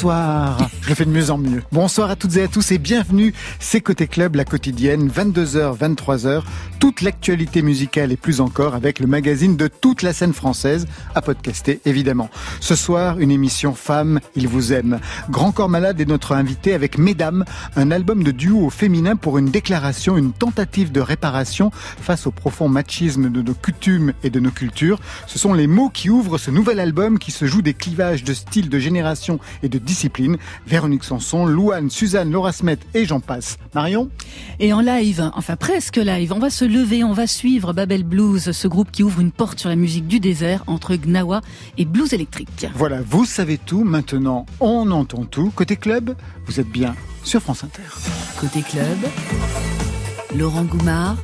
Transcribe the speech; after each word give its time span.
Bonsoir. 0.00 0.67
Je 0.88 0.94
fais 0.94 1.04
de 1.04 1.10
mieux 1.10 1.30
en 1.30 1.36
mieux. 1.36 1.62
Bonsoir 1.70 2.08
à 2.08 2.16
toutes 2.16 2.36
et 2.38 2.44
à 2.44 2.48
tous 2.48 2.72
et 2.72 2.78
bienvenue. 2.78 3.34
C'est 3.60 3.82
Côté 3.82 4.06
Club, 4.06 4.36
la 4.36 4.46
quotidienne, 4.46 5.10
22h, 5.10 5.76
23h. 5.76 6.40
Toute 6.80 7.02
l'actualité 7.02 7.60
musicale 7.60 8.10
et 8.10 8.16
plus 8.16 8.40
encore 8.40 8.74
avec 8.74 8.98
le 8.98 9.06
magazine 9.06 9.54
de 9.54 9.68
toute 9.68 10.00
la 10.00 10.14
scène 10.14 10.32
française 10.32 10.86
à 11.14 11.20
podcaster, 11.20 11.80
évidemment. 11.84 12.30
Ce 12.60 12.74
soir, 12.74 13.18
une 13.18 13.30
émission 13.30 13.74
Femmes, 13.74 14.20
il 14.34 14.48
vous 14.48 14.72
aime. 14.72 14.98
Grand 15.28 15.52
Corps 15.52 15.68
Malade 15.68 16.00
est 16.00 16.08
notre 16.08 16.32
invité 16.32 16.72
avec 16.72 16.96
Mesdames, 16.96 17.44
un 17.76 17.90
album 17.90 18.24
de 18.24 18.30
duo 18.30 18.70
féminin 18.70 19.14
pour 19.14 19.36
une 19.36 19.50
déclaration, 19.50 20.16
une 20.16 20.32
tentative 20.32 20.90
de 20.90 21.02
réparation 21.02 21.70
face 22.00 22.26
au 22.26 22.30
profond 22.30 22.70
machisme 22.70 23.28
de 23.28 23.42
nos 23.42 23.52
coutumes 23.52 24.14
et 24.24 24.30
de 24.30 24.40
nos 24.40 24.50
cultures. 24.50 25.00
Ce 25.26 25.38
sont 25.38 25.52
les 25.52 25.66
mots 25.66 25.90
qui 25.90 26.08
ouvrent 26.08 26.38
ce 26.38 26.50
nouvel 26.50 26.80
album 26.80 27.18
qui 27.18 27.30
se 27.30 27.44
joue 27.44 27.60
des 27.60 27.74
clivages 27.74 28.24
de 28.24 28.32
style, 28.32 28.70
de 28.70 28.78
génération 28.78 29.38
et 29.62 29.68
de 29.68 29.76
discipline. 29.76 30.38
Véronique 30.78 31.02
Sanson, 31.02 31.44
Louane, 31.44 31.90
Suzanne, 31.90 32.30
Laura 32.30 32.52
Smet 32.52 32.78
et 32.94 33.04
j'en 33.04 33.18
passe. 33.18 33.58
Marion 33.74 34.10
Et 34.60 34.72
en 34.72 34.80
live, 34.80 35.28
enfin 35.34 35.56
presque 35.56 35.96
live, 35.96 36.32
on 36.32 36.38
va 36.38 36.50
se 36.50 36.64
lever, 36.64 37.02
on 37.02 37.12
va 37.12 37.26
suivre 37.26 37.72
Babel 37.72 38.04
Blues, 38.04 38.52
ce 38.52 38.68
groupe 38.68 38.92
qui 38.92 39.02
ouvre 39.02 39.18
une 39.18 39.32
porte 39.32 39.58
sur 39.58 39.70
la 39.70 39.74
musique 39.74 40.06
du 40.06 40.20
désert 40.20 40.62
entre 40.68 40.94
Gnawa 40.94 41.40
et 41.78 41.84
Blues 41.84 42.12
électrique. 42.12 42.68
Voilà, 42.76 43.00
vous 43.02 43.24
savez 43.24 43.58
tout, 43.58 43.82
maintenant 43.82 44.46
on 44.60 44.92
entend 44.92 45.24
tout. 45.24 45.50
Côté 45.52 45.74
club, 45.74 46.14
vous 46.46 46.60
êtes 46.60 46.70
bien 46.70 46.94
sur 47.24 47.40
France 47.42 47.64
Inter. 47.64 47.82
Côté 48.38 48.62
club, 48.62 48.98
Laurent 50.36 50.62
Goumard 50.62 51.16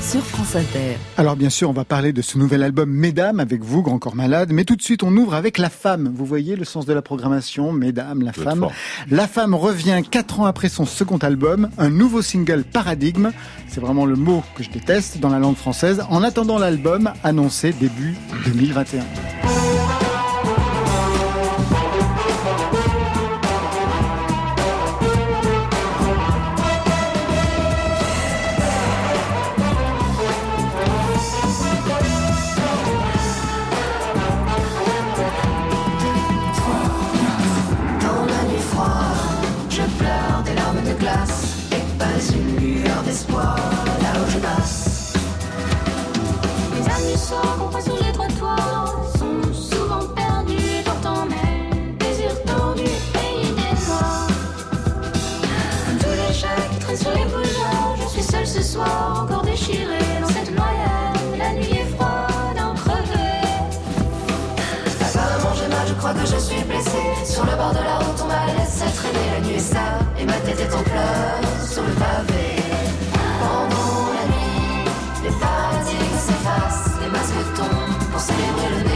sur 0.00 0.22
France 0.24 0.56
Inter. 0.56 0.96
Alors 1.16 1.36
bien 1.36 1.50
sûr, 1.50 1.70
on 1.70 1.72
va 1.72 1.84
parler 1.84 2.12
de 2.12 2.22
ce 2.22 2.38
nouvel 2.38 2.62
album 2.62 2.90
Mesdames 2.90 3.40
avec 3.40 3.62
vous, 3.62 3.82
Grand 3.82 3.98
Corps 3.98 4.16
Malade, 4.16 4.50
mais 4.52 4.64
tout 4.64 4.76
de 4.76 4.82
suite 4.82 5.02
on 5.02 5.16
ouvre 5.16 5.34
avec 5.34 5.58
La 5.58 5.70
Femme. 5.70 6.12
Vous 6.14 6.24
voyez 6.24 6.56
le 6.56 6.64
sens 6.64 6.86
de 6.86 6.92
la 6.92 7.02
programmation, 7.02 7.72
Mesdames, 7.72 8.22
La 8.22 8.32
Femme. 8.32 8.68
La 9.10 9.28
Femme 9.28 9.54
revient 9.54 10.02
quatre 10.08 10.40
ans 10.40 10.46
après 10.46 10.68
son 10.68 10.84
second 10.84 11.18
album, 11.18 11.70
un 11.78 11.90
nouveau 11.90 12.22
single 12.22 12.64
Paradigme. 12.64 13.30
C'est 13.68 13.80
vraiment 13.80 14.06
le 14.06 14.16
mot 14.16 14.42
que 14.56 14.62
je 14.62 14.70
déteste 14.70 15.18
dans 15.18 15.30
la 15.30 15.38
langue 15.38 15.56
française. 15.56 16.02
En 16.10 16.22
attendant 16.22 16.58
l'album 16.58 17.12
annoncé 17.22 17.72
début 17.72 18.14
2021. 18.46 19.02
qu'on 47.58 47.68
voit 47.68 47.80
sur 47.80 47.96
les 47.96 48.12
trottoirs 48.12 49.04
sont 49.18 49.52
souvent 49.52 50.06
perdus 50.14 50.82
dans 50.84 51.00
ton 51.00 51.26
même 51.26 51.96
désir 51.98 52.30
tordu 52.44 52.84
pays 53.12 53.52
des 53.52 53.86
noirs. 53.86 54.28
Tous 56.00 56.16
les 56.28 56.34
chats 56.34 56.68
qui 56.72 56.78
traînent 56.78 56.96
sur 56.96 57.10
les 57.10 57.24
bougeants, 57.24 57.96
je 58.02 58.08
suis 58.08 58.22
seule 58.22 58.46
ce 58.46 58.62
soir, 58.62 59.24
encore 59.24 59.42
déchirée 59.42 60.20
dans 60.20 60.28
cette 60.28 60.50
noyade. 60.50 61.38
La 61.38 61.52
nuit 61.52 61.78
est 61.80 61.94
froide, 61.94 62.58
en 62.60 62.74
crevé. 62.74 63.40
Pas 65.12 65.18
vraiment, 65.18 65.54
j'ai 65.54 65.68
mal, 65.68 65.86
je 65.88 65.94
crois 65.94 66.14
que 66.14 66.26
je 66.26 66.38
suis 66.38 66.62
blessée. 66.64 67.24
Sur 67.24 67.44
le 67.44 67.56
bord 67.56 67.72
de 67.72 67.82
la 67.84 67.96
route, 67.98 68.20
on 68.22 68.26
m'a 68.26 68.46
laissé 68.58 68.84
traîner. 68.94 69.26
La 69.34 69.40
nuit 69.46 69.56
est 69.56 69.58
sale 69.58 70.00
et 70.18 70.24
ma 70.24 70.34
tête 70.34 70.60
est 70.60 70.74
en 70.74 70.82
pleurs 70.82 71.68
sur 71.68 71.82
le 71.82 71.92
pavé. 71.92 72.51
wanna 78.50 78.91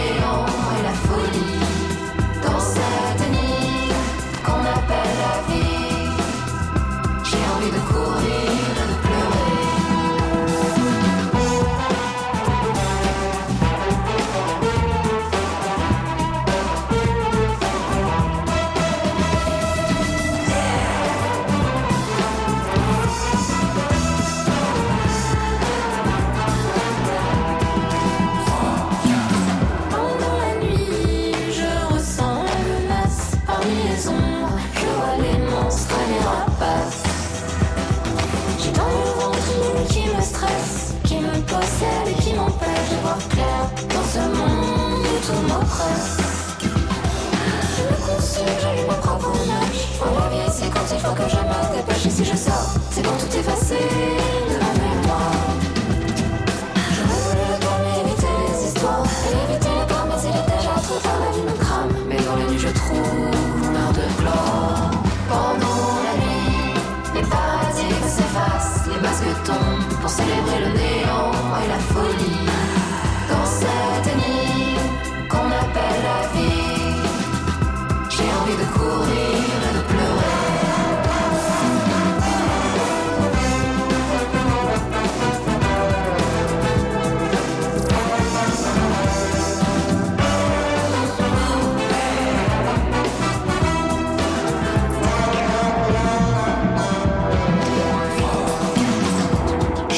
Je 47.76 47.82
me 47.82 47.96
consume, 48.06 48.46
j'allume 48.60 48.86
mon 48.86 48.92
un 48.92 48.94
propos 48.94 49.32
On 50.00 50.24
revient 50.24 50.50
ici 50.50 50.64
quand 50.72 50.86
il 50.92 50.98
faut 50.98 51.14
que 51.14 51.28
je 51.28 51.36
me 51.36 51.76
dépêche. 51.76 52.04
Ici 52.06 52.24
je 52.24 52.36
sors 52.36 52.85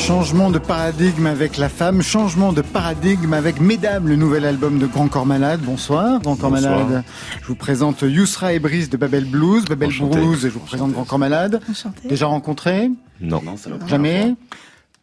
Changement 0.09 0.51
de 0.51 0.59
paradigme 0.59 1.27
avec 1.27 1.59
la 1.59 1.69
femme, 1.69 2.01
changement 2.01 2.55
de 2.55 2.63
paradigme 2.63 3.35
avec 3.35 3.61
Mesdames, 3.61 4.09
le 4.09 4.17
nouvel 4.17 4.47
album 4.47 4.79
de 4.79 4.87
Grand 4.87 5.07
Corps 5.07 5.27
Malade. 5.27 5.61
Bonsoir, 5.63 6.23
Grand 6.23 6.35
Corps 6.35 6.51
Malade. 6.51 7.05
Je 7.43 7.47
vous 7.47 7.55
présente 7.55 8.01
Yousra 8.01 8.55
et 8.55 8.59
Brice 8.59 8.89
de 8.89 8.97
Babel 8.97 9.27
Blues, 9.27 9.67
Babel 9.67 9.91
Blues, 9.91 10.47
et 10.47 10.49
je 10.49 10.55
vous 10.55 10.61
présente 10.61 10.93
Grand 10.93 11.05
Corps 11.05 11.19
Malade. 11.19 11.61
Déjà 12.09 12.25
rencontré 12.25 12.91
Non, 13.21 13.43
non, 13.45 13.57
Jamais 13.87 14.34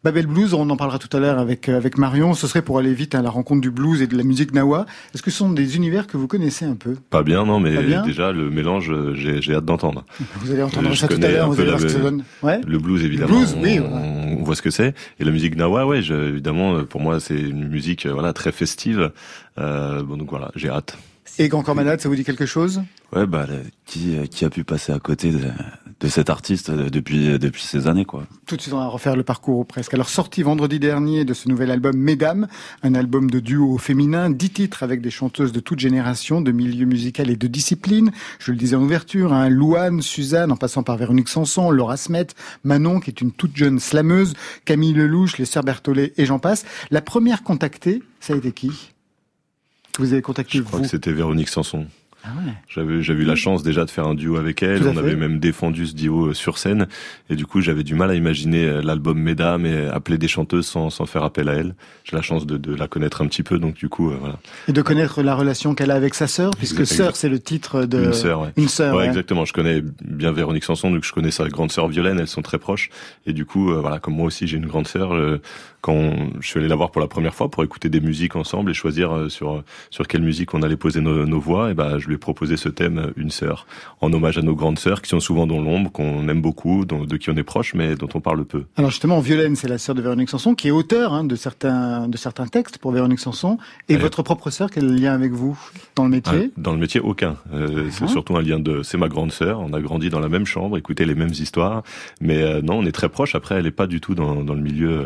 Babel 0.06 0.28
Blues, 0.28 0.54
on 0.54 0.69
en 0.69 0.78
parlera 0.78 1.00
tout 1.00 1.18
à 1.18 1.19
l'heure 1.19 1.40
avec 1.40 1.68
euh, 1.68 1.78
avec 1.78 1.98
Marion. 1.98 2.36
Ce 2.36 2.46
serait 2.46 2.62
pour 2.62 2.78
aller 2.78 2.94
vite 2.94 3.16
à 3.16 3.24
la 3.24 3.31
rencontre 3.31 3.62
du 3.62 3.72
blues 3.72 4.04
et 4.04 4.07
de 4.07 4.16
la 4.16 4.22
musique 4.22 4.54
nawa. 4.54 4.86
Est-ce 5.16 5.24
que 5.24 5.31
ce 5.31 5.38
sont 5.38 5.50
des 5.50 5.78
univers 5.78 6.06
que 6.06 6.16
vous 6.16 6.28
connaissez 6.28 6.63
un 6.63 6.75
peu? 6.75 6.96
Pas 7.10 7.24
bien, 7.24 7.44
non, 7.44 7.60
mais 7.60 7.72
déjà 8.04 8.31
le 8.31 8.52
mélange, 8.52 8.92
euh, 8.92 9.16
j'ai 9.16 9.56
hâte 9.56 9.66
d'entendre. 9.66 10.06
Vous 10.42 10.52
allez 10.52 10.62
entendre 10.62 10.96
ça 10.96 11.07
tout 11.07 11.18
à 11.19 11.28
l'heure. 11.28 11.50
Vous 11.50 11.60
allez 11.60 11.69
voir 11.69 11.80
ce 11.80 11.86
que 11.86 11.92
ça 11.92 11.98
donne. 11.98 12.24
Ouais. 12.44 12.62
Le 12.68 12.78
blues, 12.78 13.04
évidemment. 13.04 13.40
Le 13.40 13.46
blues, 13.48 13.57
oui. 13.60 13.80
On, 13.80 14.44
voit 14.44 14.56
ce 14.56 14.62
que 14.62 14.69
c'est. 14.69 14.94
Et 15.19 15.24
la 15.24 15.31
musique 15.31 15.56
nawa, 15.56 15.88
ouais, 15.88 16.02
évidemment, 16.02 16.84
pour 16.84 17.01
moi, 17.01 17.19
c'est 17.19 17.40
une 17.40 17.68
musique, 17.68 18.06
voilà, 18.06 18.31
très 18.31 18.51
festive. 18.51 19.12
Euh, 19.58 20.04
bon, 20.04 20.18
donc 20.18 20.30
voilà, 20.30 20.51
j'ai 20.56 20.69
hâte. 20.69 21.00
Et 21.40 21.50
Grand 21.50 21.63
Corps 21.63 21.74
Malade, 21.74 22.00
ça 22.00 22.10
vous 22.10 22.16
dit 22.16 22.24
quelque 22.24 22.46
chose? 22.46 22.84
Ouais, 23.12 23.25
bah 23.25 23.48
qui 23.88 24.16
qui 24.30 24.46
a 24.46 24.51
pu 24.51 24.63
passer 24.63 24.94
à 24.94 25.00
côté 25.00 25.31
de, 25.31 25.40
de 26.00 26.07
cet 26.07 26.30
artiste 26.30 26.71
depuis 26.71 27.39
depuis 27.39 27.63
ces 27.63 27.88
années 27.88 28.06
quoi. 28.06 28.27
Tout 28.45 28.57
de 28.57 28.62
suite 28.62 28.74
on 28.74 28.80
va 28.80 28.88
refaire 28.88 29.15
le 29.15 29.24
parcours 29.24 29.65
presque. 29.65 29.94
Alors 29.94 30.09
sorti 30.09 30.44
vendredi 30.44 30.80
dernier 30.80 31.24
de 31.25 31.33
ce 31.33 31.47
nouvel 31.47 31.71
album 31.71 31.95
Mesdames, 31.95 32.47
un 32.83 32.95
album 32.95 33.30
de 33.30 33.39
duo 33.39 33.77
féminin, 33.77 34.30
dix 34.30 34.50
titres 34.50 34.83
avec 34.83 35.01
des 35.01 35.09
chanteuses 35.09 35.51
de 35.51 35.59
toute 35.59 35.80
génération, 35.80 36.42
de 36.42 36.51
milieu 36.51 36.86
musical 36.86 37.30
et 37.30 37.38
de 37.38 37.47
discipline. 37.47 38.12
Je 38.39 38.51
le 38.51 38.57
disais 38.57 38.75
en 38.75 38.83
ouverture, 38.83 39.33
hein, 39.33 39.50
Louane, 39.50 40.01
Suzanne, 40.01 40.51
en 40.51 40.57
passant 40.57 40.83
par 40.83 40.97
Véronique 40.97 41.30
Sanson, 41.30 41.71
Laura 41.71 41.98
Smet, 41.98 42.27
Manon 42.63 43.00
qui 43.00 43.09
est 43.09 43.21
une 43.21 43.31
toute 43.31 43.56
jeune 43.56 43.80
slameuse, 43.80 44.33
Camille 44.65 44.94
Lelouch, 44.94 45.38
les 45.38 45.45
sœurs 45.45 45.63
Berthollet 45.63 46.13
et 46.18 46.25
j'en 46.25 46.39
passe. 46.39 46.65
La 46.91 47.01
première 47.01 47.44
contactée, 47.44 48.03
ça 48.19 48.33
a 48.33 48.38
été 48.38 48.51
qui? 48.51 48.91
Vous 49.98 50.12
avez 50.12 50.21
contacté 50.21 50.57
Je 50.57 50.63
crois 50.63 50.81
que 50.81 50.88
c'était 50.88 51.13
Véronique 51.13 51.50
Sanson. 51.50 51.88
Ah 52.25 52.51
j'avais 52.68 53.01
j'avais 53.01 53.24
eu 53.24 53.25
la 53.25 53.36
chance 53.36 53.63
déjà 53.63 53.86
de 53.86 53.89
faire 53.89 54.07
un 54.07 54.16
duo 54.16 54.38
avec 54.38 54.63
elle. 54.63 54.88
On 54.88 54.98
avait 54.98 55.16
même 55.16 55.39
défendu 55.39 55.88
ce 55.88 55.94
duo 55.94 56.33
sur 56.33 56.57
scène. 56.57 56.88
Et 57.30 57.36
du 57.36 57.45
coup, 57.45 57.62
j'avais 57.62 57.83
du 57.83 57.95
mal 57.95 58.10
à 58.10 58.16
imaginer 58.16 58.81
l'album 58.81 59.19
Mesdames 59.19 59.66
et 59.66 59.88
appeler 59.88 60.18
des 60.18 60.27
chanteuses 60.27 60.66
sans, 60.66 60.89
sans 60.89 61.06
faire 61.06 61.24
appel 61.24 61.50
à 61.50 61.54
elle. 61.54 61.75
J'ai 62.04 62.16
la 62.16 62.22
chance 62.22 62.45
de, 62.45 62.57
de, 62.57 62.75
la 62.75 62.88
connaître 62.88 63.22
un 63.22 63.27
petit 63.27 63.44
peu, 63.44 63.60
donc 63.60 63.75
du 63.75 63.89
coup, 63.89 64.10
voilà. 64.10 64.38
Et 64.68 64.74
de 64.74 64.81
connaître 64.81 65.22
la 65.22 65.36
relation 65.36 65.75
qu'elle 65.75 65.92
a 65.92 65.95
avec 65.95 66.13
sa 66.13 66.27
sœur, 66.27 66.51
puisque 66.57 66.86
sœur, 66.86 67.16
c'est 67.16 67.30
le 67.30 67.39
titre 67.39 67.86
de 67.86 68.06
une 68.06 68.13
sœur. 68.13 68.42
Ouais. 68.42 68.50
Une 68.57 68.68
sœur. 68.68 68.95
Ouais, 68.95 69.06
exactement. 69.06 69.45
Je 69.45 69.54
connais 69.54 69.81
bien 70.04 70.31
Véronique 70.31 70.63
Sanson, 70.63 70.92
donc 70.92 71.04
je 71.04 71.13
connais 71.13 71.31
sa 71.31 71.48
grande 71.48 71.72
sœur 71.72 71.88
Violaine. 71.88 72.19
Elles 72.19 72.27
sont 72.27 72.42
très 72.42 72.57
proches. 72.57 72.89
Et 73.25 73.33
du 73.33 73.45
coup, 73.45 73.72
voilà, 73.74 74.00
comme 74.00 74.16
moi 74.16 74.25
aussi, 74.25 74.48
j'ai 74.48 74.57
une 74.57 74.68
grande 74.68 74.88
sœur. 74.88 75.13
Quand 75.86 76.14
je 76.40 76.48
suis 76.48 76.60
allé 76.60 76.68
la 76.68 76.76
voir 76.76 76.90
pour 76.90 77.00
la 77.00 77.08
première 77.08 77.36
fois 77.36 77.52
pour 77.52 77.64
écouter 77.64 77.90
des 77.90 78.00
musiques 78.00 78.36
ensemble 78.36 78.72
et 78.72 78.74
choisir 78.74 79.30
sur 79.30 79.64
sur 79.92 80.08
quelle 80.08 80.24
musique 80.24 80.56
on 80.56 80.64
allait 80.64 80.78
poser 80.78 81.00
nos, 81.00 81.28
nos 81.28 81.40
voix, 81.40 81.70
et 81.70 81.76
ben 81.76 82.00
je 82.00 82.08
lui 82.08 82.16
ai 82.16 82.18
proposé 82.18 82.58
ce 82.58 82.70
thème 82.70 83.14
Une 83.18 83.30
sœur, 83.30 83.68
en 84.02 84.12
hommage 84.12 84.40
à 84.40 84.42
nos 84.42 84.56
grandes 84.56 84.80
sœurs 84.80 85.04
qui 85.04 85.10
sont 85.10 85.20
souvent 85.20 85.46
dans 85.46 85.62
l'ombre, 85.62 85.92
qu'on 85.92 86.28
aime 86.28 86.42
beaucoup, 86.42 86.86
dont, 86.86 87.04
de 87.04 87.18
qui 87.18 87.30
on 87.30 87.36
est 87.36 87.44
proche, 87.44 87.76
mais 87.76 87.96
dont 87.96 88.10
on 88.16 88.20
parle 88.20 88.46
peu. 88.46 88.64
Alors 88.78 88.90
justement, 88.90 89.20
Violaine, 89.20 89.56
c'est 89.56 89.68
la 89.68 89.78
sœur 89.78 89.94
de 89.94 90.02
Véronique 90.02 90.30
Sanson, 90.30 90.56
qui 90.56 90.70
est 90.70 90.72
auteur 90.72 91.14
hein, 91.14 91.24
de 91.24 91.36
certains 91.36 92.08
de 92.08 92.18
certains 92.18 92.48
textes 92.48 92.80
pour 92.80 92.92
Véronique 92.92 93.20
Sanson. 93.20 93.60
Et 93.88 93.98
votre 93.98 94.24
propre 94.24 94.50
sœur, 94.50 94.72
quel 94.72 94.88
lien 94.88 95.14
avec 95.14 95.34
vous 95.34 95.56
dans 95.96 96.06
le 96.06 96.10
métier? 96.10 96.52
Ah, 96.52 96.52
Dans 96.58 96.74
le 96.74 96.80
métier, 96.80 97.00
aucun. 97.00 97.38
Euh, 97.54 97.90
c'est 97.92 98.06
ah. 98.06 98.08
surtout 98.08 98.36
un 98.38 98.42
lien 98.42 98.60
de. 98.60 98.82
C'est 98.82 98.98
ma 98.98 99.08
grande 99.08 99.32
sœur. 99.32 99.60
On 99.60 99.72
a 99.74 99.82
grandi 99.82 100.10
dans 100.10 100.20
la 100.20 100.30
même 100.30 100.48
chambre, 100.48 100.78
écouté 100.78 101.06
les 101.06 101.16
mêmes 101.16 101.30
histoires, 101.30 101.84
mais 102.22 102.42
euh, 102.42 102.62
non, 102.62 102.80
on 102.80 102.86
est 102.86 102.92
très 102.92 103.10
proches. 103.10 103.36
Après, 103.36 103.56
elle 103.56 103.68
est 103.68 103.72
pas 103.72 103.86
du 103.86 104.02
tout 104.02 104.16
dans, 104.16 104.44
dans 104.44 104.56
le 104.56 104.62
milieu 104.62 104.90
euh, 104.90 105.04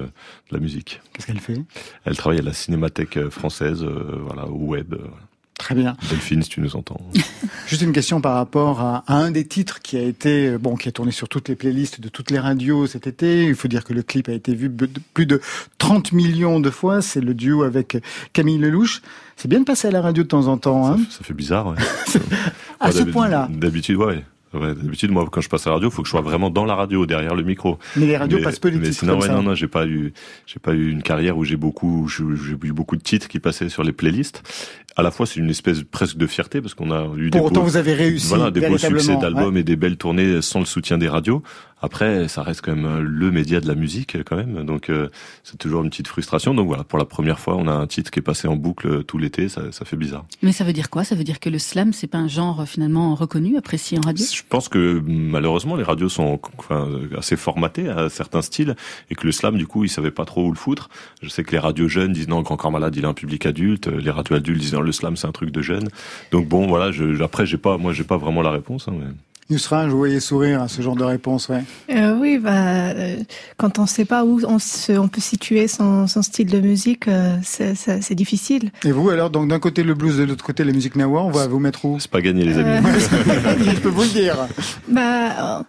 de 0.52 0.54
la 0.54 0.60
musique. 0.60 0.69
Qu'est-ce 1.14 1.28
qu'elle 1.28 1.40
fait? 1.40 1.62
Elle 2.06 2.18
travaille 2.18 2.40
à 2.40 2.44
la 2.44 2.54
Cinémathèque 2.54 3.30
française, 3.30 3.84
voilà, 3.84 4.48
au 4.48 4.58
web. 4.58 4.96
Très 5.60 5.76
bien. 5.76 5.98
Delphine, 6.10 6.42
si 6.42 6.50
tu 6.50 6.62
nous 6.62 6.78
entends. 6.78 7.02
Juste 7.68 7.82
une 7.82 7.92
question 7.92 8.22
par 8.22 8.36
rapport 8.36 8.80
à, 8.80 9.04
un 9.08 9.30
des 9.30 9.46
titres 9.46 9.82
qui 9.82 9.98
a 9.98 10.02
été, 10.02 10.58
bon, 10.58 10.78
qui 10.78 10.88
a 10.88 10.92
tourné 10.94 11.12
sur 11.12 11.28
toutes 11.28 11.50
les 11.50 11.56
playlists 11.56 12.00
de 12.00 12.08
toutes 12.08 12.32
les 12.32 12.40
radios 12.40 12.88
cet 12.88 13.08
été. 13.08 13.44
Il 13.44 13.56
faut 13.56 13.68
dire 13.68 13.84
que 13.84 13.94
le 13.94 14.02
clip 14.02 14.30
a 14.30 14.32
été 14.32 14.56
vu 14.56 14.72
plus 15.14 15.26
de 15.26 15.42
30 15.78 16.14
millions 16.14 16.62
de 16.62 16.70
fois. 16.70 17.02
C'est 17.02 17.20
le 17.20 17.34
duo 17.34 17.64
avec 17.64 17.98
Camille 18.32 18.58
Lelouch. 18.58 19.02
C'est 19.36 19.50
bien 19.50 19.60
de 19.60 19.66
passer 19.66 19.90
à 19.90 19.92
la 19.92 20.02
radio 20.02 20.24
de 20.24 20.30
temps 20.30 20.48
en 20.48 20.58
temps, 20.58 20.88
hein? 20.88 20.98
ça, 21.10 21.26
fait 21.26 21.34
bizarre, 21.34 21.68
ouais. 21.68 21.78
à 22.80 22.94
ce 22.94 23.04
point-là. 23.04 23.50
D'habitude, 23.52 23.98
ouais. 23.98 24.24
Ouais, 24.54 24.74
d'habitude, 24.74 25.12
moi, 25.12 25.28
quand 25.32 25.42
je 25.42 25.50
passe 25.50 25.68
à 25.68 25.70
la 25.70 25.76
radio, 25.76 25.90
il 25.90 25.92
faut 25.92 26.02
que 26.02 26.08
je 26.08 26.12
sois 26.12 26.22
vraiment 26.22 26.50
dans 26.50 26.66
la 26.66 26.74
radio, 26.74 27.06
derrière 27.06 27.36
le 27.36 27.44
micro. 27.44 27.78
Mais 27.96 28.08
les 28.08 28.18
radios 28.18 28.42
passent 28.42 28.60
peu 28.60 28.70
les 28.70 28.80
mais 28.80 28.92
sinon, 28.92 29.20
ouais, 29.20 29.28
ça. 29.28 29.34
non, 29.34 29.44
non, 29.44 29.54
j'ai 29.54 29.68
pas 29.68 29.86
eu, 29.86 30.12
j'ai 30.48 30.60
pas 30.60 30.74
eu 30.74 30.90
une 30.90 31.04
carrière 31.04 31.38
où 31.38 31.44
j'ai 31.44 31.58
beaucoup, 31.58 32.08
j'ai 32.08 32.24
eu 32.24 32.74
beaucoup 32.74 32.96
de 32.96 33.02
titres 33.02 33.28
qui 33.28 33.40
passaient 33.40 33.70
sur 33.70 33.84
les 33.84 33.92
playlists. 33.92 34.42
À 34.96 35.04
la 35.04 35.12
fois, 35.12 35.26
c'est 35.26 35.40
une 35.40 35.50
espèce 35.50 35.84
presque 35.84 36.18
de 36.18 36.28
fierté 36.28 36.62
parce 36.62 36.74
qu'on 36.74 36.92
a 36.92 37.06
eu 37.16 37.30
Pour 37.30 37.42
des 37.42 37.48
autant, 37.48 37.64
vous 37.64 37.78
avez 37.78 37.94
réussi. 37.94 38.28
Voilà, 38.28 38.52
des 38.52 38.68
beaux 38.68 38.78
succès 38.78 39.16
d'albums 39.18 39.58
et 39.58 39.64
des 39.64 39.76
belles 39.76 39.98
tournées 39.98 40.42
sans 40.42 40.60
le 40.60 40.66
soutien 40.66 40.98
des 40.98 41.08
radios. 41.08 41.44
Après, 41.82 42.28
ça 42.28 42.44
reste 42.44 42.62
quand 42.62 42.76
même 42.76 42.86
euh, 42.86 43.02
le 43.02 43.32
média 43.32 43.62
de 43.62 43.68
la 43.68 43.76
musique 43.76 44.18
quand 44.26 44.36
même, 44.36 44.66
donc 44.66 44.90
euh, 44.90 45.08
c'est 45.44 45.58
toujours 45.58 45.82
une 45.84 45.90
petite 45.90 46.10
frustration. 46.10 46.54
Donc 46.54 46.68
voilà, 46.68 46.84
pour 46.84 47.00
la 47.00 47.06
première 47.06 47.40
fois, 47.40 47.56
on 47.56 47.68
a 47.68 47.72
un 47.72 47.88
titre 47.88 48.12
qui 48.12 48.20
est 48.20 48.24
passé 48.24 48.48
en 48.48 48.58
boucle 48.58 48.88
euh, 48.88 49.04
tout 49.04 49.18
l'été, 49.18 49.48
ça, 49.48 49.72
ça 49.72 49.86
fait 49.86 49.96
bizarre. 49.96 50.26
Mais 50.42 50.52
ça 50.52 50.66
veut 50.66 50.74
dire 50.74 50.90
quoi? 50.90 51.06
Ça 51.06 51.16
veut 51.16 51.24
dire 51.24 51.40
que 51.40 51.50
le 51.50 51.58
slam, 51.58 51.94
c'est 51.94 52.08
pas 52.08 52.18
un 52.18 52.28
genre 52.28 52.68
finalement 52.68 53.16
reconnu, 53.16 53.58
apprécié 53.58 53.98
en 53.98 54.02
radio? 54.02 54.26
Je 54.30 54.42
pense 54.48 54.68
que 54.68 55.02
malheureusement, 55.06 55.78
les 55.78 55.84
radios 55.84 56.10
sont 56.10 56.40
enfin, 56.58 56.90
assez 57.18 57.38
formatées 57.38 57.88
à 57.88 58.10
certains 58.10 58.42
styles 58.42 58.76
et 59.10 59.16
que 59.16 59.26
le 59.26 59.32
slam, 59.32 59.58
du 59.58 59.66
coup, 59.66 59.86
ils 59.86 59.90
savaient 59.90 60.12
pas 60.12 60.26
trop 60.26 60.46
où 60.46 60.52
le 60.52 60.58
foutre. 60.58 60.90
Je 61.22 61.30
sais 61.30 61.44
que 61.44 61.52
les 61.52 61.60
radios 61.60 61.88
jeunes 61.88 62.12
disent 62.12 62.28
non, 62.28 62.42
Grand 62.42 62.58
Corps 62.58 62.72
Malade, 62.72 62.96
il 62.98 63.06
a 63.06 63.08
un 63.08 63.14
public 63.14 63.46
adulte. 63.46 63.88
Les 63.88 64.12
radios 64.12 64.36
adultes 64.36 64.60
disent 64.60 64.76
le 64.82 64.92
slam, 64.92 65.18
c'est 65.18 65.28
un 65.28 65.32
truc 65.32 65.52
de 65.52 65.62
jeunes. 65.62 65.90
Donc 66.32 66.48
bon, 66.48 66.68
voilà. 66.68 66.92
Je, 66.92 67.22
après, 67.24 67.46
j'ai 67.46 67.58
pas, 67.58 67.78
moi, 67.78 67.94
j'ai 67.94 68.04
pas 68.04 68.18
vraiment 68.18 68.42
la 68.42 68.52
réponse. 68.52 68.88
Hein, 68.88 68.94
mais... 68.98 69.06
Nusra, 69.50 69.90
je 69.90 69.96
voyais 69.96 70.20
sourire 70.20 70.62
à 70.62 70.68
ce 70.68 70.84
genre 70.84 70.96
de 70.96 71.04
réponse, 71.04 71.50
ouais. 71.50 71.64
Euh, 71.90 72.16
oui, 72.20 72.38
bah, 72.38 72.90
euh, 72.90 73.16
quand 73.58 73.80
on 73.80 73.84
ne 73.84 73.88
sait 73.88 74.06
pas 74.06 74.24
où 74.24 74.40
on, 74.46 74.60
se, 74.60 74.92
on 74.92 75.08
peut 75.08 75.22
situer 75.22 75.68
son, 75.68 76.06
son, 76.06 76.22
style 76.22 76.52
de 76.52 76.60
musique, 76.60 77.08
euh, 77.08 77.36
c'est 77.42 78.14
difficile. 78.14 78.72
Et 78.86 78.92
vous, 78.92 79.10
alors, 79.10 79.32
donc 79.32 79.48
d'un 79.48 79.58
côté 79.58 79.82
le 79.82 79.96
blues, 79.96 80.18
de 80.18 80.24
l'autre 80.24 80.46
côté 80.46 80.64
la 80.64 80.72
musique 80.72 80.96
nawa, 80.96 81.24
on 81.24 81.32
va 81.32 81.48
vous 81.48 81.58
mettre 81.58 81.84
où? 81.86 82.00
C'est 82.00 82.12
pas 82.12 82.22
gagné, 82.22 82.44
les 82.44 82.60
amis. 82.60 82.88
je 83.66 83.80
peux 83.80 83.90
vous 83.90 84.04
le 84.04 84.10
dire. 84.10 84.36
Bah, 84.88 85.64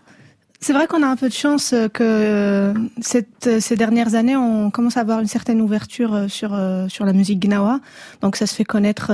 c'est 0.61 0.73
vrai 0.73 0.87
qu'on 0.87 1.03
a 1.03 1.07
un 1.07 1.17
peu 1.17 1.29
de 1.29 1.35
chance 1.35 1.75
que 1.93 2.75
cette, 3.01 3.61
ces 3.61 3.77
dernières 3.77 4.15
années, 4.15 4.37
on 4.37 4.71
commence 4.71 4.97
à 4.97 5.01
avoir 5.01 5.21
une 5.21 5.27
certaine 5.27 5.61
ouverture 5.61 6.27
sur 6.29 6.59
sur 6.89 7.05
la 7.05 7.13
musique 7.13 7.41
gnawa. 7.41 7.81
Donc 8.21 8.37
ça 8.37 8.47
se 8.47 8.55
fait 8.55 8.65
connaître 8.65 9.11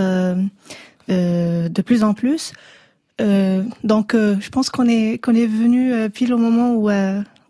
de 1.09 1.83
plus 1.83 2.03
en 2.03 2.15
plus. 2.15 2.53
Euh, 3.21 3.63
donc, 3.83 4.15
euh, 4.15 4.37
je 4.41 4.51
pense 4.51 4.71
qu'on 4.71 4.87
est 4.87 5.19
qu'on 5.19 5.35
est 5.35 5.47
venu 5.47 5.93
euh, 5.93 6.09
pile 6.09 6.35
au 6.35 6.39
moment 6.39 6.75
où 6.75 6.91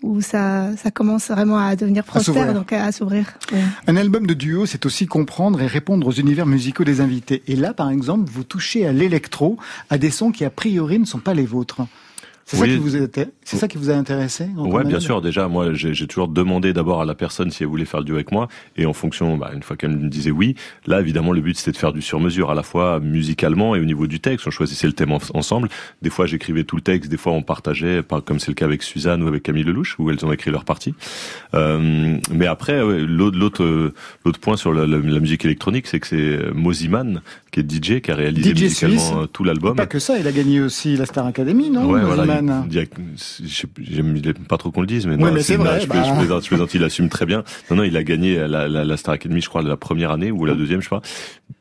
où 0.03 0.21
ça 0.21 0.77
ça 0.77 0.91
commence 0.91 1.29
vraiment 1.29 1.59
à 1.59 1.75
devenir 1.75 2.05
prospère, 2.05 2.55
donc 2.55 2.73
à, 2.73 2.93
s'ouvrir. 2.93 3.27
Un 3.87 3.97
album 3.97 4.27
de 4.27 4.35
duo, 4.35 4.67
c'est 4.67 4.87
aussi 4.87 5.07
comprendre 5.07 5.61
et 5.61 5.67
répondre 5.67 6.07
aux 6.07 6.13
univers 6.13 6.47
musicaux 6.47 6.85
des 6.85 7.01
invités. 7.01 7.43
Et 7.49 7.57
là, 7.57 7.73
par 7.73 7.91
exemple, 7.91 8.31
vous 8.31 8.45
touchez 8.45 8.87
à 8.87 8.93
l'électro, 8.93 9.57
à 9.91 9.99
des 9.99 10.11
sons 10.11 10.31
qui 10.31 10.45
a 10.45 10.51
priori 10.51 10.99
ne 10.99 11.07
sont 11.07 11.19
pas 11.19 11.35
les 11.35 11.47
vôtres. 11.47 11.81
C'est 12.49 12.59
ça 12.59 12.69
qui 12.69 12.77
vous 12.77 12.97
a, 12.97 13.01
c'est 13.43 13.57
ça 13.57 13.67
qui 13.67 13.77
vous 13.77 13.91
a 13.91 13.95
intéressé 13.95 14.49
Ouais, 14.57 14.85
bien 14.85 15.01
sûr. 15.01 15.21
Déjà, 15.21 15.49
moi, 15.49 15.73
j'ai 15.73 16.07
toujours 16.07 16.29
demandé 16.29 16.73
d'abord 16.73 17.03
à 17.03 17.05
la 17.05 17.17
personne 17.17 17.51
si 17.51 17.65
elle 17.65 17.69
voulait 17.69 17.85
faire 17.85 17.99
le 17.99 18.07
duo 18.07 18.15
avec 18.15 18.31
moi, 18.31 18.47
et 18.77 18.87
en 18.87 18.93
fonction, 18.93 19.37
bah, 19.37 19.51
une 19.53 19.65
fois 19.65 19.77
qu'elle 19.77 19.97
me 19.97 20.09
disait 20.09 20.31
oui, 20.31 20.55
là, 20.87 21.01
évidemment, 21.01 21.33
le 21.33 21.41
but 21.41 21.59
c'était 21.59 21.73
de 21.73 21.77
faire 21.77 21.93
du 21.93 22.03
sur-mesure, 22.03 22.53
à 22.53 22.55
la 22.55 22.63
fois 22.63 23.01
musicalement 23.01 23.75
et 23.75 23.81
au 23.81 23.85
niveau 23.85 24.07
du 24.07 24.21
texte. 24.21 24.47
On 24.47 24.53
choisissait 24.53 24.87
le 24.87 24.93
thème 24.93 25.11
ensemble. 25.35 25.69
Des 26.03 26.11
fois, 26.11 26.27
j'écrivais 26.27 26.63
tout 26.63 26.77
le 26.77 26.83
texte, 26.83 27.11
des 27.11 27.17
fois, 27.17 27.33
on 27.33 27.43
partageait, 27.43 28.03
comme 28.25 28.39
c'est 28.39 28.53
le 28.53 28.55
cas 28.55 28.67
avec 28.67 28.85
Suzanne 28.85 29.25
ou 29.25 29.27
avec 29.27 29.43
Camille 29.43 29.65
Lelouch, 29.65 29.99
où 29.99 30.09
elles 30.09 30.25
ont 30.25 30.31
écrit 30.31 30.53
leur 30.53 30.65
partie. 30.65 30.95
Euh, 31.55 32.17
mais 32.31 32.47
après, 32.47 32.81
l'autre, 32.81 33.37
l'autre, 33.37 33.93
l'autre 34.25 34.39
point 34.39 34.57
sur 34.57 34.73
la, 34.73 34.87
musique 34.87 35.45
électronique, 35.45 35.89
c'est 35.89 35.99
que 35.99 36.07
c'est 36.07 36.55
Moziman 36.55 37.23
qui 37.51 37.61
est 37.61 37.71
DJ, 37.71 38.01
qui 38.01 38.11
a 38.11 38.15
réalisé 38.15 38.53
musicalement 38.53 39.23
euh, 39.23 39.27
tout 39.27 39.43
l'album. 39.43 39.75
Pas 39.77 39.87
que 39.87 39.99
ça, 39.99 40.19
il 40.19 40.27
a 40.29 40.33
gagné 40.33 40.61
aussi 40.61 40.97
la 40.97 41.07
Star 41.07 41.27
Academy, 41.27 41.71
non? 41.71 41.91
Ouais, 41.91 42.03
voilà, 42.03 42.36
j'aime 43.79 44.35
pas 44.49 44.59
trop 44.59 44.71
qu'on 44.71 44.81
le 44.81 44.87
dise, 44.87 45.07
mais, 45.07 45.17
non, 45.17 45.35
c'est 45.41 45.57
vrai. 45.57 45.81
Je, 45.81 45.87
bah... 45.87 46.03
je, 46.05 46.49
plaisante, 46.49 46.75
il 46.75 46.85
assume 46.85 47.09
très 47.09 47.27
bien. 47.27 47.45
Non, 47.71 47.77
non, 47.77 47.83
il 47.83 47.97
a 47.97 48.03
gagné 48.03 48.37
la, 48.49 48.69
la, 48.69 48.85
la 48.85 48.97
Star 48.97 49.15
Academy, 49.15 49.41
je 49.41 49.49
crois, 49.49 49.63
la 49.63 49.77
première 49.77 50.11
année 50.11 50.31
ou 50.31 50.45
la 50.45 50.55
deuxième, 50.55 50.81
je 50.81 50.89
sais 50.89 50.91
pas. 50.91 51.03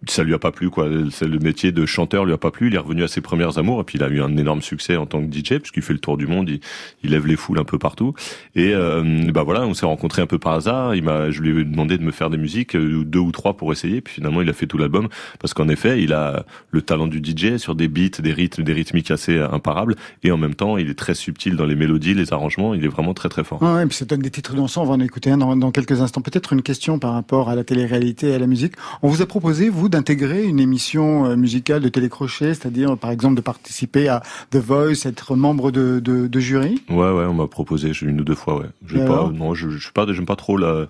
Ça 0.08 0.24
lui 0.24 0.34
a 0.34 0.40
pas 0.40 0.52
plu, 0.52 0.70
quoi. 0.70 0.88
C'est 1.12 1.28
le 1.28 1.40
métier 1.40 1.72
de 1.72 1.86
chanteur 1.86 2.26
lui 2.26 2.34
a 2.34 2.38
pas 2.38 2.52
plu. 2.52 2.68
Il 2.68 2.76
est 2.76 2.80
revenu 2.80 3.04
à 3.04 3.08
ses 3.08 3.22
premières 3.22 3.58
amours 3.58 3.82
et 3.82 3.84
puis 3.84 3.98
il 3.98 4.04
a 4.04 4.08
eu 4.08 4.22
un 4.22 4.36
énorme 4.38 4.62
succès 4.62 4.98
en 4.98 5.06
tant 5.06 5.26
que 5.26 5.32
DJ 5.32 5.60
puisqu'il 5.60 5.82
fait 5.82 5.94
le 5.94 6.00
tour 6.00 6.18
du 6.18 6.28
monde, 6.28 6.50
il, 6.50 6.60
il 7.04 7.12
lève 7.12 7.26
les 7.26 7.36
foules 7.36 7.60
un 7.60 7.64
peu 7.64 7.78
partout. 7.78 8.14
Et 8.56 8.74
euh, 8.74 9.32
bah 9.32 9.44
voilà, 9.44 9.66
on 9.66 9.74
s'est 9.74 9.86
rencontrés 9.86 10.22
un 10.22 10.28
peu 10.28 10.40
par 10.40 10.54
hasard. 10.54 10.96
Il 10.96 11.04
m'a, 11.04 11.32
je 11.32 11.42
lui 11.42 11.62
ai 11.62 11.64
demandé 11.64 11.98
de 11.98 12.04
me 12.04 12.12
faire 12.12 12.30
des 12.30 12.38
musiques, 12.38 12.76
euh, 12.76 13.04
deux 13.04 13.20
ou 13.20 13.32
trois 13.32 13.58
pour 13.58 13.72
essayer. 13.72 14.02
Puis 14.02 14.16
finalement, 14.16 14.42
il 14.42 14.50
a 14.50 14.54
fait 14.54 14.68
tout 14.68 14.78
l'album 14.78 15.08
parce 15.40 15.54
qu'en 15.54 15.70
effet, 15.70 16.02
il 16.02 16.14
a 16.14 16.46
le 16.72 16.82
talent 16.82 17.08
du 17.08 17.20
DJ 17.20 17.58
sur 17.58 17.76
des 17.76 17.88
beats, 17.88 18.22
des 18.22 18.34
rythmes, 18.34 18.64
des 18.64 18.74
rythmiques 18.74 19.12
assez 19.12 19.40
imparables 19.40 19.96
et 20.24 20.32
en 20.32 20.38
même 20.38 20.56
temps, 20.56 20.65
il 20.78 20.90
est 20.90 20.98
très 20.98 21.14
subtil 21.14 21.56
dans 21.56 21.66
les 21.66 21.76
mélodies, 21.76 22.14
les 22.14 22.34
arrangements. 22.34 22.74
Il 22.74 22.84
est 22.84 22.90
vraiment 22.90 23.14
très 23.14 23.30
très 23.30 23.44
fort. 23.44 23.62
Ouais, 23.62 23.84
et 23.84 23.86
puis 23.86 23.98
ça 23.98 24.06
donne 24.06 24.22
des 24.22 24.32
titres 24.32 24.56
dansants. 24.56 24.84
On 24.84 24.86
va 24.86 24.94
en 24.94 25.00
écouter 25.00 25.32
un 25.32 25.38
dans, 25.38 25.56
dans 25.56 25.72
quelques 25.72 26.02
instants. 26.02 26.22
Peut-être 26.22 26.54
une 26.54 26.62
question 26.62 27.00
par 27.00 27.14
rapport 27.14 27.50
à 27.50 27.56
la 27.56 27.64
télé-réalité 27.64 28.30
et 28.30 28.34
à 28.36 28.40
la 28.40 28.48
musique. 28.48 28.74
On 29.02 29.10
vous 29.10 29.22
a 29.22 29.26
proposé, 29.26 29.70
vous, 29.70 29.90
d'intégrer 29.90 30.44
une 30.44 30.60
émission 30.60 31.26
euh, 31.26 31.36
musicale 31.36 31.82
de 31.82 31.90
télécrochet, 31.90 32.54
c'est-à-dire, 32.54 32.98
par 32.98 33.12
exemple, 33.12 33.36
de 33.36 33.42
participer 33.42 34.08
à 34.08 34.22
The 34.52 34.58
Voice, 34.58 35.06
être 35.06 35.36
membre 35.36 35.72
de, 35.72 36.00
de, 36.00 36.28
de 36.28 36.40
jury? 36.40 36.82
Ouais, 36.90 37.12
ouais, 37.12 37.26
on 37.26 37.34
m'a 37.34 37.48
proposé 37.48 37.92
une 38.02 38.22
ou 38.22 38.24
deux 38.24 38.36
fois, 38.36 38.58
ouais. 38.58 38.68
Je 38.88 38.98
pas, 38.98 39.30
non, 39.34 39.54
je, 39.54 39.70
je 39.70 39.92
pas, 39.92 40.06
j'aime 40.12 40.26
pas 40.26 40.36
trop 40.36 40.58
la, 40.58 40.88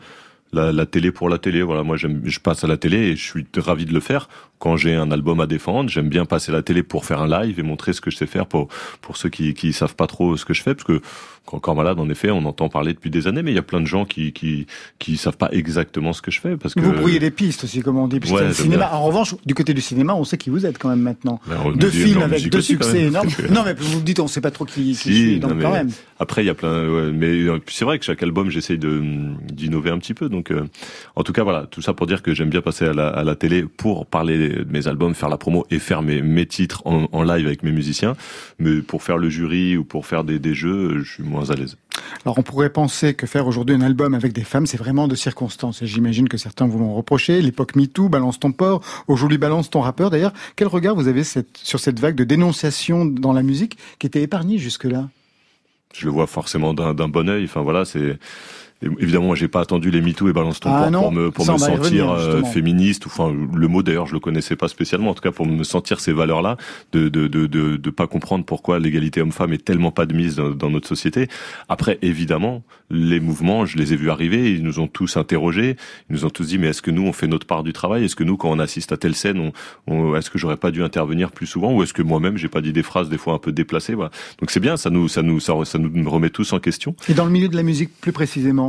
la, 0.55 0.85
télé 0.85 1.11
pour 1.11 1.29
la 1.29 1.37
télé. 1.37 1.61
Voilà, 1.61 1.83
moi, 1.83 1.97
je 1.97 2.39
passe 2.39 2.63
à 2.63 2.67
la 2.67 2.77
télé 2.77 2.97
et 2.97 3.15
je 3.15 3.23
suis 3.23 3.45
ravi 3.57 3.85
de 3.85 3.93
le 3.93 3.99
faire 3.99 4.27
quand 4.59 4.77
j'ai 4.77 4.95
un 4.95 5.11
album 5.11 5.39
à 5.41 5.47
défendre, 5.47 5.89
j'aime 5.89 6.09
bien 6.09 6.25
passer 6.25 6.51
la 6.51 6.61
télé 6.61 6.81
pour 6.81 7.05
faire 7.05 7.21
un 7.21 7.27
live 7.27 7.59
et 7.59 7.63
montrer 7.63 7.93
ce 7.93 8.01
que 8.01 8.09
je 8.09 8.17
sais 8.17 8.25
faire 8.25 8.47
pour 8.47 8.69
pour 9.01 9.17
ceux 9.17 9.29
qui 9.29 9.53
qui 9.53 9.73
savent 9.73 9.95
pas 9.95 10.07
trop 10.07 10.37
ce 10.37 10.45
que 10.45 10.53
je 10.53 10.63
fais 10.63 10.73
parce 10.73 10.85
que 10.85 11.01
quand 11.45 11.57
encore 11.57 11.75
malade 11.75 11.99
en 11.99 12.09
effet, 12.09 12.31
on 12.31 12.45
entend 12.45 12.69
parler 12.69 12.93
depuis 12.93 13.09
des 13.09 13.27
années 13.27 13.41
mais 13.43 13.51
il 13.51 13.55
y 13.55 13.59
a 13.59 13.63
plein 13.63 13.81
de 13.81 13.85
gens 13.87 14.05
qui 14.05 14.31
qui 14.33 14.67
qui 14.99 15.17
savent 15.17 15.37
pas 15.37 15.49
exactement 15.51 16.13
ce 16.13 16.21
que 16.21 16.31
je 16.31 16.39
fais 16.41 16.57
parce 16.57 16.73
que 16.73 16.79
Vous 16.79 16.91
brouillez 16.93 17.19
les 17.19 17.31
pistes 17.31 17.63
aussi 17.63 17.81
comme 17.81 17.97
on 17.97 18.07
dit 18.07 18.19
ouais, 18.31 18.53
cinéma. 18.53 18.91
En 18.93 19.03
revanche, 19.03 19.35
du 19.45 19.53
côté 19.53 19.73
du 19.73 19.81
cinéma, 19.81 20.13
on 20.15 20.23
sait 20.23 20.37
qui 20.37 20.49
vous 20.49 20.65
êtes 20.65 20.77
quand 20.77 20.89
même 20.89 21.01
maintenant. 21.01 21.39
Ben, 21.47 21.71
deux 21.75 21.89
films 21.89 22.21
avec 22.21 22.49
deux 22.49 22.61
succès 22.61 23.03
énormes. 23.05 23.29
non 23.51 23.63
mais 23.63 23.73
vous 23.73 24.01
dites 24.01 24.19
on 24.19 24.27
sait 24.27 24.41
pas 24.41 24.51
trop 24.51 24.65
qui, 24.65 24.83
qui 24.83 24.95
si, 24.95 25.39
donc 25.39 25.61
quand 25.61 25.71
même. 25.71 25.89
Après 26.19 26.43
il 26.43 26.47
y 26.47 26.49
a 26.49 26.53
plein 26.53 26.87
ouais, 26.89 27.11
mais 27.11 27.27
euh, 27.27 27.59
c'est 27.67 27.85
vrai 27.85 27.99
que 27.99 28.05
chaque 28.05 28.23
album 28.23 28.49
j'essaye 28.49 28.77
de 28.77 29.01
d'innover 29.51 29.89
un 29.91 29.97
petit 29.99 30.13
peu 30.13 30.29
donc 30.29 30.51
euh, 30.51 30.65
en 31.15 31.23
tout 31.23 31.33
cas 31.33 31.43
voilà, 31.43 31.65
tout 31.69 31.81
ça 31.81 31.93
pour 31.93 32.07
dire 32.07 32.21
que 32.21 32.33
j'aime 32.33 32.49
bien 32.49 32.61
passer 32.61 32.85
à 32.85 32.93
la, 32.93 33.07
à 33.07 33.23
la 33.23 33.35
télé 33.35 33.63
pour 33.63 34.05
parler 34.05 34.49
de 34.49 34.65
mes 34.71 34.87
albums, 34.87 35.13
faire 35.15 35.29
la 35.29 35.37
promo 35.37 35.65
et 35.71 35.79
faire 35.79 36.01
mes, 36.01 36.21
mes 36.21 36.45
titres 36.45 36.81
en, 36.85 37.07
en 37.11 37.23
live 37.23 37.45
avec 37.45 37.63
mes 37.63 37.71
musiciens. 37.71 38.15
Mais 38.59 38.81
pour 38.81 39.03
faire 39.03 39.17
le 39.17 39.29
jury 39.29 39.77
ou 39.77 39.83
pour 39.83 40.05
faire 40.05 40.23
des, 40.23 40.39
des 40.39 40.53
jeux, 40.53 40.99
je 41.03 41.11
suis 41.13 41.23
moins 41.35 41.49
à 41.49 41.55
l'aise. 41.55 41.77
Alors 42.25 42.39
on 42.39 42.43
pourrait 42.43 42.71
penser 42.71 43.13
que 43.13 43.27
faire 43.27 43.47
aujourd'hui 43.47 43.75
un 43.75 43.81
album 43.81 44.13
avec 44.13 44.33
des 44.33 44.43
femmes, 44.43 44.65
c'est 44.65 44.77
vraiment 44.77 45.07
de 45.07 45.15
circonstance. 45.15 45.81
Et 45.81 45.87
j'imagine 45.87 46.27
que 46.27 46.37
certains 46.37 46.67
vous 46.67 46.79
l'ont 46.79 46.95
reproché. 46.95 47.41
L'époque 47.41 47.75
MeToo, 47.75 48.09
balance 48.09 48.39
ton 48.39 48.51
port, 48.51 48.81
aujourd'hui 49.07 49.37
balance 49.37 49.69
ton 49.69 49.81
rappeur. 49.81 50.09
D'ailleurs, 50.09 50.33
quel 50.55 50.67
regard 50.67 50.95
vous 50.95 51.07
avez 51.07 51.23
cette, 51.23 51.57
sur 51.57 51.79
cette 51.79 51.99
vague 51.99 52.15
de 52.15 52.23
dénonciation 52.23 53.05
dans 53.05 53.33
la 53.33 53.43
musique 53.43 53.77
qui 53.99 54.07
était 54.07 54.21
épargnée 54.21 54.57
jusque-là? 54.57 55.09
Je 55.93 56.05
le 56.05 56.11
vois 56.11 56.27
forcément 56.27 56.73
d'un 56.73 57.07
bon 57.07 57.29
œil. 57.29 57.45
Enfin 57.45 57.61
voilà, 57.61 57.85
c'est 57.85 58.19
évidemment, 58.81 59.33
j'ai 59.35 59.47
pas 59.47 59.61
attendu 59.61 59.89
les 59.89 60.01
MeToo 60.01 60.29
et 60.29 60.33
Balance 60.33 60.59
ton 60.59 60.69
Ah 60.71 60.89
non, 60.89 61.01
pour 61.03 61.11
me, 61.11 61.31
pour 61.31 61.45
me 61.49 61.57
sentir 61.57 61.79
revenir, 61.81 62.11
euh, 62.11 62.43
féministe. 62.43 63.05
ou, 63.05 63.09
Enfin, 63.09 63.33
le 63.53 63.67
mot 63.67 63.81
d'ailleurs, 63.83 64.05
je 64.07 64.13
le 64.13 64.19
connaissais 64.19 64.55
pas 64.55 64.67
spécialement. 64.67 65.11
En 65.11 65.13
tout 65.13 65.21
cas, 65.21 65.31
pour 65.31 65.45
me 65.45 65.63
sentir 65.63 65.99
ces 65.99 66.11
valeurs-là, 66.11 66.57
de 66.91 67.09
de 67.09 67.27
de 67.27 67.47
de, 67.47 67.77
de 67.77 67.89
pas 67.89 68.07
comprendre 68.07 68.45
pourquoi 68.45 68.79
l'égalité 68.79 69.21
homme-femme 69.21 69.53
est 69.53 69.63
tellement 69.63 69.91
pas 69.91 70.05
de 70.05 70.13
mise 70.13 70.35
dans, 70.35 70.49
dans 70.51 70.69
notre 70.69 70.87
société. 70.87 71.27
Après, 71.69 71.97
évidemment, 72.01 72.63
les 72.89 73.19
mouvements, 73.19 73.65
je 73.65 73.77
les 73.77 73.93
ai 73.93 73.95
vus 73.95 74.09
arriver. 74.09 74.53
Ils 74.53 74.63
nous 74.63 74.79
ont 74.79 74.87
tous 74.87 75.17
interrogés. 75.17 75.77
Ils 76.09 76.13
nous 76.13 76.25
ont 76.25 76.29
tous 76.29 76.47
dit, 76.47 76.57
mais 76.57 76.67
est-ce 76.67 76.81
que 76.81 76.91
nous 76.91 77.03
on 77.03 77.13
fait 77.13 77.27
notre 77.27 77.47
part 77.47 77.63
du 77.63 77.73
travail? 77.73 78.03
Est-ce 78.05 78.15
que 78.15 78.23
nous, 78.23 78.37
quand 78.37 78.49
on 78.51 78.59
assiste 78.59 78.91
à 78.91 78.97
telle 78.97 79.15
scène, 79.15 79.39
on, 79.39 79.51
on- 79.93 80.15
est-ce 80.15 80.29
que 80.29 80.37
j'aurais 80.37 80.57
pas 80.57 80.71
dû 80.71 80.83
intervenir 80.83 81.31
plus 81.31 81.47
souvent? 81.47 81.73
Ou 81.73 81.81
est-ce 81.83 81.93
que 81.93 82.01
moi-même, 82.01 82.37
j'ai 82.37 82.49
pas 82.49 82.61
dit 82.61 82.73
des 82.73 82.83
phrases 82.83 83.09
des 83.09 83.17
fois 83.17 83.33
un 83.33 83.39
peu 83.39 83.51
déplacées? 83.51 83.93
Voilà. 83.95 84.11
Donc 84.39 84.51
c'est 84.51 84.59
bien, 84.59 84.77
ça 84.77 84.89
nous 84.89 85.07
ça 85.07 85.21
nous 85.21 85.39
ça, 85.39 85.53
ça 85.63 85.77
nous 85.79 86.09
remet 86.09 86.29
tous 86.29 86.51
en 86.53 86.59
question. 86.59 86.95
Et 87.09 87.13
dans 87.13 87.25
le 87.25 87.31
milieu 87.31 87.47
de 87.47 87.55
la 87.55 87.63
musique 87.63 87.89
plus 88.01 88.11
précisément 88.11 88.64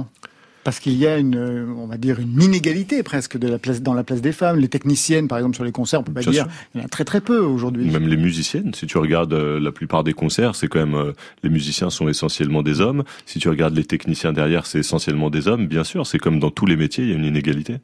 parce 0.66 0.80
qu'il 0.80 0.94
y 0.94 1.06
a 1.06 1.16
une, 1.16 1.36
euh, 1.36 1.64
on 1.76 1.86
va 1.86 1.96
dire, 1.96 2.18
une 2.18 2.42
inégalité 2.42 3.04
presque 3.04 3.38
de 3.38 3.46
la 3.46 3.56
place, 3.56 3.82
dans 3.82 3.94
la 3.94 4.02
place 4.02 4.20
des 4.20 4.32
femmes. 4.32 4.58
Les 4.58 4.66
techniciennes, 4.66 5.28
par 5.28 5.38
exemple, 5.38 5.54
sur 5.54 5.62
les 5.62 5.70
concerts, 5.70 6.00
on 6.00 6.02
peut 6.02 6.12
pas 6.12 6.22
dire, 6.22 6.32
sûr. 6.32 6.46
il 6.74 6.80
y 6.80 6.82
en 6.82 6.86
a 6.86 6.88
très 6.88 7.04
très 7.04 7.20
peu 7.20 7.38
aujourd'hui. 7.38 7.88
Même 7.88 8.08
les 8.08 8.16
musiciennes, 8.16 8.74
si 8.74 8.88
tu 8.88 8.98
regardes 8.98 9.32
euh, 9.32 9.60
la 9.60 9.70
plupart 9.70 10.02
des 10.02 10.12
concerts, 10.12 10.56
c'est 10.56 10.66
quand 10.66 10.80
même 10.80 10.96
euh, 10.96 11.12
les 11.44 11.50
musiciens 11.50 11.88
sont 11.88 12.08
essentiellement 12.08 12.64
des 12.64 12.80
hommes. 12.80 13.04
Si 13.26 13.38
tu 13.38 13.48
regardes 13.48 13.76
les 13.76 13.84
techniciens 13.84 14.32
derrière, 14.32 14.66
c'est 14.66 14.80
essentiellement 14.80 15.30
des 15.30 15.46
hommes. 15.46 15.68
Bien 15.68 15.84
sûr, 15.84 16.04
c'est 16.04 16.18
comme 16.18 16.40
dans 16.40 16.50
tous 16.50 16.66
les 16.66 16.76
métiers, 16.76 17.04
il 17.04 17.10
y 17.10 17.12
a 17.12 17.16
une 17.16 17.24
inégalité. 17.24 17.76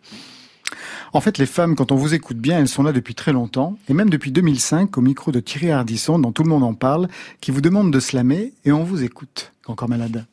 En 1.13 1.21
fait, 1.21 1.39
les 1.39 1.47
femmes, 1.47 1.77
quand 1.77 1.93
on 1.93 1.97
vous 1.97 2.15
écoute 2.15 2.39
bien, 2.39 2.59
elles 2.59 2.67
sont 2.67 2.83
là 2.83 2.91
depuis 2.91 3.15
très 3.15 3.33
longtemps, 3.33 3.79
et 3.89 3.95
même 3.95 4.11
depuis 4.11 4.33
2005, 4.33 4.99
au 4.99 5.03
micro 5.03 5.31
de 5.31 5.39
Thierry 5.39 5.71
Ardisson, 5.71 6.19
dont 6.19 6.33
tout 6.33 6.43
le 6.43 6.49
monde 6.49 6.65
en 6.65 6.75
parle, 6.75 7.07
qui 7.41 7.53
vous 7.53 7.61
demande 7.61 7.93
de 7.93 8.01
slammer, 8.01 8.55
et 8.65 8.73
on 8.73 8.83
vous 8.83 9.05
écoute. 9.05 9.53
Encore 9.69 9.89
malade. 9.89 10.25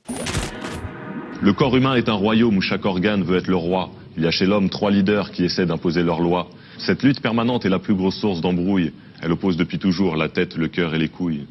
Le 1.41 1.53
corps 1.53 1.77
humain 1.77 1.95
est 1.95 2.09
un 2.09 2.13
royaume 2.13 2.57
où 2.57 2.61
chaque 2.61 2.83
organe 2.83 3.23
veut 3.23 3.37
être 3.37 3.47
le 3.47 3.55
roi. 3.55 3.91
Il 4.17 4.23
y 4.23 4.27
a 4.27 4.31
chez 4.31 4.45
l'homme 4.45 4.69
trois 4.69 4.91
leaders 4.91 5.31
qui 5.31 5.45
essaient 5.45 5.65
d'imposer 5.65 6.03
leurs 6.03 6.19
lois. 6.19 6.49
Cette 6.79 7.01
lutte 7.01 7.21
permanente 7.21 7.65
est 7.65 7.69
la 7.69 7.79
plus 7.79 7.95
grosse 7.95 8.17
source 8.17 8.41
d'embrouille. 8.41 8.91
Elle 9.21 9.31
oppose 9.31 9.55
depuis 9.55 9.79
toujours 9.79 10.17
la 10.17 10.27
tête, 10.27 10.57
le 10.57 10.67
cœur 10.67 10.93
et 10.95 10.99
les 10.99 11.07
couilles. 11.07 11.45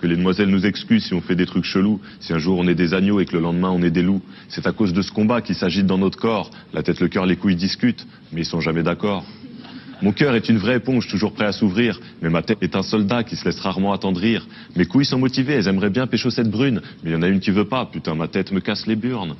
Que 0.00 0.06
les 0.06 0.16
demoiselles 0.16 0.48
nous 0.48 0.64
excusent 0.64 1.04
si 1.04 1.12
on 1.12 1.20
fait 1.20 1.34
des 1.34 1.44
trucs 1.44 1.64
chelous, 1.64 2.00
si 2.20 2.32
un 2.32 2.38
jour 2.38 2.58
on 2.58 2.66
est 2.68 2.74
des 2.74 2.94
agneaux 2.94 3.20
et 3.20 3.26
que 3.26 3.36
le 3.36 3.42
lendemain 3.42 3.68
on 3.70 3.82
est 3.82 3.90
des 3.90 4.02
loups. 4.02 4.22
C'est 4.48 4.66
à 4.66 4.72
cause 4.72 4.94
de 4.94 5.02
ce 5.02 5.12
combat 5.12 5.42
qui 5.42 5.52
s'agite 5.52 5.84
dans 5.84 5.98
notre 5.98 6.18
corps. 6.18 6.50
La 6.72 6.82
tête, 6.82 7.00
le 7.00 7.08
cœur, 7.08 7.26
les 7.26 7.36
couilles 7.36 7.56
discutent, 7.56 8.06
mais 8.32 8.40
ils 8.40 8.46
sont 8.46 8.60
jamais 8.60 8.82
d'accord. 8.82 9.26
Mon 10.00 10.12
cœur 10.12 10.36
est 10.36 10.48
une 10.48 10.58
vraie 10.58 10.76
éponge 10.76 11.08
toujours 11.08 11.32
prêt 11.32 11.46
à 11.46 11.52
s'ouvrir, 11.52 12.00
mais 12.22 12.30
ma 12.30 12.42
tête 12.42 12.58
est 12.62 12.76
un 12.76 12.82
soldat 12.82 13.24
qui 13.24 13.34
se 13.34 13.44
laisse 13.44 13.58
rarement 13.58 13.92
attendrir. 13.92 14.46
Mes 14.76 14.86
couilles 14.86 15.04
sont 15.04 15.18
motivées, 15.18 15.54
elles 15.54 15.66
aimeraient 15.66 15.90
bien 15.90 16.06
pécho 16.06 16.30
cette 16.30 16.50
brune, 16.50 16.80
mais 17.02 17.10
il 17.10 17.12
y 17.14 17.16
en 17.16 17.22
a 17.22 17.28
une 17.28 17.40
qui 17.40 17.50
veut 17.50 17.64
pas, 17.64 17.84
putain 17.84 18.14
ma 18.14 18.28
tête 18.28 18.52
me 18.52 18.60
casse 18.60 18.86
les 18.86 18.94
burnes. 18.94 19.34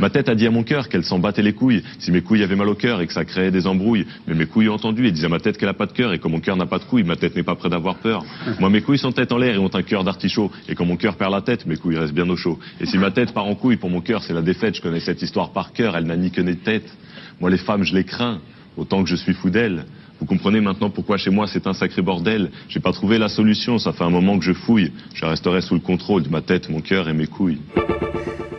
Ma 0.00 0.10
tête 0.10 0.28
a 0.28 0.34
dit 0.34 0.48
à 0.48 0.50
mon 0.50 0.64
cœur 0.64 0.88
qu'elle 0.88 1.04
s'en 1.04 1.20
battait 1.20 1.42
les 1.42 1.52
couilles, 1.52 1.84
si 2.00 2.10
mes 2.10 2.22
couilles 2.22 2.42
avaient 2.42 2.56
mal 2.56 2.68
au 2.68 2.74
cœur 2.74 3.00
et 3.00 3.06
que 3.06 3.12
ça 3.12 3.24
créait 3.24 3.52
des 3.52 3.68
embrouilles. 3.68 4.06
Mais 4.26 4.34
mes 4.34 4.46
couilles 4.46 4.68
ont 4.68 4.74
entendu 4.74 5.06
et 5.06 5.12
disaient 5.12 5.26
à 5.26 5.30
ma 5.30 5.38
tête 5.38 5.58
qu'elle 5.58 5.68
a 5.68 5.74
pas 5.74 5.86
de 5.86 5.92
cœur 5.92 6.12
et 6.12 6.18
que 6.18 6.26
mon 6.26 6.40
cœur 6.40 6.56
n'a 6.56 6.66
pas 6.66 6.78
de 6.78 6.84
couilles, 6.84 7.04
ma 7.04 7.16
tête 7.16 7.36
n'est 7.36 7.44
pas 7.44 7.54
près 7.54 7.68
d'avoir 7.68 7.96
peur. 7.96 8.24
Moi 8.58 8.70
mes 8.70 8.80
couilles 8.80 8.98
sont 8.98 9.12
tête 9.12 9.30
en 9.30 9.38
l'air 9.38 9.54
et 9.54 9.58
ont 9.58 9.70
un 9.72 9.82
cœur 9.82 10.02
d'artichaut, 10.02 10.50
et 10.68 10.74
quand 10.74 10.84
mon 10.84 10.96
cœur 10.96 11.16
perd 11.16 11.30
la 11.30 11.40
tête, 11.40 11.66
mes 11.66 11.76
couilles 11.76 11.98
restent 11.98 12.14
bien 12.14 12.28
au 12.28 12.36
chaud. 12.36 12.58
Et 12.80 12.86
si 12.86 12.98
ma 12.98 13.12
tête 13.12 13.32
part 13.32 13.46
en 13.46 13.54
couille 13.54 13.76
pour 13.76 13.90
mon 13.90 14.00
cœur, 14.00 14.24
c'est 14.24 14.34
la 14.34 14.42
défaite, 14.42 14.74
je 14.74 14.82
connais 14.82 15.00
cette 15.00 15.22
histoire 15.22 15.52
par 15.52 15.72
cœur, 15.72 15.96
elle 15.96 16.06
n'a 16.06 16.16
ni 16.16 16.32
queue 16.32 16.42
ni 16.42 16.56
tête. 16.56 16.92
Moi 17.40 17.50
les 17.50 17.58
femmes 17.58 17.84
je 17.84 17.94
les 17.94 18.04
crains, 18.04 18.40
autant 18.76 19.02
que 19.02 19.08
je 19.08 19.16
suis 19.16 19.34
fou 19.34 19.50
d'elles. 19.50 19.84
Vous 20.20 20.26
comprenez 20.26 20.60
maintenant 20.60 20.90
pourquoi 20.90 21.16
chez 21.16 21.30
moi 21.30 21.46
c'est 21.46 21.66
un 21.66 21.72
sacré 21.74 22.00
bordel. 22.02 22.50
J'ai 22.68 22.80
pas 22.80 22.92
trouvé 22.92 23.18
la 23.18 23.28
solution, 23.28 23.78
ça 23.78 23.92
fait 23.92 24.04
un 24.04 24.10
moment 24.10 24.38
que 24.38 24.44
je 24.44 24.52
fouille. 24.52 24.92
Je 25.14 25.24
resterai 25.24 25.60
sous 25.60 25.74
le 25.74 25.80
contrôle 25.80 26.22
de 26.22 26.28
ma 26.28 26.40
tête, 26.40 26.68
mon 26.70 26.80
cœur 26.80 27.08
et 27.08 27.12
mes 27.12 27.26
couilles. 27.26 27.58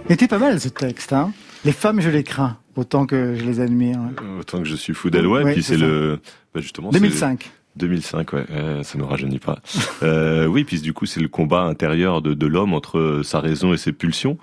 Était 0.09 0.27
pas 0.27 0.37
mal 0.37 0.59
ce 0.59 0.69
texte, 0.69 1.13
hein 1.13 1.31
Les 1.63 1.71
femmes, 1.71 2.01
je 2.01 2.09
les 2.09 2.23
crains, 2.23 2.57
autant 2.75 3.05
que 3.05 3.35
je 3.35 3.43
les 3.45 3.59
admire. 3.59 3.99
Autant 4.39 4.59
que 4.59 4.65
je 4.65 4.75
suis 4.75 4.93
fou 4.93 5.09
d'elle, 5.09 5.25
ouais. 5.27 5.43
Ouais, 5.43 5.53
puis 5.53 5.63
c'est 5.63 5.77
le, 5.77 6.19
bah, 6.53 6.61
justement. 6.61 6.91
c'est- 6.91 6.99
2005. 6.99 7.49
2005, 7.77 8.31
ouais, 8.33 8.45
euh, 8.51 8.83
ça 8.83 8.97
nous 8.97 9.05
rajeunit 9.07 9.39
pas. 9.39 9.59
euh, 10.03 10.45
oui, 10.45 10.63
puis 10.63 10.79
du 10.79 10.93
coup, 10.93 11.05
c'est 11.05 11.19
le 11.19 11.27
combat 11.27 11.63
intérieur 11.63 12.21
de, 12.21 12.33
de 12.33 12.45
l'homme 12.47 12.73
entre 12.73 13.21
sa 13.23 13.39
raison 13.41 13.73
et 13.73 13.77
ses 13.77 13.91
pulsions. 13.91 14.37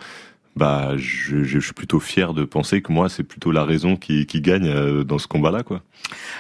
Bah, 0.54 0.96
je, 0.96 1.58
suis 1.58 1.72
plutôt 1.72 1.98
fier 1.98 2.34
de 2.34 2.44
penser 2.44 2.82
que 2.82 2.92
moi, 2.92 3.08
c'est 3.08 3.22
plutôt 3.22 3.52
la 3.52 3.64
raison 3.64 3.96
qui, 3.96 4.26
qui 4.26 4.42
gagne 4.42 4.68
euh, 4.68 5.02
dans 5.02 5.18
ce 5.18 5.26
combat-là, 5.26 5.62
quoi. 5.62 5.82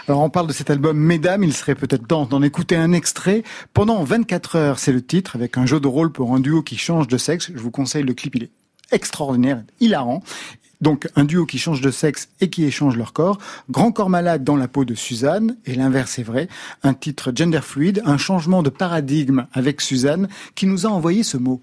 Alors 0.06 0.20
on 0.20 0.28
parle 0.28 0.46
de 0.46 0.52
cet 0.52 0.68
album 0.68 0.98
Mesdames, 0.98 1.42
il 1.42 1.54
serait 1.54 1.74
peut-être 1.74 2.06
temps 2.06 2.26
d'en 2.26 2.42
écouter 2.42 2.76
un 2.76 2.92
extrait. 2.92 3.42
Pendant 3.72 4.04
24 4.04 4.56
heures, 4.56 4.78
c'est 4.78 4.92
le 4.92 5.02
titre, 5.02 5.34
avec 5.34 5.56
un 5.56 5.64
jeu 5.64 5.80
de 5.80 5.88
rôle 5.88 6.12
pour 6.12 6.34
un 6.34 6.40
duo 6.40 6.62
qui 6.62 6.76
change 6.76 7.08
de 7.08 7.16
sexe. 7.16 7.50
Je 7.54 7.60
vous 7.60 7.70
conseille 7.70 8.02
le 8.02 8.12
clip, 8.12 8.34
il 8.34 8.44
est 8.44 8.50
extraordinaire, 8.90 9.62
hilarant. 9.80 10.22
Donc 10.82 11.08
un 11.16 11.24
duo 11.24 11.46
qui 11.46 11.58
change 11.58 11.80
de 11.80 11.90
sexe 11.90 12.28
et 12.40 12.50
qui 12.50 12.64
échange 12.64 12.96
leur 12.96 13.12
corps. 13.12 13.38
Grand 13.70 13.92
corps 13.92 14.10
malade 14.10 14.44
dans 14.44 14.56
la 14.56 14.68
peau 14.68 14.84
de 14.84 14.94
Suzanne, 14.94 15.56
et 15.64 15.74
l'inverse 15.74 16.18
est 16.18 16.24
vrai. 16.24 16.48
Un 16.82 16.92
titre 16.92 17.32
gender 17.34 17.60
fluide, 17.62 18.02
un 18.04 18.18
changement 18.18 18.62
de 18.62 18.68
paradigme 18.68 19.46
avec 19.52 19.80
Suzanne, 19.80 20.28
qui 20.54 20.66
nous 20.66 20.84
a 20.86 20.90
envoyé 20.90 21.22
ce 21.22 21.38
mot. 21.38 21.62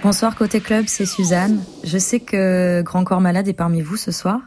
Bonsoir 0.00 0.36
Côté 0.36 0.60
Club, 0.60 0.84
c'est 0.86 1.06
Suzanne. 1.06 1.60
Je 1.82 1.98
sais 1.98 2.20
que 2.20 2.82
Grand 2.82 3.02
Corps 3.02 3.20
Malade 3.20 3.48
est 3.48 3.52
parmi 3.52 3.82
vous 3.82 3.96
ce 3.96 4.12
soir. 4.12 4.40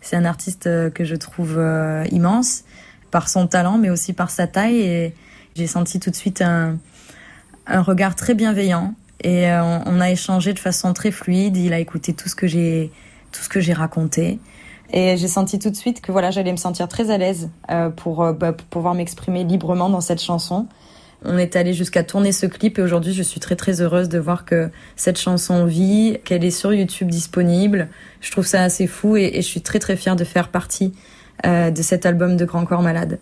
C'est 0.00 0.14
un 0.14 0.24
artiste 0.24 0.68
euh, 0.68 0.90
que 0.90 1.04
je 1.04 1.16
trouve 1.16 1.56
euh, 1.58 2.04
immense 2.12 2.62
par 3.10 3.28
son 3.28 3.48
talent, 3.48 3.78
mais 3.78 3.90
aussi 3.90 4.12
par 4.12 4.30
sa 4.30 4.46
taille. 4.46 4.76
Et 4.76 5.14
j'ai 5.56 5.66
senti 5.66 5.98
tout 5.98 6.10
de 6.10 6.14
suite 6.14 6.40
un, 6.40 6.78
regard 7.66 8.14
très 8.14 8.34
bienveillant. 8.34 8.94
Et 9.24 9.50
euh, 9.50 9.64
on, 9.64 9.82
on 9.86 10.00
a 10.00 10.08
échangé 10.12 10.52
de 10.52 10.60
façon 10.60 10.92
très 10.92 11.10
fluide. 11.10 11.56
Il 11.56 11.72
a 11.72 11.80
écouté 11.80 12.12
tout 12.12 12.28
ce 12.28 12.36
que 12.36 12.46
j'ai, 12.46 12.92
tout 13.32 13.42
ce 13.42 13.48
que 13.48 13.58
j'ai 13.58 13.72
raconté. 13.72 14.38
Et 14.92 15.16
j'ai 15.16 15.28
senti 15.28 15.58
tout 15.58 15.70
de 15.70 15.76
suite 15.76 16.00
que 16.00 16.12
voilà, 16.12 16.30
j'allais 16.30 16.52
me 16.52 16.56
sentir 16.56 16.86
très 16.86 17.10
à 17.10 17.18
l'aise 17.18 17.50
pour, 17.96 18.32
bah, 18.34 18.52
pour 18.52 18.66
pouvoir 18.68 18.94
m'exprimer 18.94 19.42
librement 19.42 19.90
dans 19.90 20.02
cette 20.02 20.22
chanson. 20.22 20.68
On 21.24 21.38
est 21.38 21.56
allé 21.56 21.72
jusqu'à 21.72 22.02
tourner 22.02 22.32
ce 22.32 22.46
clip 22.46 22.78
et 22.78 22.82
aujourd'hui 22.82 23.12
je 23.12 23.22
suis 23.22 23.40
très 23.40 23.56
très 23.56 23.80
heureuse 23.80 24.08
de 24.08 24.18
voir 24.18 24.44
que 24.44 24.70
cette 24.96 25.18
chanson 25.18 25.64
vit, 25.64 26.18
qu'elle 26.24 26.44
est 26.44 26.50
sur 26.50 26.72
YouTube 26.72 27.08
disponible. 27.08 27.88
Je 28.20 28.30
trouve 28.30 28.46
ça 28.46 28.62
assez 28.62 28.86
fou 28.86 29.16
et, 29.16 29.32
je 29.36 29.40
suis 29.40 29.62
très 29.62 29.78
très 29.78 29.96
fière 29.96 30.16
de 30.16 30.24
faire 30.24 30.48
partie 30.48 30.92
euh, 31.46 31.70
de 31.70 31.82
cet 31.82 32.06
album 32.06 32.36
de 32.36 32.44
Grand 32.44 32.64
Corps 32.64 32.82
Malade. 32.82 33.18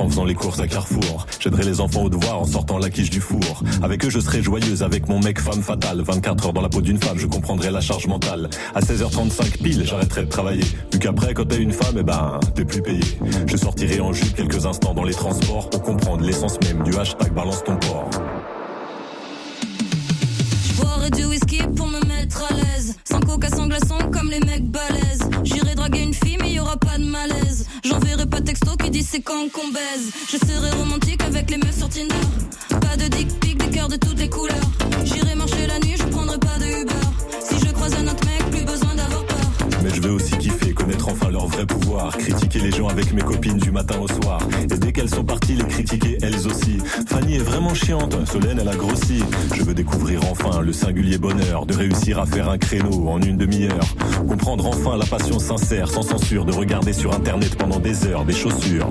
En 0.00 0.08
faisant 0.08 0.24
les 0.24 0.34
courses 0.34 0.60
à 0.60 0.66
Carrefour. 0.66 1.26
J'aiderai 1.40 1.64
les 1.64 1.80
enfants 1.80 2.04
au 2.04 2.08
devoir 2.08 2.40
en 2.40 2.46
sortant 2.46 2.78
la 2.78 2.90
quiche 2.90 3.10
du 3.10 3.20
four. 3.20 3.62
Avec 3.82 4.04
eux, 4.04 4.10
je 4.10 4.20
serai 4.20 4.42
joyeuse 4.42 4.82
avec 4.82 5.08
mon 5.08 5.20
mec 5.20 5.40
femme 5.40 5.62
fatale. 5.62 6.02
24 6.02 6.46
heures 6.46 6.52
dans 6.52 6.60
la 6.60 6.68
peau 6.68 6.80
d'une 6.80 6.98
femme, 6.98 7.18
je 7.18 7.26
comprendrai 7.26 7.70
la 7.70 7.80
charge 7.80 8.06
mentale. 8.06 8.50
À 8.74 8.80
16h35 8.80 9.62
pile, 9.62 9.84
j'arrêterai 9.84 10.24
de 10.24 10.28
travailler. 10.28 10.64
Vu 10.92 10.98
qu'après, 10.98 11.34
quand 11.34 11.46
t'es 11.46 11.58
une 11.58 11.72
femme, 11.72 11.96
eh 11.98 12.02
ben, 12.02 12.40
t'es 12.54 12.64
plus 12.64 12.82
payé. 12.82 13.02
Je 13.46 13.56
sortirai 13.56 14.00
en 14.00 14.12
jupe 14.12 14.34
quelques 14.34 14.66
instants 14.66 14.94
dans 14.94 15.04
les 15.04 15.14
transports 15.14 15.70
pour 15.70 15.82
comprendre 15.82 16.24
l'essence 16.24 16.58
même 16.62 16.82
du 16.82 16.96
hashtag 16.96 17.32
balance 17.32 17.62
ton 17.64 17.76
port. 17.76 18.10
Je 20.66 20.80
boirai 20.80 21.10
du 21.10 21.24
whisky 21.26 21.62
pour 21.76 21.86
me 21.88 22.00
mettre 22.06 22.44
à 22.50 22.54
l'aise. 22.54 22.96
Sans 23.04 23.20
coca, 23.20 23.48
sans 23.48 23.66
glaçon, 23.68 23.98
comme 24.12 24.30
les 24.30 24.40
mecs 24.40 24.70
balèzes. 24.70 25.28
J'irai 25.44 25.74
draguer 25.74 26.02
une 26.02 26.14
fille, 26.14 26.38
mais 26.40 26.52
y 26.52 26.60
aura 26.60 26.76
pas 26.76 26.98
de 26.98 27.04
malaise. 27.04 27.43
J'enverrai 27.82 28.26
pas 28.26 28.40
texto 28.40 28.76
qui 28.76 28.90
dit 28.90 29.02
c'est 29.02 29.20
quand 29.20 29.50
qu'on 29.52 29.68
baise. 29.68 30.12
Je 30.30 30.36
serai 30.36 30.70
romantique 30.70 31.22
avec 31.22 31.50
les 31.50 31.56
meufs 31.56 31.76
sur 31.76 31.88
Tinder. 31.88 32.14
Pas 32.68 32.96
de 32.96 33.08
dick 33.08 33.40
pic, 33.40 33.58
des 33.58 33.70
cœurs 33.70 33.88
de 33.88 33.96
toutes 33.96 34.18
les 34.18 34.28
couleurs. 34.28 34.70
J'irai 35.04 35.34
marcher 35.34 35.66
la 35.66 35.78
nuit, 35.80 35.96
je 35.98 36.04
prendrai 36.04 36.38
pas 36.38 36.58
de 36.58 36.82
Uber. 36.82 37.03
Mais 39.84 39.90
je 39.90 40.00
vais 40.00 40.08
aussi 40.08 40.32
kiffer, 40.38 40.72
connaître 40.72 41.08
enfin 41.08 41.30
leur 41.30 41.46
vrai 41.46 41.66
pouvoir. 41.66 42.10
voir. 42.10 42.16
Critiquer 42.16 42.58
les 42.60 42.70
gens 42.70 42.88
avec 42.88 43.12
mes 43.12 43.20
copines 43.20 43.58
du 43.58 43.70
matin 43.70 43.96
au 44.00 44.08
soir. 44.08 44.40
Et 44.62 44.66
dès 44.66 44.92
qu'elles 44.92 45.10
sont 45.10 45.24
parties, 45.24 45.56
les 45.56 45.64
critiquer 45.64 46.16
elles 46.22 46.46
aussi. 46.46 46.78
Fanny 47.06 47.34
est 47.34 47.44
vraiment 47.44 47.74
chiante, 47.74 48.16
Solène 48.26 48.58
elle 48.58 48.68
a 48.68 48.76
grossi. 48.76 49.22
Je 49.54 49.62
veux 49.62 49.74
découvrir 49.74 50.20
enfin 50.30 50.62
le 50.62 50.72
singulier 50.72 51.18
bonheur 51.18 51.66
de 51.66 51.74
réussir 51.74 52.18
à 52.18 52.24
faire 52.24 52.48
un 52.48 52.56
créneau 52.56 53.08
en 53.08 53.20
une 53.20 53.36
demi-heure. 53.36 53.94
Comprendre 54.26 54.66
enfin 54.66 54.96
la 54.96 55.04
passion 55.04 55.38
sincère, 55.38 55.90
sans 55.90 56.02
censure, 56.02 56.46
de 56.46 56.52
regarder 56.52 56.94
sur 56.94 57.12
internet 57.12 57.54
pendant 57.56 57.78
des 57.78 58.06
heures 58.06 58.24
des 58.24 58.32
chaussures. 58.32 58.88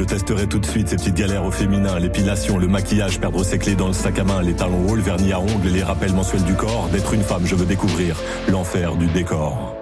Je 0.00 0.04
testerai 0.06 0.46
tout 0.46 0.58
de 0.58 0.64
suite 0.64 0.88
ces 0.88 0.96
petites 0.96 1.14
galères 1.14 1.44
au 1.44 1.50
féminin, 1.50 1.98
l'épilation, 1.98 2.56
le 2.56 2.66
maquillage, 2.66 3.20
perdre 3.20 3.44
ses 3.44 3.58
clés 3.58 3.74
dans 3.74 3.88
le 3.88 3.92
sac 3.92 4.18
à 4.18 4.24
main, 4.24 4.40
les 4.40 4.54
talons 4.54 4.88
hauts, 4.88 4.94
le 4.94 5.02
vernis 5.02 5.34
à 5.34 5.40
ongles, 5.40 5.68
les 5.68 5.82
rappels 5.82 6.14
mensuels 6.14 6.42
du 6.42 6.54
corps. 6.54 6.88
D'être 6.90 7.12
une 7.12 7.20
femme, 7.20 7.44
je 7.44 7.54
veux 7.54 7.66
découvrir 7.66 8.16
l'enfer 8.48 8.96
du 8.96 9.08
décor. 9.08 9.79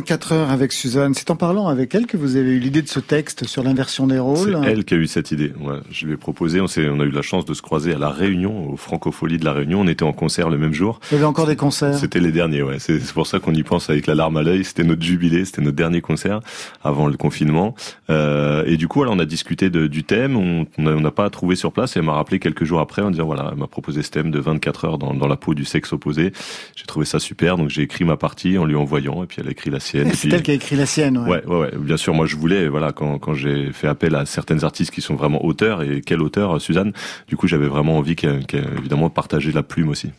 24 0.00 0.32
heures 0.32 0.50
avec 0.50 0.72
Suzanne, 0.72 1.12
c'est 1.12 1.30
en 1.30 1.36
parlant 1.36 1.68
avec 1.68 1.94
elle 1.94 2.06
que 2.06 2.16
vous 2.16 2.36
avez 2.36 2.52
eu 2.52 2.58
l'idée 2.58 2.80
de 2.80 2.88
ce 2.88 3.00
texte 3.00 3.46
sur 3.46 3.62
l'inversion 3.62 4.06
des 4.06 4.14
C'est 4.14 4.20
rôles. 4.20 4.58
elle 4.64 4.86
qui 4.86 4.94
a 4.94 4.96
eu 4.96 5.06
cette 5.06 5.30
idée. 5.30 5.52
Ouais, 5.60 5.76
je 5.90 6.06
lui 6.06 6.14
ai 6.14 6.16
proposé. 6.16 6.58
On, 6.62 6.64
on 6.64 7.00
a 7.00 7.04
eu 7.04 7.10
la 7.10 7.20
chance 7.20 7.44
de 7.44 7.52
se 7.52 7.60
croiser 7.60 7.92
à 7.92 7.98
la 7.98 8.08
Réunion, 8.08 8.70
au 8.70 8.76
Francofolie 8.78 9.36
de 9.36 9.44
la 9.44 9.52
Réunion. 9.52 9.82
On 9.82 9.86
était 9.86 10.02
en 10.04 10.14
concert 10.14 10.48
le 10.48 10.56
même 10.56 10.72
jour. 10.72 11.00
Il 11.10 11.16
y 11.16 11.18
avait 11.18 11.26
encore 11.26 11.46
des 11.46 11.54
concerts. 11.56 11.98
C'était 11.98 12.18
les 12.20 12.32
derniers, 12.32 12.62
ouais. 12.62 12.78
C'est 12.78 12.98
c'est 12.98 13.12
pour 13.12 13.26
ça 13.26 13.40
qu'on 13.40 13.52
y 13.52 13.62
pense 13.62 13.90
avec 13.90 14.06
la 14.06 14.14
larme 14.14 14.38
à 14.38 14.42
l'œil. 14.42 14.64
C'était 14.64 14.84
notre 14.84 15.02
jubilé, 15.02 15.44
c'était 15.44 15.60
notre 15.60 15.76
dernier 15.76 16.00
concert 16.00 16.40
avant 16.82 17.06
le 17.06 17.18
confinement. 17.18 17.74
Euh, 18.08 18.64
et 18.66 18.78
du 18.78 18.88
coup, 18.88 19.02
alors, 19.02 19.12
on 19.14 19.18
a 19.18 19.26
discuté 19.26 19.68
de- 19.68 19.86
du 19.86 20.04
thème. 20.04 20.34
On 20.34 20.66
n'a 20.78 21.10
pas 21.10 21.28
trouvé 21.28 21.56
sur 21.56 21.72
place. 21.72 21.94
Et 21.96 21.98
elle 21.98 22.06
m'a 22.06 22.14
rappelé 22.14 22.38
quelques 22.38 22.64
jours 22.64 22.80
après 22.80 23.02
en 23.02 23.10
disant 23.10 23.26
voilà, 23.26 23.50
elle 23.52 23.58
m'a 23.58 23.66
proposé 23.66 24.02
ce 24.02 24.10
thème 24.10 24.30
de 24.30 24.38
24 24.38 24.84
heures 24.86 24.98
dans, 24.98 25.12
dans 25.12 25.28
la 25.28 25.36
peau 25.36 25.52
du 25.52 25.66
sexe 25.66 25.92
opposé. 25.92 26.32
J'ai 26.74 26.86
trouvé 26.86 27.04
ça 27.04 27.18
super. 27.18 27.58
Donc 27.58 27.68
j'ai 27.68 27.82
écrit 27.82 28.06
ma 28.06 28.16
partie 28.16 28.56
en 28.56 28.64
lui 28.64 28.76
envoyant, 28.76 29.22
et 29.22 29.26
puis 29.26 29.38
elle 29.40 29.48
a 29.48 29.50
écrit 29.50 29.68
la 29.68 29.80
sienne. 29.90 30.12
C'est 30.14 30.28
elle 30.32 30.42
qui 30.42 30.50
a 30.50 30.54
écrit 30.54 30.76
la 30.76 30.86
sienne. 30.86 31.18
ouais. 31.18 31.28
Ouais, 31.28 31.44
ouais, 31.46 31.58
ouais. 31.60 31.70
Bien 31.78 31.96
sûr, 31.96 32.14
moi 32.14 32.26
je 32.26 32.36
voulais, 32.36 32.68
voilà, 32.68 32.92
quand, 32.92 33.18
quand 33.18 33.34
j'ai 33.34 33.72
fait 33.72 33.88
appel 33.88 34.14
à 34.14 34.24
certaines 34.26 34.64
artistes 34.64 34.90
qui 34.90 35.00
sont 35.00 35.14
vraiment 35.14 35.44
auteurs, 35.44 35.82
et 35.82 36.00
quel 36.04 36.22
auteur, 36.22 36.60
Suzanne, 36.60 36.92
du 37.28 37.36
coup 37.36 37.46
j'avais 37.48 37.66
vraiment 37.68 37.96
envie 37.98 38.16
qu'elle, 38.16 38.46
qu'elle, 38.46 38.66
évidemment, 38.78 39.10
partager 39.10 39.52
la 39.52 39.62
plume 39.62 39.88
aussi. 39.88 40.10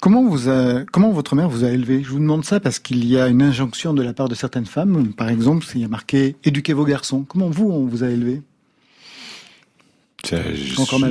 Comment 0.00 0.24
vous 0.28 0.48
a, 0.50 0.84
comment 0.92 1.10
votre 1.10 1.34
mère 1.34 1.48
vous 1.48 1.64
a 1.64 1.70
élevé? 1.70 2.02
Je 2.04 2.10
vous 2.10 2.18
demande 2.18 2.44
ça 2.44 2.60
parce 2.60 2.78
qu'il 2.78 3.04
y 3.06 3.18
a 3.18 3.28
une 3.28 3.40
injonction 3.42 3.94
de 3.94 4.02
la 4.02 4.12
part 4.12 4.28
de 4.28 4.34
certaines 4.34 4.66
femmes. 4.66 5.12
Par 5.14 5.30
exemple, 5.30 5.64
il 5.74 5.80
y 5.80 5.84
a 5.84 5.88
marqué 5.88 6.36
éduquez 6.44 6.74
vos 6.74 6.84
garçons. 6.84 7.24
Comment 7.26 7.48
vous 7.48 7.70
on 7.70 7.86
vous 7.86 8.04
a 8.04 8.08
élevé 8.08 8.42
Tiens, 8.44 8.44
j- 8.44 10.15
Encore 10.15 10.15
malade. 10.15 10.15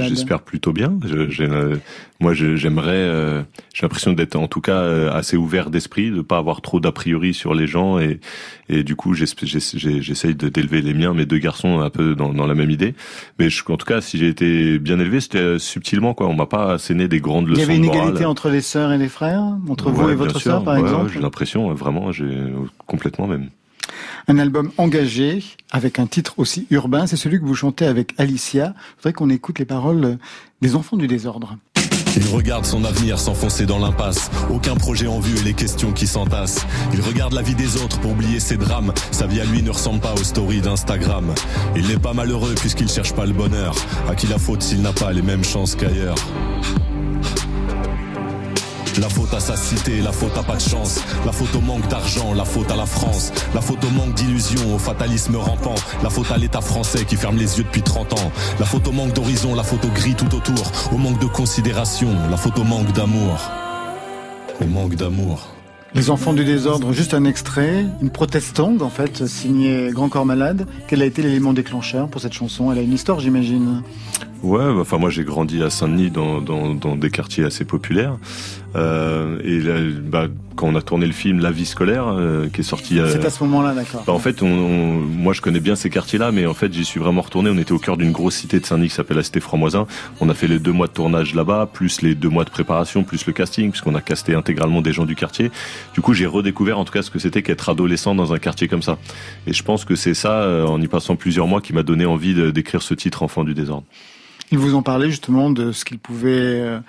J'espère 0.10 0.41
plutôt 0.41 0.73
bien. 0.73 0.93
Je- 1.06 1.43
euh, 1.43 1.78
moi, 2.19 2.34
j'aimerais. 2.34 2.91
euh, 2.95 3.43
j'ai 3.73 3.82
l'impression 3.84 4.13
d'être, 4.13 4.36
en 4.36 4.47
tout 4.47 4.62
cas, 4.62 4.78
euh, 4.80 5.12
assez 5.12 5.38
ouvert 5.38 5.69
d'esprit, 5.69 6.12
de 6.12 6.21
pas 6.21 6.38
avoir 6.38 6.62
trop 6.62 6.80
d'a 6.80 6.91
priori 6.91 7.34
sur 7.34 7.54
les 7.54 7.67
gens, 7.67 7.99
et, 7.99 8.19
et 8.69 8.84
du 8.84 8.95
coup, 8.95 9.13
j'essaye 9.13 10.36
d'élever 10.36 10.82
les 10.82 10.93
miens, 10.93 11.13
mes 11.13 11.25
deux 11.25 11.38
garçons, 11.39 11.80
un 11.80 11.89
peu 11.89 12.15
dans, 12.15 12.34
dans 12.34 12.47
la 12.47 12.56
même 12.56 12.69
idée. 12.71 12.93
Mais 13.39 13.49
je, 13.49 13.63
en 13.69 13.78
tout 13.78 13.86
cas, 13.86 14.01
si 14.01 14.17
j'ai 14.17 14.28
été 14.28 14.80
bien 14.80 14.99
élevé, 14.99 15.19
c'était 15.21 15.38
euh, 15.39 15.60
subtilement, 15.60 16.13
quoi. 16.13 16.28
On 16.28 16.34
m'a 16.36 16.45
pas 16.45 16.73
asséné 16.73 17.08
des 17.08 17.19
grandes 17.19 17.45
Il 17.47 17.51
leçons 17.51 17.62
y 17.62 17.63
avait 17.63 17.75
une 17.78 17.86
morale. 17.86 18.01
égalité 18.04 18.25
entre 18.25 18.49
les 18.49 18.62
sœurs 18.62 18.91
et 18.91 18.97
les 18.97 19.10
frères, 19.10 19.43
entre 19.69 19.91
vous 19.91 20.10
et 20.10 20.15
votre 20.15 20.39
sûr. 20.39 20.51
sœur, 20.51 20.63
par 20.63 20.75
Ouais, 20.75 20.82
exemple. 20.82 21.12
J'ai 21.13 21.19
l'impression, 21.19 21.69
euh, 21.69 21.73
vraiment, 21.73 22.12
j'ai 22.12 22.30
complètement 22.86 23.28
même. 23.28 23.49
Un 24.28 24.40
album 24.40 24.72
engagé 24.78 25.44
avec 25.72 26.00
un 26.00 26.08
titre 26.08 26.34
aussi 26.38 26.66
urbain, 26.72 27.06
c'est 27.06 27.16
celui 27.16 27.40
que 27.40 27.46
vous 27.46 27.54
chantez 27.54 27.86
avec 27.86 28.14
Alicia. 28.18 28.74
Je 28.76 28.96
voudrais 28.98 29.14
qu'on 29.14 29.30
écoute 29.30 29.60
les 29.60 29.66
paroles 29.66 30.18
des 30.62 30.76
enfants 30.76 30.98
du 30.98 31.08
désordre. 31.08 31.58
Il 32.18 32.26
regarde 32.28 32.66
son 32.66 32.86
avenir 32.86 33.20
s'enfoncer 33.20 33.68
dans 33.68 33.78
l'impasse. 33.78 34.32
Aucun 34.50 34.76
projet 34.76 35.06
en 35.06 35.20
vue 35.20 35.38
et 35.38 35.44
les 35.44 35.54
questions 35.54 35.92
qui 35.92 36.08
s'entassent. 36.08 36.66
Il 36.94 37.02
regarde 37.02 37.34
la 37.34 37.44
vie 37.44 37.56
des 37.56 37.76
autres 37.84 38.00
pour 38.00 38.12
oublier 38.12 38.40
ses 38.40 38.58
drames. 38.58 38.94
Sa 39.12 39.28
vie 39.28 39.42
à 39.42 39.46
lui 39.46 39.62
ne 39.62 39.70
ressemble 39.70 40.00
pas 40.00 40.14
aux 40.14 40.24
stories 40.24 40.62
d'Instagram. 40.62 41.34
Il 41.76 41.88
n'est 41.88 42.00
pas 42.00 42.14
malheureux 42.14 42.56
puisqu'il 42.56 42.90
cherche 42.90 43.14
pas 43.14 43.26
le 43.26 43.34
bonheur. 43.34 43.76
À 44.10 44.16
qui 44.16 44.28
la 44.28 44.40
faute 44.40 44.64
s'il 44.64 44.82
n'a 44.82 44.94
pas 44.94 45.12
les 45.12 45.22
mêmes 45.22 45.44
chances 45.44 45.76
qu'ailleurs? 45.76 46.18
La 48.99 49.10
faute 49.10 49.34
à 49.34 49.39
sa 49.39 49.58
cité, 49.58 50.01
la 50.01 50.12
faute 50.12 50.38
à 50.38 50.43
pas 50.43 50.55
de 50.55 50.62
chance, 50.62 51.01
la 51.25 51.31
faute 51.31 51.53
au 51.55 51.62
manque 51.62 51.88
d'argent, 51.89 52.34
la 52.34 52.45
faute 52.45 52.71
à 52.71 52.75
la 52.75 52.86
France, 52.86 53.31
la 53.53 53.62
faute 53.62 53.84
au 53.84 53.89
manque 53.89 54.13
d'illusion, 54.13 54.75
au 54.75 54.79
fatalisme 54.79 55.36
rampant, 55.36 55.75
la 56.03 56.10
faute 56.10 56.31
à 56.31 56.38
l'État 56.38 56.62
français 56.62 57.05
qui 57.05 57.15
ferme 57.15 57.38
les 57.38 57.58
yeux 57.58 57.63
depuis 57.63 57.81
30 57.81 58.13
ans, 58.13 58.31
la 58.60 58.65
faute 58.65 58.88
au 58.88 58.91
manque 58.91 59.13
d'horizon, 59.13 59.55
la 59.55 59.63
faute 59.63 59.84
au 59.86 59.89
gris 59.89 60.15
tout 60.15 60.34
autour, 60.36 60.71
au 60.93 60.97
manque 60.97 61.19
de 61.19 61.27
considération, 61.27 62.10
la 62.29 62.38
faute 62.38 62.58
au 62.58 62.63
manque 62.63 62.91
d'amour, 62.93 63.38
au 64.62 64.65
manque 64.65 64.95
d'amour. 64.95 65.49
Les 65.93 66.10
enfants 66.10 66.34
du 66.34 66.43
désordre, 66.43 66.91
juste 66.91 67.13
un 67.13 67.23
extrait, 67.23 67.86
une 68.01 68.10
protestante 68.10 68.81
en 68.81 68.89
fait, 68.89 69.25
signée 69.27 69.91
Grand 69.93 70.10
Corps 70.10 70.25
Malade. 70.25 70.67
Quel 70.89 71.01
a 71.01 71.05
été 71.05 71.21
l'élément 71.21 71.53
déclencheur 71.53 72.10
pour 72.10 72.19
cette 72.19 72.34
chanson? 72.34 72.69
Elle 72.69 72.79
a 72.79 72.81
une 72.81 72.91
histoire, 72.91 73.21
j'imagine. 73.21 73.81
Ouais, 74.45 74.60
bah, 74.60 74.81
enfin 74.81 74.97
moi 74.99 75.10
j'ai 75.10 75.23
grandi 75.23 75.63
à 75.63 75.69
Saint-Denis 75.71 76.12
dans, 76.12 76.39
dans, 76.39 76.75
dans 76.75 76.95
des 76.95 77.10
quartiers 77.10 77.43
assez 77.45 77.65
populaires. 77.65 78.17
Euh, 78.75 79.39
et 79.43 79.60
là, 79.60 79.75
bah, 80.03 80.27
quand 80.55 80.67
on 80.67 80.75
a 80.75 80.81
tourné 80.81 81.05
le 81.08 81.13
film 81.13 81.39
La 81.39 81.49
vie 81.49 81.65
scolaire, 81.65 82.08
euh, 82.10 82.47
qui 82.49 82.60
est 82.62 82.63
sorti. 82.63 82.99
euh, 82.99 83.10
C'est 83.10 83.25
à 83.25 83.29
ce 83.29 83.41
moment-là, 83.45 83.73
d'accord. 83.73 84.03
bah, 84.05 84.12
en 84.13 84.19
fait, 84.19 84.43
on, 84.43 84.47
on- 84.47 84.99
moi 84.99 85.34
je 85.34 85.41
connais 85.41 85.62
bien 85.62 85.75
ces 85.75 85.89
quartiers-là, 85.89 86.31
mais 86.31 86.45
en 86.45 86.53
fait 86.53 86.71
j'y 86.73 86.86
suis 86.86 86.99
vraiment 86.99 87.21
retourné. 87.21 87.49
On 87.49 87.58
était 87.58 87.71
au 87.71 87.79
cœur 87.79 87.97
d'une 87.97 88.12
grosse 88.12 88.36
cité 88.36 88.60
de 88.60 88.65
Saint-Denis 88.65 88.89
qui 88.89 88.93
s'appelle 88.95 89.17
la 89.17 89.23
cité 89.23 89.39
Franmoisin. 89.39 89.88
On 90.21 90.29
a 90.29 90.34
fait 90.36 90.47
les 90.47 90.60
deux 90.60 90.73
mois 90.73 90.88
de 90.88 90.91
tournage 90.93 91.34
là-bas, 91.34 91.67
plus 91.73 92.01
les 92.01 92.13
deux 92.13 92.29
mois 92.29 92.43
de 92.43 92.49
préparation, 92.51 93.03
plus 93.03 93.25
le 93.25 93.34
casting, 93.34 93.71
puisqu'on 93.71 93.95
a 93.95 94.01
casté 94.01 94.36
intégralement 94.36 94.81
des 94.81 94.93
gens 94.93 95.05
du 95.05 95.15
quartier. 95.15 95.49
Du 95.95 96.01
coup, 96.01 96.13
j'ai 96.13 96.27
redécouvert 96.27 96.77
en 96.77 96.86
tout 96.86 96.93
cas 96.93 97.01
ce 97.01 97.10
que 97.10 97.17
c'était 97.19 97.41
qu'être 97.41 97.69
adolescent 97.69 98.13
dans 98.13 98.31
un 98.34 98.38
quartier 98.39 98.67
comme 98.67 98.84
ça. 98.84 98.97
Et 99.47 99.53
je 99.53 99.63
pense 99.63 99.86
que 99.86 99.95
c'est 99.95 100.13
ça, 100.13 100.34
euh, 100.43 100.65
en 100.67 100.79
y 100.81 100.88
passant 100.88 101.15
plusieurs 101.15 101.47
mois, 101.47 101.62
qui 101.62 101.73
m'a 101.73 101.84
donné 101.84 102.05
envie 102.05 102.36
d'écrire 102.51 102.81
ce 102.84 102.93
titre 102.93 103.23
Enfant 103.23 103.43
du 103.45 103.53
désordre. 103.53 103.86
Ils 104.51 104.58
vous 104.60 104.75
ont 104.75 104.84
parlé 104.84 105.10
justement 105.10 105.49
de 105.49 105.71
ce 105.71 105.86
qu'ils 105.86 105.97
pouvaient 105.99 106.29
euh, 106.62 106.79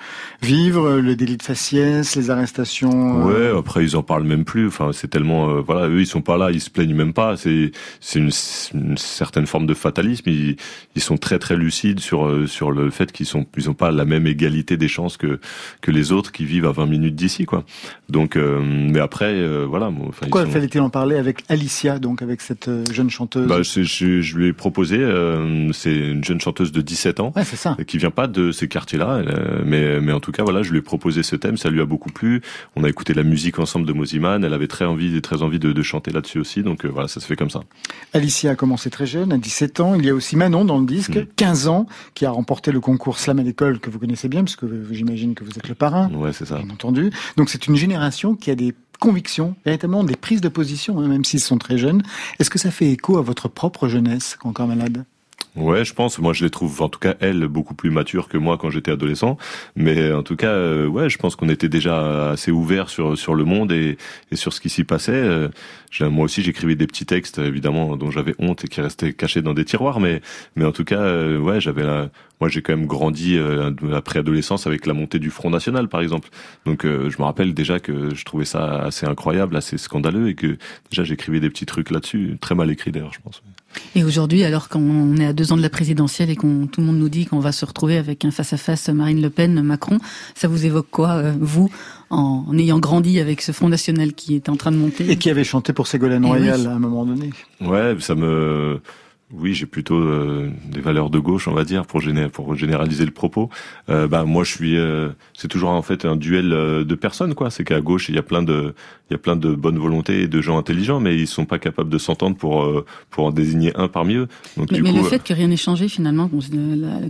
vivre, 0.43 0.99
le 0.99 1.17
délit 1.17 1.37
de 1.37 1.43
faciès, 1.43 2.15
les 2.15 2.31
arrestations. 2.31 3.27
euh, 3.29 3.53
Ouais, 3.53 3.59
après 3.59 3.83
ils 3.85 3.97
en 3.97 4.03
parlent 4.03 4.25
même 4.25 4.45
plus. 4.45 4.67
Enfin, 4.67 4.91
c'est 4.93 5.09
tellement, 5.09 5.49
euh, 5.51 5.61
voilà, 5.61 5.89
eux 5.89 6.01
ils 6.01 6.07
sont 6.07 6.21
pas 6.21 6.37
là, 6.37 6.51
ils 6.51 6.61
se 6.61 6.71
plaignent 6.71 6.95
même 6.95 7.13
pas. 7.15 7.37
C'est, 7.37 7.71
c'est 8.01 8.19
une, 8.19 8.31
une 8.75 8.97
certaine 8.99 9.47
forme 9.47 9.67
de 9.67 9.75
fatalisme. 9.75 10.29
Ils, 10.29 10.57
ils 10.95 11.03
sont 11.03 11.17
très 11.17 11.39
très 11.39 11.57
lucides 11.57 12.01
sur 12.01 12.27
euh, 12.27 12.47
sur 12.47 12.71
le 12.71 12.91
fait 12.91 13.11
qu'ils 13.13 13.27
sont, 13.27 13.47
ils 13.57 13.71
ont 13.71 13.75
pas 13.75 13.91
la 13.91 14.05
même 14.05 14.27
égalité 14.27 14.77
des 14.77 14.89
chances 14.89 15.17
que 15.17 15.41
que 15.81 15.91
les 15.91 16.13
autres 16.13 16.33
qui 16.33 16.45
vivent 16.45 16.67
à 16.67 16.73
20 16.73 16.87
minutes 16.87 17.15
d'ici, 17.17 17.47
quoi. 17.47 17.65
Donc, 18.09 18.37
euh, 18.37 18.61
mais 18.63 19.01
après, 19.01 19.33
euh, 19.33 19.65
voilà. 19.69 19.87
enfin, 19.87 19.99
ils 20.03 20.19
Pourquoi 20.21 20.45
sont- 20.45 20.51
fallait-il 20.51 20.81
en 20.81 20.91
parler 20.91 21.17
avec 21.17 21.43
Alicia, 21.49 21.99
donc 21.99 22.23
avec 22.23 22.41
cette 22.43 22.69
euh, 22.69 22.85
jeune 22.93 23.11
chanteuse? 23.11 23.47
Bah, 23.49 23.63
je, 23.63 23.83
je 23.83 24.37
lui 24.37 24.49
ai 24.49 24.53
proposé. 24.53 24.99
euh, 25.01 25.73
c'est 25.73 25.95
une 25.97 26.23
jeune 26.23 26.41
chanteuse 26.41 26.71
de 26.71 26.81
17 26.81 27.21
ans. 27.21 27.33
Ouais, 27.35 27.45
c'est 27.47 27.57
ça. 27.57 27.77
qui 27.87 27.97
vient 27.99 28.11
pas 28.11 28.27
de 28.27 28.53
ces 28.53 28.69
quartiers-là, 28.69 29.17
euh, 29.27 29.63
mais 29.65 30.01
mais 30.01 30.13
en 30.13 30.21
tout 30.21 30.33
cas 30.33 30.43
voilà, 30.43 30.63
je 30.63 30.71
lui 30.73 30.79
ai 30.79 30.83
proposé 30.83 31.23
ce 31.23 31.37
thème, 31.37 31.57
ça 31.57 31.71
lui 31.71 31.81
a 31.81 31.87
beaucoup 31.87 32.11
plu. 32.11 32.43
On 32.77 32.85
a 32.85 32.89
écouté 32.89 33.15
la 33.15 33.23
musique 33.23 33.59
ensemble 33.59 33.87
de 33.87 33.93
Moziman, 33.93 34.45
elle 34.45 34.53
avait 34.55 34.67
très 34.69 34.85
envie, 34.85 35.21
très 35.23 35.43
envie 35.43 35.59
de, 35.59 35.73
de 35.73 35.83
chanter 35.83 36.11
là-dessus 36.11 36.39
aussi, 36.39 36.63
donc 36.63 36.85
euh, 36.85 36.89
voilà, 36.89 37.09
ça 37.09 37.21
se 37.21 37.27
fait 37.27 37.37
comme 37.37 37.51
ça. 37.51 37.61
Alicia 38.13 38.51
a 38.51 38.55
commencé 38.57 38.91
très 38.91 39.07
jeune, 39.07 39.33
à 39.33 39.39
17 39.39 39.81
ans. 39.81 39.95
Il 39.95 40.05
y 40.05 40.11
a 40.11 40.15
aussi 40.15 40.37
Manon 40.37 40.65
dans 40.65 40.79
le 40.79 40.87
disque, 40.87 41.17
Mm. 41.17 41.27
15 41.37 41.69
ans, 41.69 41.87
qui 42.15 42.27
a 42.27 42.31
remporté 42.31 42.73
le 42.73 42.81
concours 42.81 43.19
Slam 43.19 43.39
à 43.39 43.43
l'école 43.43 43.79
que 43.79 43.89
vous 43.91 43.99
connaissez 43.99 44.29
bien, 44.29 44.43
puisque 44.45 44.65
j'imagine 44.91 45.35
que 45.35 45.45
vous 45.45 45.53
êtes 45.53 45.69
le 45.69 45.75
parrain, 45.75 46.11
Ouais, 46.13 46.33
c'est 46.33 46.47
ça. 46.47 46.57
bien 46.59 46.71
entendu. 46.71 47.11
Donc 47.37 47.49
c'est 47.49 47.67
une 47.69 47.77
génération 47.77 48.35
qui 48.35 48.51
a 48.51 48.55
des 48.55 48.75
convictions, 48.99 49.55
véritablement 49.65 50.05
des 50.05 50.17
prises 50.17 50.41
de 50.41 50.49
position, 50.49 50.99
hein, 50.99 51.07
même 51.09 51.25
s'ils 51.25 51.41
sont 51.41 51.59
très 51.59 51.79
jeunes. 51.79 52.03
Est-ce 52.41 52.51
que 52.51 52.59
ça 52.59 52.71
fait 52.71 52.91
écho 52.91 53.19
à 53.19 53.23
votre 53.23 53.49
propre 53.49 53.89
jeunesse, 53.89 54.37
encore 54.43 54.67
malade 54.67 55.05
Ouais, 55.57 55.87
je 55.87 55.95
pense. 55.95 56.19
Moi, 56.19 56.35
je 56.35 56.45
les 56.45 56.51
trouve, 56.51 56.83
en 56.83 56.89
tout 56.91 56.99
cas, 56.99 57.15
elle, 57.21 57.47
beaucoup 57.49 57.75
plus 57.75 57.91
mature 57.91 58.29
que 58.29 58.37
moi 58.37 58.59
quand 58.59 58.69
j'étais 58.71 58.93
adolescent. 58.93 59.39
Mais 59.75 60.13
en 60.13 60.23
tout 60.23 60.37
cas, 60.37 60.51
euh, 60.51 60.87
ouais, 60.87 61.09
je 61.09 61.17
pense 61.17 61.35
qu'on 61.35 61.49
était 61.49 61.71
déjà 61.71 62.31
assez 62.33 62.51
ouverts 62.51 62.91
sur 62.91 63.17
sur 63.17 63.35
le 63.35 63.45
monde 63.45 63.73
et, 63.73 63.97
et 64.31 64.37
sur 64.37 64.53
ce 64.53 64.61
qui 64.61 64.69
s'y 64.69 64.85
passait. 64.85 65.49
Moi 66.01 66.25
aussi, 66.25 66.43
j'écrivais 66.43 66.75
des 66.75 66.87
petits 66.87 67.07
textes, 67.07 67.39
évidemment, 67.39 67.97
dont 67.97 68.11
j'avais 68.11 68.35
honte 68.39 68.65
et 68.65 68.69
qui 68.69 68.81
restaient 68.81 69.13
cachés 69.13 69.43
dans 69.43 69.55
des 69.55 69.65
tiroirs. 69.65 70.01
Mais 70.01 70.21
mais 70.55 70.65
en 70.65 70.73
tout 70.73 70.85
cas, 70.85 71.01
euh, 71.01 71.39
ouais, 71.39 71.61
j'avais 71.61 71.83
la. 71.83 72.11
Moi, 72.39 72.51
j'ai 72.51 72.61
quand 72.61 72.77
même 72.77 72.87
grandi 72.87 73.39
euh, 73.39 73.71
après 73.95 74.19
adolescence 74.19 74.67
avec 74.67 74.85
la 74.85 74.93
montée 74.93 75.19
du 75.19 75.31
Front 75.31 75.49
National, 75.49 75.89
par 75.89 76.03
exemple. 76.03 76.29
Donc, 76.67 76.85
euh, 76.85 77.09
je 77.09 77.17
me 77.19 77.25
rappelle 77.25 77.55
déjà 77.55 77.81
que 77.81 78.15
je 78.15 78.25
trouvais 78.27 78.45
ça 78.45 78.83
assez 78.83 79.07
incroyable, 79.07 79.57
assez 79.57 79.79
scandaleux, 79.79 80.29
et 80.29 80.35
que 80.35 80.59
déjà 80.91 81.03
j'écrivais 81.03 81.41
des 81.41 81.49
petits 81.49 81.65
trucs 81.65 81.91
là-dessus, 81.91 82.37
très 82.39 82.55
mal 82.55 82.71
écrits 82.71 82.93
d'ailleurs, 82.93 83.15
je 83.15 83.21
pense. 83.21 83.43
Et 83.95 84.05
aujourd'hui, 84.05 84.45
alors 84.45 84.69
qu'on 84.69 85.17
est 85.17 85.27
à 85.27 85.33
deux 85.33 85.53
ans 85.53 85.57
de 85.57 85.63
la 85.63 85.71
présidentielle 85.71 86.29
et 86.29 86.37
qu'on 86.37 86.67
tout 86.67 86.81
le 86.81 86.87
monde 86.87 86.99
nous 86.99 87.09
dit 87.09 87.27
qu'on 87.27 87.41
va 87.41 87.53
se 87.53 87.65
retrouver 87.65 87.97
avec 87.97 88.25
un 88.25 88.31
face-à-face 88.31 88.89
Marine 88.91 89.21
Le 89.21 89.31
Pen, 89.31 89.63
Macron, 89.63 89.99
ça 90.35 90.49
vous 90.49 90.67
évoque 90.67 90.89
quoi, 90.91 91.23
vous, 91.41 91.71
en, 92.11 92.45
en 92.49 92.59
ayant 92.59 92.79
grandi 92.79 93.19
avec 93.21 93.41
ce 93.43 93.53
Front 93.53 93.69
National 93.69 94.13
qui 94.13 94.35
est 94.37 94.49
en 94.49 94.57
train 94.57 94.71
de 94.73 94.77
monter 94.77 95.11
Et 95.11 95.17
qui 95.17 95.31
avait 95.31 95.45
chanté 95.45 95.73
pour 95.73 95.87
Ségolène 95.87 96.25
Eh 96.25 96.29
Royal 96.29 96.61
oui. 96.61 96.67
à 96.67 96.71
un 96.73 96.79
moment 96.79 97.05
donné. 97.05 97.31
Ouais, 97.61 97.97
ça 98.01 98.15
me. 98.15 98.81
Oui, 99.33 99.55
j'ai 99.55 99.67
plutôt 99.67 99.97
euh, 99.99 100.51
des 100.71 100.81
valeurs 100.81 101.11
de 101.11 101.19
gauche, 101.19 101.49
on 101.49 101.53
va 101.53 101.65
dire, 101.65 101.85
pour, 101.85 102.01
géné... 102.01 102.29
pour 102.29 102.55
généraliser 102.55 103.05
le 103.05 103.11
propos. 103.11 103.51
Euh, 103.89 104.07
bah 104.07 104.25
moi, 104.25 104.45
je 104.45 104.53
suis. 104.53 104.77
euh, 104.79 105.09
c'est 105.37 105.49
toujours 105.49 105.71
en 105.71 105.83
fait 105.83 106.05
un 106.05 106.15
duel 106.15 106.53
euh, 106.53 106.85
de 106.85 106.95
personnes, 106.95 107.35
quoi. 107.35 107.51
C'est 107.51 107.65
qu'à 107.65 107.81
gauche, 107.81 108.09
il 108.09 108.15
y 108.15 108.19
a 108.19 108.23
plein 108.23 108.45
de, 108.45 108.73
il 109.11 109.15
y 109.15 109.17
a 109.17 109.19
plein 109.19 109.35
de 109.35 109.53
bonnes 109.53 109.79
volontés 109.79 110.23
et 110.23 110.29
de 110.29 110.41
gens 110.41 110.57
intelligents, 110.59 111.01
mais 111.01 111.17
ils 111.17 111.27
sont 111.27 111.45
pas 111.45 111.59
capables 111.59 111.91
de 111.91 111.99
s'entendre 111.99 112.37
pour 112.37 112.63
euh, 112.63 112.85
pour 113.11 113.25
en 113.25 113.33
désigner 113.33 113.73
un 113.77 113.89
parmi 113.89 114.15
eux. 114.15 114.29
Donc 114.57 114.71
Mais, 114.71 114.77
du 114.77 114.83
mais 114.85 114.91
coup, 114.93 114.99
le 114.99 115.03
fait 115.03 115.23
que 115.25 115.35
rien 115.35 115.49
n'ait 115.49 115.57
changé 115.57 115.89
finalement, 115.89 116.31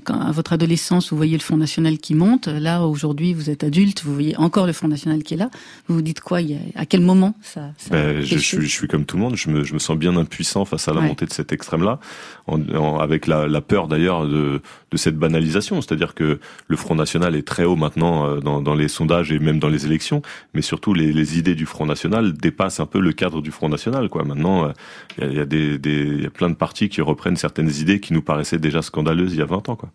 quand- 0.05 0.18
à 0.20 0.33
votre 0.33 0.55
adolescence, 0.55 1.11
vous 1.11 1.18
voyez 1.18 1.37
le 1.37 1.42
Front 1.42 1.59
National 1.59 1.98
qui 1.98 2.14
monte, 2.14 2.48
là 2.48 2.83
aujourd'hui 2.87 3.35
vous 3.35 3.50
êtes 3.50 3.62
adulte, 3.62 4.02
vous 4.05 4.14
voyez 4.14 4.37
encore 4.38 4.66
le 4.66 4.72
Front 4.72 4.88
National 4.88 5.22
qui 5.22 5.35
est 5.35 5.38
là, 5.38 5.50
vous 5.87 5.96
vous 5.96 6.02
dites 6.02 6.20
quoi 6.20 6.40
il 6.40 6.50
y 6.52 6.55
a- 6.55 6.59
À 6.81 6.87
quel 6.87 7.02
moment 7.02 7.35
ça, 7.42 7.72
ça 7.76 7.90
Ben, 7.90 8.22
je, 8.22 8.31
quelque 8.31 8.40
suis, 8.42 8.62
je 8.62 8.66
suis 8.72 8.88
comme 8.88 9.05
tout 9.05 9.16
le 9.18 9.22
monde, 9.22 9.37
je 9.37 9.50
me, 9.50 9.64
je 9.64 9.74
me 9.74 9.79
sens 9.79 9.98
bien 9.98 10.16
impuissant 10.16 10.64
face 10.64 10.88
à 10.88 10.94
la 10.94 11.00
Ouais. 11.02 11.09
montée 11.09 11.26
de 11.26 11.33
cet 11.33 11.52
extrême-là, 11.52 11.98
en, 12.47 12.61
en- 12.75 12.99
avec 12.99 13.27
la, 13.27 13.47
la 13.49 13.61
peur 13.61 13.88
d'ailleurs 13.88 14.27
de, 14.27 14.61
de 14.90 14.97
cette 14.97 15.16
banalisation. 15.16 15.81
C'est-à-dire 15.81 16.14
que 16.14 16.38
le 16.69 16.77
Front 16.77 16.95
National 16.95 17.35
est 17.37 17.47
très 17.47 17.64
haut 17.64 17.77
maintenant 17.77 18.27
euh, 18.27 18.40
dans, 18.40 18.61
dans 18.62 18.75
les 18.75 18.88
sondages 18.88 19.33
et 19.33 19.38
même 19.38 19.59
dans 19.59 19.69
les 19.69 19.87
élections, 19.87 20.23
mais 20.55 20.62
surtout 20.62 20.95
les, 20.95 21.12
les 21.12 21.38
idées 21.38 21.55
du 21.55 21.66
Front 21.66 21.87
National 21.87 22.33
dépassent 22.33 22.81
un 22.81 22.87
peu 22.87 23.01
le 23.01 23.12
cadre 23.12 23.42
du 23.42 23.51
Front 23.51 23.69
National. 23.69 24.09
Quoi. 24.09 24.25
Maintenant, 24.25 24.66
euh, 24.66 24.73
il 25.19 25.25
y 25.25 25.27
a, 25.29 25.33
y 25.33 25.40
a 25.40 25.45
des, 25.45 25.79
des, 25.79 26.23
y 26.23 26.27
a 26.27 26.31
plein 26.31 26.51
de 26.51 26.55
partis 26.55 26.88
qui 26.88 27.01
reprennent 27.01 27.37
certaines 27.37 27.71
idées 27.81 28.01
qui 28.01 28.12
nous 28.12 28.23
paraissaient 28.23 28.59
déjà 28.59 28.83
scandaleuses 28.83 29.33
il 29.33 29.38
y 29.38 29.42
a 29.42 29.47
20 29.47 29.69
ans. 29.69 29.77
Quoi. 29.77 29.90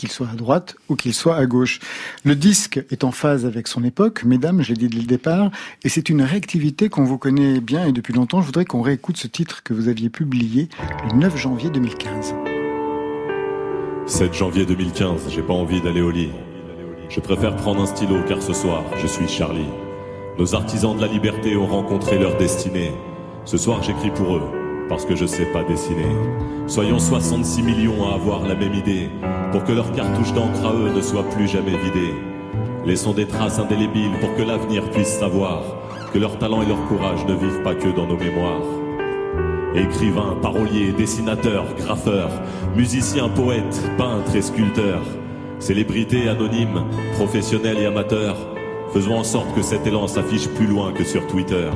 Qu'il 0.00 0.10
soit 0.10 0.30
à 0.30 0.34
droite 0.34 0.76
ou 0.88 0.96
qu'il 0.96 1.12
soit 1.12 1.36
à 1.36 1.44
gauche. 1.44 1.78
Le 2.24 2.34
disque 2.34 2.82
est 2.90 3.04
en 3.04 3.12
phase 3.12 3.44
avec 3.44 3.68
son 3.68 3.84
époque, 3.84 4.24
mesdames, 4.24 4.62
je 4.62 4.70
l'ai 4.70 4.76
dit 4.76 4.88
dès 4.88 4.98
le 4.98 5.06
départ, 5.06 5.50
et 5.84 5.90
c'est 5.90 6.08
une 6.08 6.22
réactivité 6.22 6.88
qu'on 6.88 7.04
vous 7.04 7.18
connaît 7.18 7.60
bien 7.60 7.86
et 7.86 7.92
depuis 7.92 8.14
longtemps. 8.14 8.40
Je 8.40 8.46
voudrais 8.46 8.64
qu'on 8.64 8.80
réécoute 8.80 9.18
ce 9.18 9.26
titre 9.26 9.62
que 9.62 9.74
vous 9.74 9.88
aviez 9.88 10.08
publié 10.08 10.70
le 11.12 11.18
9 11.18 11.36
janvier 11.36 11.68
2015. 11.68 12.34
7 14.06 14.32
janvier 14.32 14.64
2015, 14.64 15.28
j'ai 15.28 15.42
pas 15.42 15.52
envie 15.52 15.82
d'aller 15.82 16.00
au 16.00 16.10
lit. 16.10 16.30
Je 17.10 17.20
préfère 17.20 17.54
prendre 17.56 17.82
un 17.82 17.86
stylo 17.86 18.22
car 18.26 18.42
ce 18.42 18.54
soir, 18.54 18.82
je 19.02 19.06
suis 19.06 19.28
Charlie. 19.28 19.68
Nos 20.38 20.54
artisans 20.54 20.96
de 20.96 21.02
la 21.02 21.08
liberté 21.08 21.56
ont 21.56 21.66
rencontré 21.66 22.18
leur 22.18 22.38
destinée. 22.38 22.92
Ce 23.44 23.58
soir, 23.58 23.82
j'écris 23.82 24.10
pour 24.10 24.36
eux, 24.36 24.59
parce 24.90 25.06
que 25.06 25.14
je 25.14 25.24
sais 25.24 25.46
pas 25.46 25.62
dessiner. 25.62 26.04
Soyons 26.66 26.98
66 26.98 27.62
millions 27.62 28.10
à 28.10 28.14
avoir 28.16 28.46
la 28.46 28.56
même 28.56 28.74
idée, 28.74 29.08
pour 29.52 29.64
que 29.64 29.72
leur 29.72 29.90
cartouche 29.92 30.32
d'encre 30.34 30.66
à 30.66 30.74
eux 30.74 30.90
ne 30.94 31.00
soit 31.00 31.22
plus 31.30 31.46
jamais 31.48 31.78
vidée. 31.78 32.12
Laissons 32.84 33.12
des 33.12 33.26
traces 33.26 33.60
indélébiles 33.60 34.18
pour 34.20 34.34
que 34.34 34.42
l'avenir 34.42 34.90
puisse 34.90 35.18
savoir 35.18 35.62
que 36.12 36.18
leur 36.18 36.38
talent 36.38 36.62
et 36.62 36.66
leur 36.66 36.84
courage 36.88 37.24
ne 37.24 37.34
vivent 37.34 37.62
pas 37.62 37.76
que 37.76 37.88
dans 37.88 38.06
nos 38.06 38.16
mémoires. 38.16 38.62
Écrivain, 39.76 40.36
parolier, 40.42 40.90
dessinateur, 40.90 41.66
graffeur, 41.76 42.28
musicien, 42.74 43.28
poète, 43.28 43.80
peintre 43.96 44.34
et 44.34 44.42
sculpteur, 44.42 45.02
célébrité 45.60 46.28
anonyme, 46.28 46.84
professionnel 47.12 47.78
et 47.78 47.86
amateur, 47.86 48.36
faisons 48.92 49.18
en 49.18 49.24
sorte 49.24 49.54
que 49.54 49.62
cet 49.62 49.86
élan 49.86 50.08
s'affiche 50.08 50.48
plus 50.48 50.66
loin 50.66 50.92
que 50.92 51.04
sur 51.04 51.24
Twitter. 51.28 51.70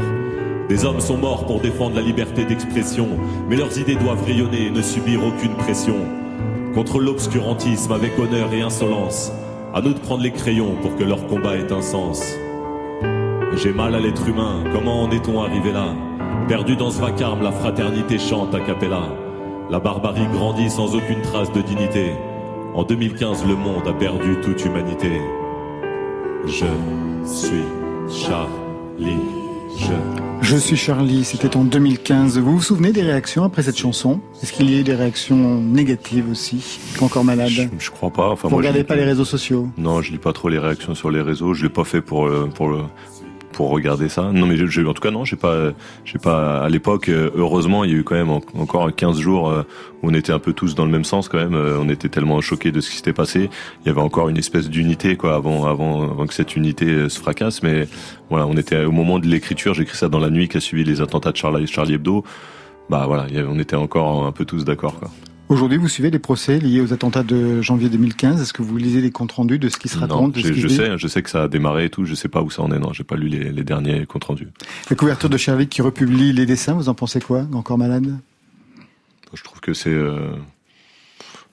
Des 0.68 0.86
hommes 0.86 1.00
sont 1.00 1.18
morts 1.18 1.44
pour 1.44 1.60
défendre 1.60 1.96
la 1.96 2.02
liberté 2.02 2.44
d'expression, 2.44 3.06
mais 3.48 3.56
leurs 3.56 3.78
idées 3.78 3.96
doivent 3.96 4.24
rayonner 4.24 4.66
et 4.66 4.70
ne 4.70 4.80
subir 4.80 5.20
aucune 5.24 5.54
pression. 5.56 5.96
Contre 6.74 7.00
l'obscurantisme 7.00 7.92
avec 7.92 8.18
honneur 8.18 8.52
et 8.54 8.62
insolence, 8.62 9.30
à 9.74 9.82
nous 9.82 9.92
de 9.92 9.98
prendre 9.98 10.22
les 10.22 10.32
crayons 10.32 10.74
pour 10.80 10.96
que 10.96 11.04
leur 11.04 11.26
combat 11.26 11.56
ait 11.56 11.72
un 11.72 11.82
sens. 11.82 12.34
J'ai 13.56 13.72
mal 13.72 13.94
à 13.94 14.00
l'être 14.00 14.26
humain, 14.26 14.64
comment 14.72 15.02
en 15.02 15.10
est-on 15.10 15.42
arrivé 15.42 15.70
là? 15.70 15.94
Perdu 16.48 16.76
dans 16.76 16.90
ce 16.90 17.00
vacarme, 17.00 17.42
la 17.42 17.52
fraternité 17.52 18.18
chante 18.18 18.54
a 18.54 18.60
cappella. 18.60 19.02
La 19.70 19.80
barbarie 19.80 20.26
grandit 20.32 20.70
sans 20.70 20.94
aucune 20.94 21.22
trace 21.22 21.52
de 21.52 21.60
dignité. 21.60 22.12
En 22.74 22.84
2015, 22.84 23.46
le 23.46 23.54
monde 23.54 23.86
a 23.86 23.92
perdu 23.92 24.40
toute 24.40 24.64
humanité. 24.64 25.20
Je 26.46 26.66
suis 27.24 27.64
Charlie. 28.08 29.20
Je. 29.78 30.23
Je 30.42 30.56
suis 30.56 30.76
Charlie, 30.76 31.24
c'était 31.24 31.56
en 31.56 31.64
2015. 31.64 32.38
Vous 32.38 32.52
vous 32.56 32.62
souvenez 32.62 32.92
des 32.92 33.02
réactions 33.02 33.44
après 33.44 33.62
cette 33.62 33.78
chanson? 33.78 34.20
Est-ce 34.42 34.52
qu'il 34.52 34.70
y 34.70 34.76
a 34.76 34.80
eu 34.80 34.82
des 34.82 34.94
réactions 34.94 35.58
négatives 35.60 36.28
aussi? 36.30 36.80
Encore 37.00 37.24
malade? 37.24 37.48
Je, 37.48 37.62
je 37.78 37.90
crois 37.90 38.10
pas. 38.10 38.28
Enfin, 38.28 38.48
Vous 38.48 38.54
moi, 38.54 38.58
regardez 38.58 38.84
pas 38.84 38.94
les 38.94 39.04
réseaux 39.04 39.24
sociaux? 39.24 39.68
Non, 39.78 40.02
je 40.02 40.12
lis 40.12 40.18
pas 40.18 40.32
trop 40.32 40.48
les 40.50 40.58
réactions 40.58 40.94
sur 40.94 41.10
les 41.10 41.22
réseaux. 41.22 41.54
Je 41.54 41.62
l'ai 41.62 41.70
pas 41.70 41.84
fait 41.84 42.02
pour 42.02 42.26
euh, 42.26 42.46
pour 42.54 42.68
le 42.68 42.80
pour 43.54 43.70
regarder 43.70 44.08
ça. 44.08 44.30
Non, 44.32 44.46
mais 44.46 44.56
je, 44.56 44.80
en 44.86 44.92
tout 44.94 45.00
cas 45.00 45.10
non, 45.10 45.24
j'ai 45.24 45.36
pas 45.36 45.70
j'ai 46.04 46.18
pas 46.18 46.60
à 46.62 46.68
l'époque. 46.68 47.08
euh, 47.08 47.30
Heureusement, 47.34 47.84
il 47.84 47.90
y 47.90 47.94
a 47.94 47.96
eu 47.96 48.04
quand 48.04 48.14
même 48.16 48.30
en- 48.30 48.42
encore 48.58 48.94
15 48.94 49.18
jours 49.18 49.48
euh, 49.48 49.62
où 50.02 50.08
on 50.10 50.14
était 50.14 50.32
un 50.32 50.38
peu 50.38 50.52
tous 50.52 50.74
dans 50.74 50.84
le 50.84 50.90
même 50.90 51.04
sens 51.04 51.28
quand 51.28 51.38
même. 51.38 51.54
Euh, 51.54 51.78
On 51.80 51.88
était 51.88 52.08
tellement 52.08 52.40
choqués 52.40 52.72
de 52.72 52.80
ce 52.80 52.90
qui 52.90 52.96
s'était 52.96 53.12
passé. 53.12 53.48
Il 53.82 53.86
y 53.86 53.90
avait 53.90 54.00
encore 54.00 54.28
une 54.28 54.36
espèce 54.38 54.68
d'unité 54.68 55.16
quoi 55.16 55.34
avant 55.34 55.66
avant 55.66 56.02
avant 56.10 56.26
que 56.26 56.34
cette 56.34 56.56
unité 56.56 56.86
euh, 56.86 57.08
se 57.08 57.18
fracasse. 57.20 57.62
Mais 57.62 57.88
voilà, 58.30 58.46
on 58.46 58.56
était 58.56 58.84
au 58.84 58.92
moment 58.92 59.18
de 59.18 59.26
l'écriture. 59.26 59.74
J'ai 59.74 59.82
écrit 59.82 59.96
ça 59.96 60.08
dans 60.08 60.18
la 60.20 60.30
nuit 60.30 60.48
qui 60.48 60.56
a 60.56 60.60
suivi 60.60 60.84
les 60.84 61.00
attentats 61.00 61.32
de 61.32 61.36
Charlie 61.36 61.66
Charlie 61.66 61.94
Hebdo. 61.94 62.24
Bah 62.90 63.04
voilà, 63.06 63.26
on 63.48 63.58
était 63.58 63.76
encore 63.76 64.26
un 64.26 64.32
peu 64.32 64.44
tous 64.44 64.64
d'accord 64.64 64.98
quoi. 64.98 65.10
Aujourd'hui, 65.50 65.76
vous 65.76 65.88
suivez 65.88 66.10
les 66.10 66.18
procès 66.18 66.58
liés 66.58 66.80
aux 66.80 66.92
attentats 66.94 67.22
de 67.22 67.60
janvier 67.60 67.90
2015. 67.90 68.40
Est-ce 68.40 68.52
que 68.54 68.62
vous 68.62 68.76
lisez 68.78 69.00
les 69.02 69.10
comptes 69.10 69.32
rendus 69.32 69.58
de 69.58 69.68
ce 69.68 69.76
qui 69.76 69.88
se 69.88 69.96
Non, 69.98 70.00
raconte 70.06 70.38
ce 70.38 70.52
je, 70.54 70.68
sais, 70.68 70.96
je 70.96 71.06
sais 71.06 71.22
que 71.22 71.28
ça 71.28 71.42
a 71.44 71.48
démarré 71.48 71.84
et 71.86 71.90
tout. 71.90 72.06
Je 72.06 72.14
sais 72.14 72.28
pas 72.28 72.40
où 72.42 72.50
ça 72.50 72.62
en 72.62 72.72
est. 72.72 72.78
Non, 72.78 72.92
j'ai 72.94 73.04
pas 73.04 73.16
lu 73.16 73.28
les, 73.28 73.52
les 73.52 73.62
derniers 73.64 74.06
comptes 74.06 74.24
rendus. 74.24 74.48
La 74.88 74.96
couverture 74.96 75.28
de 75.28 75.36
Charlie 75.36 75.68
qui 75.68 75.82
republie 75.82 76.32
les 76.32 76.46
dessins, 76.46 76.72
vous 76.72 76.88
en 76.88 76.94
pensez 76.94 77.20
quoi? 77.20 77.46
Encore 77.52 77.76
malade? 77.76 78.16
Je 79.34 79.42
trouve 79.42 79.60
que 79.60 79.74
c'est 79.74 79.90
euh, 79.90 80.30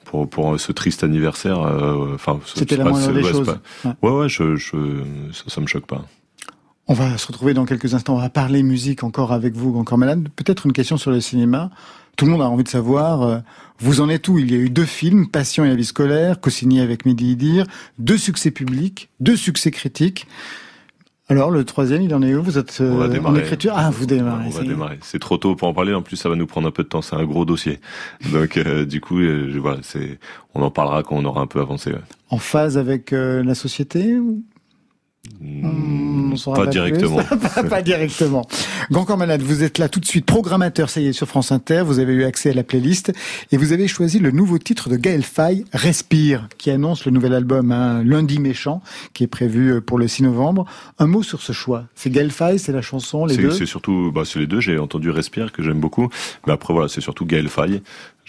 pour 0.05 0.29
pour 0.29 0.57
ce 0.59 0.71
triste 0.71 1.03
anniversaire. 1.03 1.59
euh, 1.61 2.13
Enfin, 2.15 2.39
C'était 2.45 2.77
la 2.77 2.85
moindre 2.85 3.11
des 3.11 3.21
ouais, 3.21 3.29
choses. 3.31 3.57
pas- 3.83 3.95
Ouais, 4.01 4.11
ouais, 4.11 4.29
je, 4.29 4.55
je, 4.55 4.77
ça, 5.33 5.43
ça 5.47 5.59
me 5.61 5.67
choque 5.67 5.85
pas. 5.85 6.05
On 6.87 6.93
va 6.93 7.17
se 7.17 7.27
retrouver 7.27 7.53
dans 7.53 7.65
quelques 7.65 7.93
instants. 7.93 8.15
On 8.15 8.19
va 8.19 8.29
parler 8.29 8.63
musique 8.63 9.03
encore 9.03 9.33
avec 9.33 9.53
vous, 9.55 9.77
encore 9.77 9.97
malade. 9.97 10.29
Peut-être 10.35 10.65
une 10.65 10.73
question 10.73 10.95
sur 10.97 11.11
le 11.11 11.19
cinéma. 11.21 11.71
Tout 12.17 12.25
le 12.25 12.31
monde 12.31 12.41
a 12.41 12.49
envie 12.49 12.63
de 12.63 12.69
savoir, 12.69 13.21
euh, 13.23 13.37
vous 13.79 13.99
en 14.01 14.09
êtes 14.09 14.27
où? 14.27 14.37
Il 14.37 14.51
y 14.51 14.55
a 14.55 14.57
eu 14.59 14.69
deux 14.69 14.85
films, 14.85 15.27
Passion 15.27 15.65
et 15.65 15.69
la 15.69 15.75
vie 15.75 15.85
scolaire, 15.85 16.39
co-signés 16.39 16.81
avec 16.81 17.05
Mehdi 17.05 17.31
Idir, 17.31 17.65
deux 17.97 18.17
succès 18.17 18.51
publics, 18.51 19.09
deux 19.19 19.35
succès 19.35 19.71
critiques. 19.71 20.27
Alors, 21.29 21.49
le 21.49 21.63
troisième, 21.63 22.01
il 22.01 22.13
en 22.13 22.21
est 22.21 22.35
où? 22.35 22.43
Vous 22.43 22.57
êtes 22.57 22.79
euh, 22.81 23.19
en 23.23 23.35
écriture? 23.37 23.71
Ah, 23.75 23.89
vous 23.89 24.05
démarrez. 24.05 24.47
On 24.47 24.49
va 24.49 24.63
démarrer. 24.63 24.99
C'est 25.01 25.17
trop 25.19 25.37
tôt 25.37 25.55
pour 25.55 25.69
en 25.69 25.73
parler. 25.73 25.93
En 25.93 26.01
plus, 26.01 26.17
ça 26.17 26.27
va 26.27 26.35
nous 26.35 26.45
prendre 26.45 26.67
un 26.67 26.71
peu 26.71 26.83
de 26.83 26.89
temps. 26.89 27.01
C'est 27.01 27.15
un 27.15 27.23
gros 27.23 27.45
dossier. 27.45 27.79
Donc, 28.33 28.57
euh, 28.57 28.85
du 28.85 28.99
coup, 28.99 29.17
euh, 29.19 29.49
je- 29.49 29.57
voilà, 29.57 29.77
c'est, 29.81 30.19
on 30.53 30.61
en 30.61 30.71
parlera 30.71 31.03
quand 31.03 31.15
on 31.15 31.23
aura 31.23 31.39
un 31.41 31.47
peu 31.47 31.61
avancé. 31.61 31.91
ouais. 31.91 32.01
En 32.29 32.37
phase 32.37 32.77
avec 32.77 33.11
la 33.11 33.55
société 33.55 34.19
ou- 34.19 34.43
On 35.43 36.35
saura 36.35 36.63
Pas 36.63 36.67
directement. 36.67 37.23
pas, 37.55 37.63
pas 37.63 37.81
directement. 37.81 38.47
Grand 38.89 39.17
Malade, 39.17 39.41
vous 39.41 39.63
êtes 39.63 39.77
là 39.77 39.89
tout 39.89 39.99
de 39.99 40.05
suite, 40.05 40.25
programmateur, 40.25 40.89
ça 40.89 41.01
y 41.01 41.07
est, 41.07 41.13
sur 41.13 41.27
France 41.27 41.51
Inter, 41.51 41.83
vous 41.85 41.99
avez 41.99 42.13
eu 42.13 42.23
accès 42.23 42.51
à 42.51 42.53
la 42.53 42.63
playlist, 42.63 43.11
et 43.51 43.57
vous 43.57 43.73
avez 43.73 43.87
choisi 43.87 44.19
le 44.19 44.31
nouveau 44.31 44.57
titre 44.57 44.89
de 44.89 44.95
Gaël 44.95 45.23
Faye, 45.23 45.65
Respire, 45.73 46.47
qui 46.57 46.71
annonce 46.71 47.05
le 47.05 47.11
nouvel 47.11 47.33
album, 47.33 47.71
hein, 47.71 48.03
Lundi 48.03 48.39
Méchant, 48.39 48.81
qui 49.13 49.23
est 49.23 49.27
prévu 49.27 49.73
euh, 49.73 49.81
pour 49.81 49.99
le 49.99 50.07
6 50.07 50.23
novembre. 50.23 50.65
Un 50.99 51.07
mot 51.07 51.21
sur 51.21 51.41
ce 51.41 51.53
choix. 51.53 51.85
C'est 51.95 52.09
Gaël 52.09 52.31
Faye, 52.31 52.59
c'est 52.59 52.71
la 52.71 52.81
chanson, 52.81 53.25
les 53.25 53.37
deux 53.37 53.51
c'est 53.51 53.65
surtout, 53.65 54.11
bah, 54.13 54.23
c'est 54.25 54.39
les 54.39 54.47
deux. 54.47 54.59
J'ai 54.59 54.77
entendu 54.77 55.09
Respire 55.09 55.51
que 55.51 55.61
j'aime 55.61 55.79
beaucoup, 55.79 56.09
mais 56.47 56.53
après 56.53 56.73
voilà, 56.73 56.87
c'est 56.87 57.01
surtout 57.01 57.25
Gaël 57.25 57.49
Faye. 57.49 57.81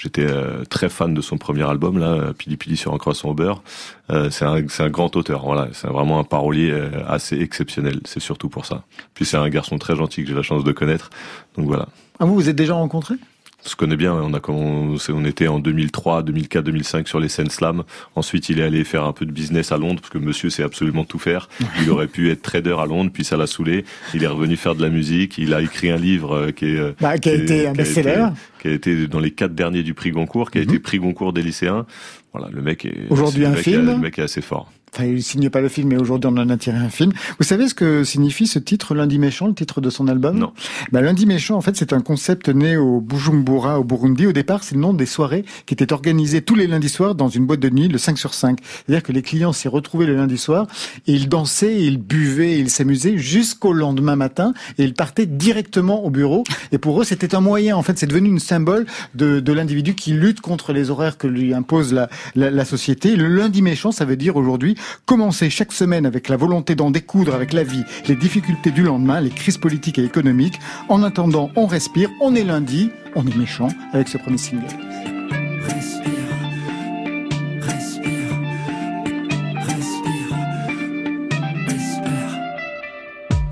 J'étais 0.03 0.27
euh, 0.27 0.65
très 0.65 0.88
fan 0.88 1.15
de 1.15 1.21
son 1.21 1.38
premier 1.38 1.62
album 1.62 1.97
là, 1.97 2.09
euh, 2.09 2.33
Pili 2.33 2.57
Pili 2.57 2.77
sur 2.77 2.93
un 2.93 2.99
croissant 2.99 3.29
au 3.29 3.35
beurre. 3.35 3.62
Euh, 4.11 4.31
c'est 4.31 4.45
un, 4.45 4.57
un 4.57 4.88
grand 4.91 5.15
auteur. 5.15 5.45
Voilà, 5.45 5.69
c'est 5.75 5.87
vraiment 5.87 6.19
un 6.19 6.25
parolier 6.25 6.73
euh, 6.73 6.91
assez 7.07 7.38
exceptionnel. 7.38 8.01
C'est 8.05 8.19
surtout 8.19 8.49
pour 8.49 8.67
ça. 8.67 8.83
Puis 9.15 9.25
c'est 9.25 9.37
un 9.37 9.49
garçon 9.49 9.79
très 9.79 9.95
gentil 9.95 10.23
que 10.23 10.29
j'ai 10.29 10.35
la 10.35 10.43
chance 10.43 10.65
de 10.65 10.73
connaître. 10.73 11.11
Donc 11.57 11.67
voilà. 11.67 11.87
Ah, 12.19 12.25
vous, 12.25 12.35
vous 12.35 12.49
êtes 12.49 12.57
déjà 12.57 12.75
rencontrés? 12.75 13.15
On 13.64 13.68
se 13.68 13.77
connaît 13.77 13.96
bien. 13.96 14.12
On 14.14 14.35
a 14.35 14.40
commencé, 14.40 15.12
on 15.12 15.25
était 15.25 15.46
en 15.46 15.61
2003, 15.61 16.22
2004, 16.25 16.64
2005 16.64 17.07
sur 17.09 17.20
les 17.20 17.29
scènes 17.29 17.48
slam. 17.51 17.85
Ensuite, 18.16 18.48
il 18.48 18.59
est 18.59 18.64
allé 18.64 18.83
faire 18.83 19.05
un 19.05 19.12
peu 19.12 19.25
de 19.25 19.31
business 19.31 19.70
à 19.70 19.79
Londres 19.79 20.01
parce 20.01 20.11
que 20.11 20.18
Monsieur 20.18 20.51
sait 20.51 20.64
absolument 20.64 21.05
tout 21.05 21.20
faire. 21.20 21.48
Il 21.81 21.88
aurait 21.90 22.09
pu 22.09 22.31
être 22.31 22.42
trader 22.42 22.75
à 22.79 22.87
Londres, 22.87 23.11
puis 23.14 23.25
ça 23.25 23.37
l'a 23.37 23.46
saoulé. 23.46 23.85
Il 24.14 24.25
est 24.25 24.27
revenu 24.27 24.57
faire 24.57 24.75
de 24.75 24.83
la 24.83 24.88
musique. 24.90 25.38
Il 25.38 25.55
a 25.55 25.62
écrit 25.62 25.90
un 25.90 25.96
livre 25.96 26.35
euh, 26.37 26.51
qui 26.51 26.66
est 26.66 26.79
euh, 26.79 26.92
Bah, 27.01 27.18
qui 27.18 27.29
a 27.31 27.35
été 27.35 27.68
un 27.68 27.72
best-seller. 27.72 28.29
qui 28.61 28.68
a 28.68 28.72
été 28.72 29.07
dans 29.07 29.20
les 29.20 29.31
quatre 29.31 29.55
derniers 29.55 29.85
du 29.85 29.94
prix 29.94 30.11
Goncourt, 30.11 30.51
qui 30.51 30.59
a 30.59 30.62
été 30.62 30.81
prix 30.81 30.98
Goncourt 30.98 31.33
des 31.33 31.42
lycéens. 31.42 31.87
Voilà, 32.33 32.48
le 32.53 32.62
mec 32.62 32.85
est 32.85 33.07
Aujourd'hui, 33.11 33.44
un 33.46 33.51
mec 33.51 33.59
est- 33.61 33.62
film 33.62 33.87
Le 33.87 33.98
mec 33.98 34.18
est 34.18 34.22
assez 34.22 34.40
fort. 34.40 34.72
Enfin, 34.94 35.07
il 35.07 35.22
signe 35.22 35.48
pas 35.48 35.62
le 35.62 35.70
film, 35.70 35.88
mais 35.88 35.96
aujourd'hui 35.96 36.31
on 36.31 36.37
en 36.37 36.50
a 36.50 36.57
tiré 36.59 36.76
un 36.76 36.90
film. 36.90 37.12
Vous 37.38 37.46
savez 37.46 37.66
ce 37.66 37.72
que 37.72 38.05
signifie 38.05 38.46
ce 38.46 38.59
titre, 38.59 38.94
Lundi 38.94 39.18
Méchant, 39.18 39.46
le 39.46 39.55
titre 39.55 39.81
de 39.81 39.88
son 39.88 40.07
album? 40.07 40.38
Non. 40.38 40.52
Bah, 40.90 41.00
Lundi 41.00 41.24
Méchant, 41.24 41.57
en 41.57 41.62
fait, 41.62 41.76
c'est 41.76 41.94
un 41.94 42.02
concept 42.02 42.50
né 42.50 42.76
au 42.76 43.00
Bujumbura, 43.00 43.81
au 43.81 43.85
Burundi. 43.85 44.26
Au 44.26 44.33
départ, 44.33 44.62
c'est 44.62 44.74
le 44.74 44.83
nom 44.83 44.92
des 44.92 45.07
soirées 45.07 45.46
qui 45.64 45.72
étaient 45.72 45.94
organisées 45.94 46.42
tous 46.42 46.57
les 46.57 46.66
lundis 46.66 46.90
soirs 46.90 47.14
dans 47.14 47.31
une 47.31 47.46
boîte 47.46 47.61
de 47.61 47.70
nuit, 47.70 47.88
le 47.88 47.96
5 47.96 48.18
sur 48.18 48.35
5. 48.35 48.59
C'est-à-dire 48.62 49.02
que 49.02 49.12
les 49.12 49.22
clients 49.22 49.55
s'y 49.55 49.66
retrouvaient 49.66 50.05
le 50.05 50.14
lundi 50.14 50.37
soir 50.37 50.66
et 51.07 51.14
ils 51.14 51.26
dansaient, 51.26 51.81
ils 51.81 51.96
buvaient, 51.96 52.59
ils 52.59 52.68
s'amusaient 52.68 53.16
jusqu'au 53.16 53.72
lendemain 53.72 54.16
matin 54.16 54.52
et 54.76 54.85
ils 54.85 54.94
partaient 54.94 55.24
directement 55.26 56.05
au 56.05 56.11
bureau. 56.11 56.44
Et 56.70 56.76
pour 56.76 57.00
eux, 57.00 57.05
c'était 57.05 57.35
un 57.35 57.40
moyen, 57.40 57.78
en 57.78 57.83
fait, 57.83 57.98
c'est 57.98 58.07
devenu 58.07 58.28
une 58.28 58.40
symbole 58.40 58.85
de, 59.14 59.40
de 59.40 59.52
l'individu 59.55 59.94
qui 59.94 60.12
lutte 60.12 60.42
contre 60.42 60.74
les 60.74 60.90
horaires 60.90 61.16
que 61.16 61.26
lui 61.26 61.55
impose 61.55 61.94
la, 61.94 62.11
la, 62.35 62.50
la 62.50 62.64
société. 62.66 63.16
Le 63.16 63.28
lundi 63.28 63.62
méchant, 63.62 63.90
ça 63.90 64.05
veut 64.05 64.16
dire 64.16 64.37
aujourd'hui 64.37 64.76
commencer 65.07 65.51
chaque 65.51 65.73
semaine 65.73 66.07
avec 66.07 66.29
la 66.29 66.37
volonté 66.37 66.75
d'en 66.75 66.90
découdre 66.90 67.35
avec 67.35 67.53
la 67.53 67.64
vie, 67.64 67.85
les 68.09 68.16
difficultés 68.16 68.71
du 68.71 68.83
lendemain, 68.83 69.21
les 69.21 69.31
crises 69.31 69.59
politiques 69.59 69.99
et 69.99 70.05
économiques. 70.05 70.59
En 70.88 71.03
attendant, 71.03 71.51
on 71.57 71.66
respire, 71.66 72.11
on 72.21 72.35
est 72.35 72.45
lundi, 72.45 72.90
on 73.14 73.27
est 73.27 73.37
méchant 73.37 73.68
avec 73.92 74.09
ce 74.09 74.18
premier 74.18 74.38
single. 74.38 74.66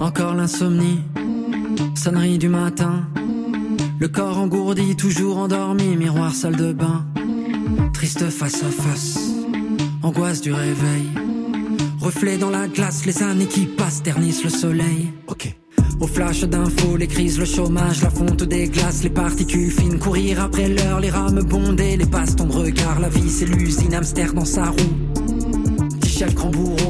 Encore 0.01 0.35
l'insomnie, 0.35 1.01
sonnerie 1.95 2.38
du 2.38 2.49
matin. 2.49 3.05
Le 3.99 4.09
corps 4.09 4.38
engourdi, 4.38 4.97
toujours 4.97 5.37
endormi, 5.37 5.95
miroir 5.95 6.35
salle 6.35 6.57
de 6.57 6.73
bain. 6.73 7.05
Triste 7.93 8.31
face 8.31 8.62
à 8.62 8.71
face, 8.71 9.20
angoisse 10.03 10.41
du 10.41 10.53
réveil. 10.53 11.11
Reflet 12.01 12.39
dans 12.39 12.51
la 12.51 12.67
glace, 12.69 13.05
les 13.07 13.23
années 13.23 13.47
qui 13.47 13.67
passent 13.67 14.03
ternissent 14.03 14.45
le 14.45 14.51
soleil. 14.51 15.13
Ok. 15.27 15.55
Au 16.01 16.07
flash 16.07 16.45
d'infos, 16.45 16.97
les 16.97 17.07
crises, 17.07 17.39
le 17.39 17.45
chômage, 17.45 18.03
la 18.03 18.11
fonte 18.11 18.43
des 18.45 18.69
glaces, 18.69 19.03
les 19.03 19.11
particules 19.11 19.71
fines, 19.71 19.99
courir 19.99 20.43
après 20.43 20.69
l'heure, 20.69 21.01
les 21.01 21.11
rames 21.11 21.43
bondées, 21.43 21.99
les 21.99 22.07
bastons 22.07 22.47
de 22.47 22.53
regard, 22.53 23.01
la 23.01 23.11
vie 23.11 23.29
c'est 23.29 23.45
l'usine, 23.45 23.93
hamster 23.93 24.33
dans 24.33 24.47
sa 24.47 24.71
roue. 24.71 24.77
Petit 26.01 26.11
chef 26.11 26.35
grand 26.35 26.51
bourreau, 26.51 26.89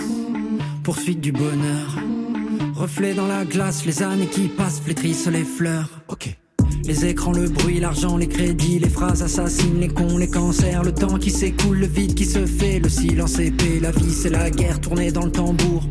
poursuite 0.83 1.21
du 1.21 1.31
bonheur, 1.31 1.97
reflet 2.75 3.13
dans 3.13 3.27
la 3.27 3.45
glace, 3.45 3.85
les 3.85 4.01
années 4.01 4.27
qui 4.27 4.47
passent 4.47 4.79
flétrissent 4.79 5.27
les 5.27 5.43
fleurs. 5.43 6.01
Ok. 6.07 6.35
Les 6.85 7.05
écrans, 7.05 7.31
le 7.31 7.47
bruit, 7.47 7.79
l'argent, 7.79 8.17
les 8.17 8.27
crédits, 8.27 8.79
les 8.79 8.89
phrases 8.89 9.21
assassines, 9.21 9.79
les 9.79 9.87
cons, 9.87 10.17
les 10.17 10.29
cancers, 10.29 10.83
le 10.83 10.93
temps 10.93 11.17
qui 11.17 11.29
s'écoule, 11.29 11.77
le 11.77 11.85
vide 11.85 12.15
qui 12.15 12.25
se 12.25 12.45
fait, 12.45 12.79
le 12.79 12.89
silence 12.89 13.37
épais, 13.39 13.79
la 13.79 13.91
vie 13.91 14.13
c'est 14.13 14.29
la 14.29 14.49
guerre 14.49 14.81
tournée 14.81 15.11
dans 15.11 15.25
le 15.25 15.31
tambour. 15.31 15.83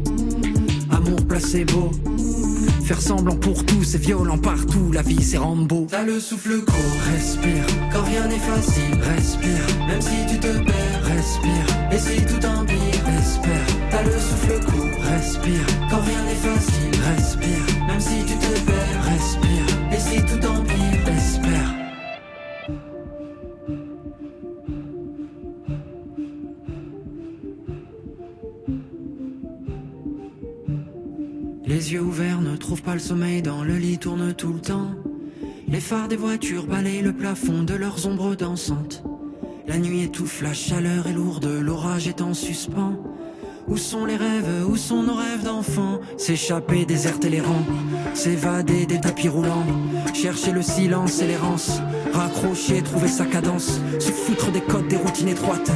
Amour 0.91 1.25
placebo, 1.29 1.93
faire 2.85 3.01
semblant 3.01 3.37
pour 3.37 3.65
tout, 3.65 3.85
c'est 3.85 3.99
violent 3.99 4.39
partout, 4.39 4.91
la 4.93 5.03
vie 5.03 5.23
c'est 5.23 5.39
Rambo. 5.39 5.87
T'as 5.89 6.05
le 6.05 6.19
souffle 6.19 6.65
court, 6.65 7.01
respire, 7.13 7.65
quand 7.93 8.03
rien 8.03 8.27
n'est 8.27 8.39
facile, 8.39 8.99
respire, 9.01 9.87
même 9.87 10.03
si 10.03 10.27
tu 10.29 10.41
te 10.41 10.59
perds, 10.65 11.05
respire, 11.05 11.93
et 11.93 11.99
si 11.99 12.27
tout 12.27 12.45
empire, 12.45 13.09
espère. 13.21 13.80
T'as 13.91 14.05
le 14.05 14.13
souffle 14.13 14.65
court, 14.67 15.03
respire, 15.03 15.67
quand 15.91 16.01
rien 16.01 16.23
n'est 16.25 16.35
facile, 16.35 17.01
respire, 17.15 17.87
même 17.87 18.01
si 18.01 18.25
tu 18.25 18.35
te 18.35 18.61
perds, 18.67 19.05
respire, 19.05 19.67
et 19.93 19.99
si 19.99 20.25
tout 20.25 20.47
empire, 20.47 21.09
espère. 21.09 21.75
Les 31.67 31.93
yeux 31.93 32.03
ouverts 32.03 32.41
ne 32.41 32.57
trouvent 32.57 32.83
pas 32.83 32.95
le 32.95 33.01
sommeil, 33.01 33.43
dans 33.43 33.65
le 33.65 33.77
lit 33.77 33.99
tournent 33.99 34.35
tout 34.35 34.53
le 34.53 34.61
temps. 34.61 34.91
Les 35.67 35.81
phares 35.81 36.09
des 36.09 36.17
voitures 36.17 36.67
balayent 36.67 37.03
le 37.03 37.13
plafond 37.13 37.63
de 37.63 37.75
leurs 37.75 38.07
ombres 38.07 38.35
dansantes. 38.35 39.03
La 39.67 39.79
nuit 39.79 40.03
étouffe, 40.03 40.43
la 40.43 40.53
chaleur 40.53 41.07
est 41.07 41.13
lourde, 41.13 41.47
l'orage 41.47 42.09
est 42.09 42.21
en 42.21 42.35
suspens. 42.35 43.10
Où 43.71 43.77
sont 43.77 44.05
les 44.05 44.17
rêves, 44.17 44.67
où 44.69 44.77
sont 44.77 45.05
nos 45.05 45.15
rêves 45.15 45.45
d'enfants? 45.45 46.01
S'échapper, 46.17 46.85
déserter 46.85 47.29
les 47.29 47.41
rangs, 47.41 47.65
s'évader 48.15 48.85
des 48.85 49.01
tapis 49.01 49.29
roulants, 49.29 49.65
chercher 50.13 50.51
le 50.51 50.61
silence 50.61 51.23
et 51.23 51.29
l'errance, 51.29 51.81
raccrocher, 52.13 52.83
trouver 52.83 53.07
sa 53.07 53.27
cadence, 53.27 53.81
se 54.01 54.11
foutre 54.11 54.51
des 54.51 54.61
codes, 54.61 54.89
des 54.89 54.97
routines 54.97 55.29
étroites, 55.29 55.71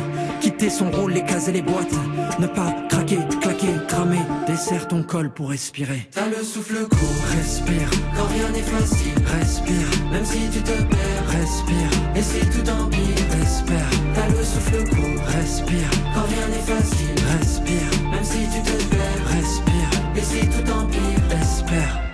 quitter 0.45 0.69
son 0.69 0.91
rôle, 0.91 1.13
les 1.13 1.25
cases 1.25 1.49
et 1.49 1.53
les 1.53 1.63
boîtes, 1.63 1.95
ne 2.39 2.47
pas 2.47 2.71
craquer, 2.91 3.19
claquer, 3.41 3.75
cramer, 3.89 4.21
desserre 4.47 4.87
ton 4.87 5.03
col 5.03 5.31
pour 5.31 5.49
respirer. 5.49 6.07
T'as 6.13 6.29
le 6.29 6.45
souffle 6.45 6.87
court, 6.87 7.25
respire, 7.35 7.89
quand 8.15 8.27
rien 8.27 8.51
n'est 8.51 8.69
facile, 8.77 9.15
respire, 9.39 9.89
même 10.13 10.25
si 10.27 10.51
tu 10.53 10.61
te 10.61 10.77
perds, 10.93 11.27
respire, 11.41 11.91
et 12.15 12.23
si 12.23 12.41
tout 12.53 12.69
empire, 12.71 13.27
espère. 13.43 13.91
T'as 14.15 14.29
le 14.29 14.45
souffle 14.45 14.85
court, 14.91 15.25
respire, 15.39 15.91
quand 16.15 16.27
rien 16.29 16.47
n'est 16.53 16.67
facile, 16.75 17.17
respire, 17.39 18.11
même 18.11 18.25
si 18.25 18.41
tu 18.53 18.61
te 18.71 18.77
perds, 18.95 19.25
respire, 19.39 19.91
et 20.15 20.21
si 20.21 20.41
tout 20.47 20.71
empire, 20.71 21.39
espère. 21.41 21.55
Respire, 21.65 22.14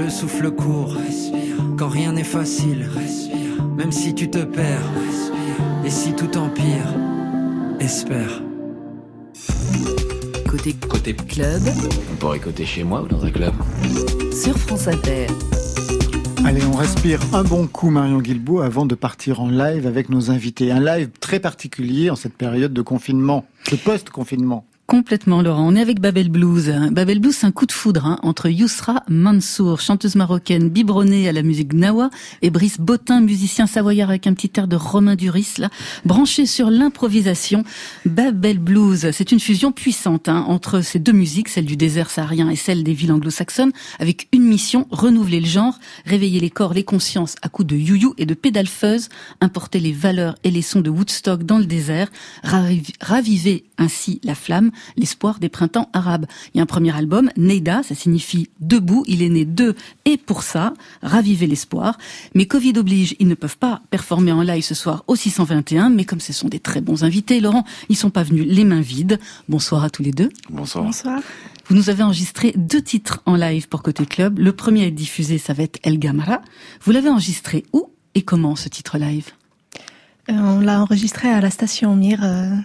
le 0.00 0.08
souffle 0.08 0.50
court, 0.50 0.94
respire, 0.94 1.56
quand 1.76 1.88
rien 1.88 2.12
n'est 2.12 2.24
facile, 2.24 2.88
respire, 2.94 3.62
même 3.76 3.92
si 3.92 4.14
tu 4.14 4.30
te 4.30 4.38
perds, 4.38 4.82
respire, 4.94 5.84
et 5.84 5.90
si 5.90 6.12
tout 6.14 6.36
empire, 6.38 6.94
espère. 7.80 8.42
Côté, 10.48 10.74
côté 10.88 11.14
club, 11.14 11.62
On 12.12 12.16
pourrait 12.16 12.38
côté 12.38 12.64
chez 12.64 12.82
moi 12.82 13.02
ou 13.02 13.08
dans 13.08 13.24
un 13.24 13.30
club. 13.30 13.52
sur 14.32 14.56
France 14.58 14.88
Inter. 14.88 15.26
Allez, 16.46 16.64
on 16.64 16.76
respire 16.76 17.20
un 17.34 17.44
bon 17.44 17.66
coup, 17.66 17.90
Marion 17.90 18.20
Guilbault, 18.20 18.60
avant 18.60 18.86
de 18.86 18.94
partir 18.94 19.40
en 19.40 19.50
live 19.50 19.86
avec 19.86 20.08
nos 20.08 20.30
invités. 20.30 20.72
Un 20.72 20.80
live 20.80 21.10
très 21.20 21.38
particulier 21.40 22.08
en 22.08 22.16
cette 22.16 22.34
période 22.34 22.72
de 22.72 22.82
confinement, 22.82 23.44
de 23.70 23.76
post-confinement. 23.76 24.64
Complètement, 24.90 25.40
Laurent. 25.40 25.68
On 25.68 25.76
est 25.76 25.80
avec 25.80 26.00
Babel 26.00 26.30
Blues. 26.30 26.74
Babel 26.90 27.20
Blues, 27.20 27.36
c'est 27.36 27.46
un 27.46 27.52
coup 27.52 27.64
de 27.64 27.70
foudre 27.70 28.06
hein, 28.06 28.18
entre 28.24 28.48
Yousra 28.48 29.04
Mansour, 29.08 29.80
chanteuse 29.80 30.16
marocaine 30.16 30.68
biberonnée 30.68 31.28
à 31.28 31.32
la 31.32 31.44
musique 31.44 31.68
gnawa, 31.68 32.10
et 32.42 32.50
Brice 32.50 32.80
Botin, 32.80 33.20
musicien 33.20 33.68
savoyard 33.68 34.08
avec 34.08 34.26
un 34.26 34.34
petit 34.34 34.50
air 34.56 34.66
de 34.66 34.74
Romain 34.74 35.14
Duris, 35.14 35.54
là, 35.58 35.70
branché 36.04 36.44
sur 36.44 36.70
l'improvisation. 36.70 37.62
Babel 38.04 38.58
Blues, 38.58 39.12
c'est 39.12 39.30
une 39.30 39.38
fusion 39.38 39.70
puissante 39.70 40.28
hein, 40.28 40.44
entre 40.48 40.80
ces 40.80 40.98
deux 40.98 41.12
musiques, 41.12 41.50
celle 41.50 41.66
du 41.66 41.76
désert 41.76 42.10
saharien 42.10 42.50
et 42.50 42.56
celle 42.56 42.82
des 42.82 42.92
villes 42.92 43.12
anglo-saxonnes, 43.12 43.70
avec 44.00 44.26
une 44.32 44.42
mission, 44.42 44.88
renouveler 44.90 45.38
le 45.38 45.46
genre, 45.46 45.78
réveiller 46.04 46.40
les 46.40 46.50
corps, 46.50 46.74
les 46.74 46.82
consciences 46.82 47.36
à 47.42 47.48
coups 47.48 47.68
de 47.68 47.76
you-you 47.76 48.14
et 48.18 48.26
de 48.26 48.34
pédale 48.34 48.66
importer 49.40 49.78
les 49.78 49.92
valeurs 49.92 50.34
et 50.42 50.50
les 50.50 50.62
sons 50.62 50.80
de 50.80 50.90
Woodstock 50.90 51.44
dans 51.44 51.58
le 51.58 51.66
désert, 51.66 52.08
raviver 52.42 53.66
ainsi 53.78 54.20
la 54.24 54.34
flamme, 54.34 54.72
l'espoir 54.96 55.38
des 55.38 55.48
printemps 55.48 55.88
arabes. 55.92 56.26
Il 56.54 56.58
y 56.58 56.60
a 56.60 56.62
un 56.62 56.66
premier 56.66 56.94
album, 56.94 57.30
Neida, 57.36 57.82
ça 57.82 57.94
signifie 57.94 58.48
debout, 58.60 59.04
il 59.06 59.22
est 59.22 59.28
né 59.28 59.44
de 59.44 59.74
et 60.04 60.16
pour 60.16 60.42
ça, 60.42 60.74
raviver 61.02 61.46
l'espoir. 61.46 61.98
Mais 62.34 62.46
Covid 62.46 62.74
oblige, 62.76 63.16
ils 63.18 63.28
ne 63.28 63.34
peuvent 63.34 63.58
pas 63.58 63.82
performer 63.90 64.32
en 64.32 64.42
live 64.42 64.62
ce 64.62 64.74
soir 64.74 65.04
au 65.06 65.16
621, 65.16 65.90
mais 65.90 66.04
comme 66.04 66.20
ce 66.20 66.32
sont 66.32 66.48
des 66.48 66.60
très 66.60 66.80
bons 66.80 67.04
invités, 67.04 67.40
Laurent, 67.40 67.64
ils 67.88 67.96
sont 67.96 68.10
pas 68.10 68.22
venus 68.22 68.46
les 68.46 68.64
mains 68.64 68.80
vides. 68.80 69.18
Bonsoir 69.48 69.84
à 69.84 69.90
tous 69.90 70.02
les 70.02 70.12
deux. 70.12 70.30
Bonsoir. 70.48 70.84
Bonsoir. 70.84 71.20
Vous 71.66 71.76
nous 71.76 71.88
avez 71.88 72.02
enregistré 72.02 72.52
deux 72.56 72.82
titres 72.82 73.22
en 73.26 73.36
live 73.36 73.68
pour 73.68 73.82
Côté 73.82 74.04
Club. 74.04 74.38
Le 74.38 74.52
premier 74.52 74.84
à 74.84 74.86
être 74.88 74.94
diffusé, 74.94 75.38
ça 75.38 75.52
va 75.52 75.62
être 75.62 75.78
El 75.84 75.98
Gamara. 75.98 76.42
Vous 76.82 76.90
l'avez 76.90 77.08
enregistré 77.08 77.64
où 77.72 77.90
et 78.14 78.22
comment 78.22 78.56
ce 78.56 78.68
titre 78.68 78.98
live? 78.98 79.30
Euh, 80.30 80.32
On 80.34 80.60
l'a 80.60 80.82
enregistré 80.82 81.28
à 81.28 81.40
la 81.40 81.50
station 81.50 81.94
Mir. 81.94 82.24
Euh, 82.24 82.56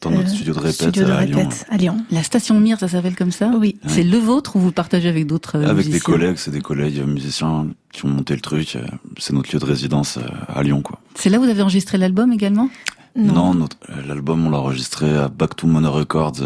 dans 0.00 0.10
notre 0.10 0.28
euh, 0.28 0.32
studio 0.34 0.54
de 0.54 0.58
répète, 0.60 0.74
studio 0.74 1.04
de 1.04 1.10
à, 1.10 1.24
Lyon. 1.24 1.38
répète 1.38 1.66
à 1.70 1.76
Lyon. 1.76 1.96
La 2.10 2.22
station 2.22 2.60
Mir, 2.60 2.78
ça 2.78 2.86
s'appelle 2.88 3.16
comme 3.16 3.32
ça 3.32 3.50
Oui. 3.58 3.76
C'est 3.86 4.04
le 4.04 4.18
vôtre 4.18 4.54
ou 4.56 4.60
vous 4.60 4.66
le 4.66 4.72
partagez 4.72 5.08
avec 5.08 5.26
d'autres 5.26 5.56
euh, 5.58 5.68
Avec 5.68 5.88
des 5.90 5.98
collègues, 6.00 6.36
c'est 6.36 6.50
des 6.52 6.60
collègues 6.60 7.02
musiciens 7.04 7.66
qui 7.92 8.04
ont 8.04 8.08
monté 8.08 8.34
le 8.34 8.40
truc. 8.40 8.76
euh, 8.76 8.86
C'est 9.18 9.32
notre 9.32 9.52
lieu 9.52 9.58
de 9.58 9.64
résidence 9.64 10.18
à 10.48 10.62
Lyon, 10.62 10.82
quoi. 10.82 11.00
C'est 11.16 11.30
là 11.30 11.38
où 11.38 11.42
vous 11.42 11.48
avez 11.50 11.62
enregistré 11.62 11.98
l'album 11.98 12.32
également? 12.32 12.68
Non. 13.16 13.52
l'album 14.06 14.46
on 14.46 14.50
l'a 14.50 14.58
enregistré 14.58 15.16
à 15.16 15.26
Back 15.28 15.56
to 15.56 15.66
Mono 15.66 15.90
Records, 15.90 16.36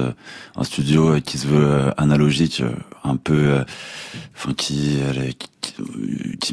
un 0.56 0.64
studio 0.64 1.20
qui 1.20 1.36
se 1.36 1.46
veut 1.46 1.92
analogique, 1.98 2.62
un 3.04 3.16
peu, 3.16 3.62
enfin 4.34 4.54
qui, 4.54 4.96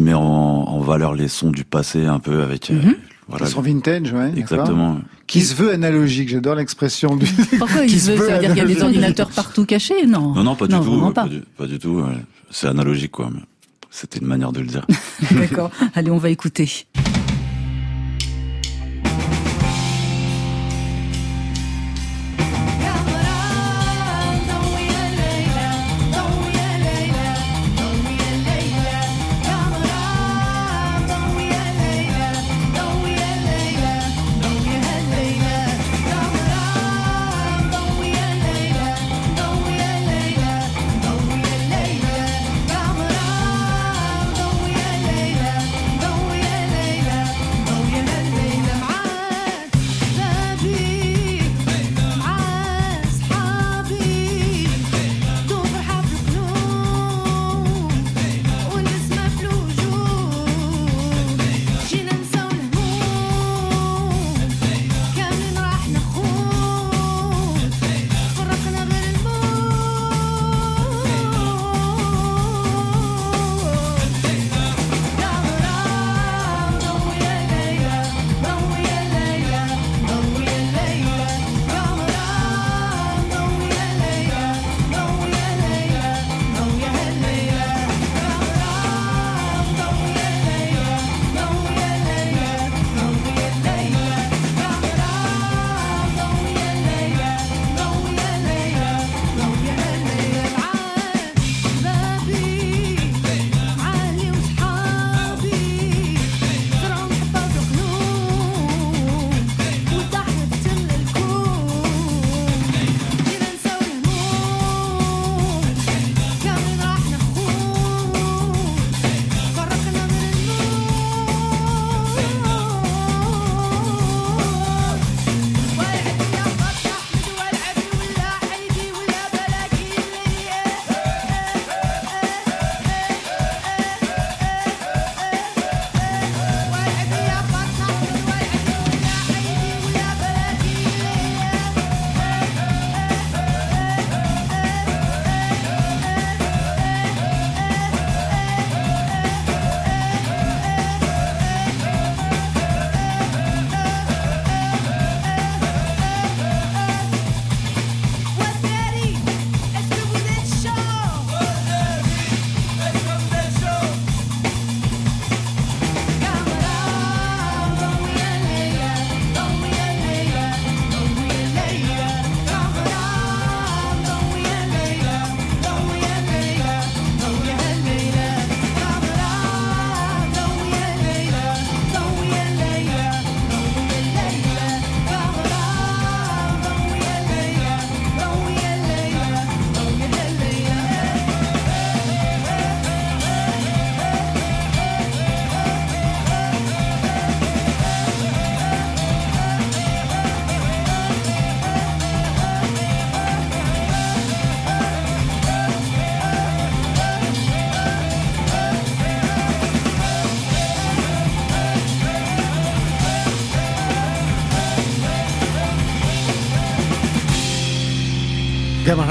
met 0.01 0.13
en, 0.13 0.21
en 0.21 0.79
valeur 0.81 1.13
les 1.13 1.29
sons 1.29 1.51
du 1.51 1.63
passé, 1.63 2.05
un 2.05 2.19
peu 2.19 2.41
avec. 2.41 2.69
Mhm. 2.69 2.95
Voilà, 3.29 3.45
Son 3.45 3.61
vintage, 3.61 4.11
ouais. 4.11 4.31
exactement. 4.35 4.99
Qui 5.27 5.41
se 5.41 5.53
veut 5.55 5.71
analogique, 5.71 6.29
j'adore 6.29 6.55
l'expression 6.55 7.15
du... 7.15 7.25
Pourquoi 7.57 7.85
il 7.85 7.99
se 7.99 8.11
veut 8.11 8.17
veut 8.17 8.27
Ça 8.27 8.33
veut 8.33 8.39
dire 8.39 8.49
qu'il 8.49 8.57
y 8.57 8.61
a 8.61 8.65
des 8.65 8.81
ordinateurs 8.81 9.29
partout 9.29 9.65
cachés 9.65 10.05
Non. 10.07 10.33
Non, 10.33 10.43
non, 10.43 10.55
pas 10.55 10.67
du 10.67 10.75
tout. 10.75 11.11
pas. 11.11 11.27
du, 11.27 11.41
pas 11.57 11.67
du 11.67 11.77
tout. 11.79 12.03
C'est 12.49 12.67
analogique, 12.67 13.11
quoi. 13.11 13.29
C'était 13.91 14.19
une 14.19 14.27
manière 14.27 14.51
de 14.51 14.59
le 14.61 14.67
dire. 14.67 14.85
D'accord. 15.31 15.71
Allez, 15.95 16.11
on 16.11 16.17
va 16.17 16.29
écouter. 16.29 16.69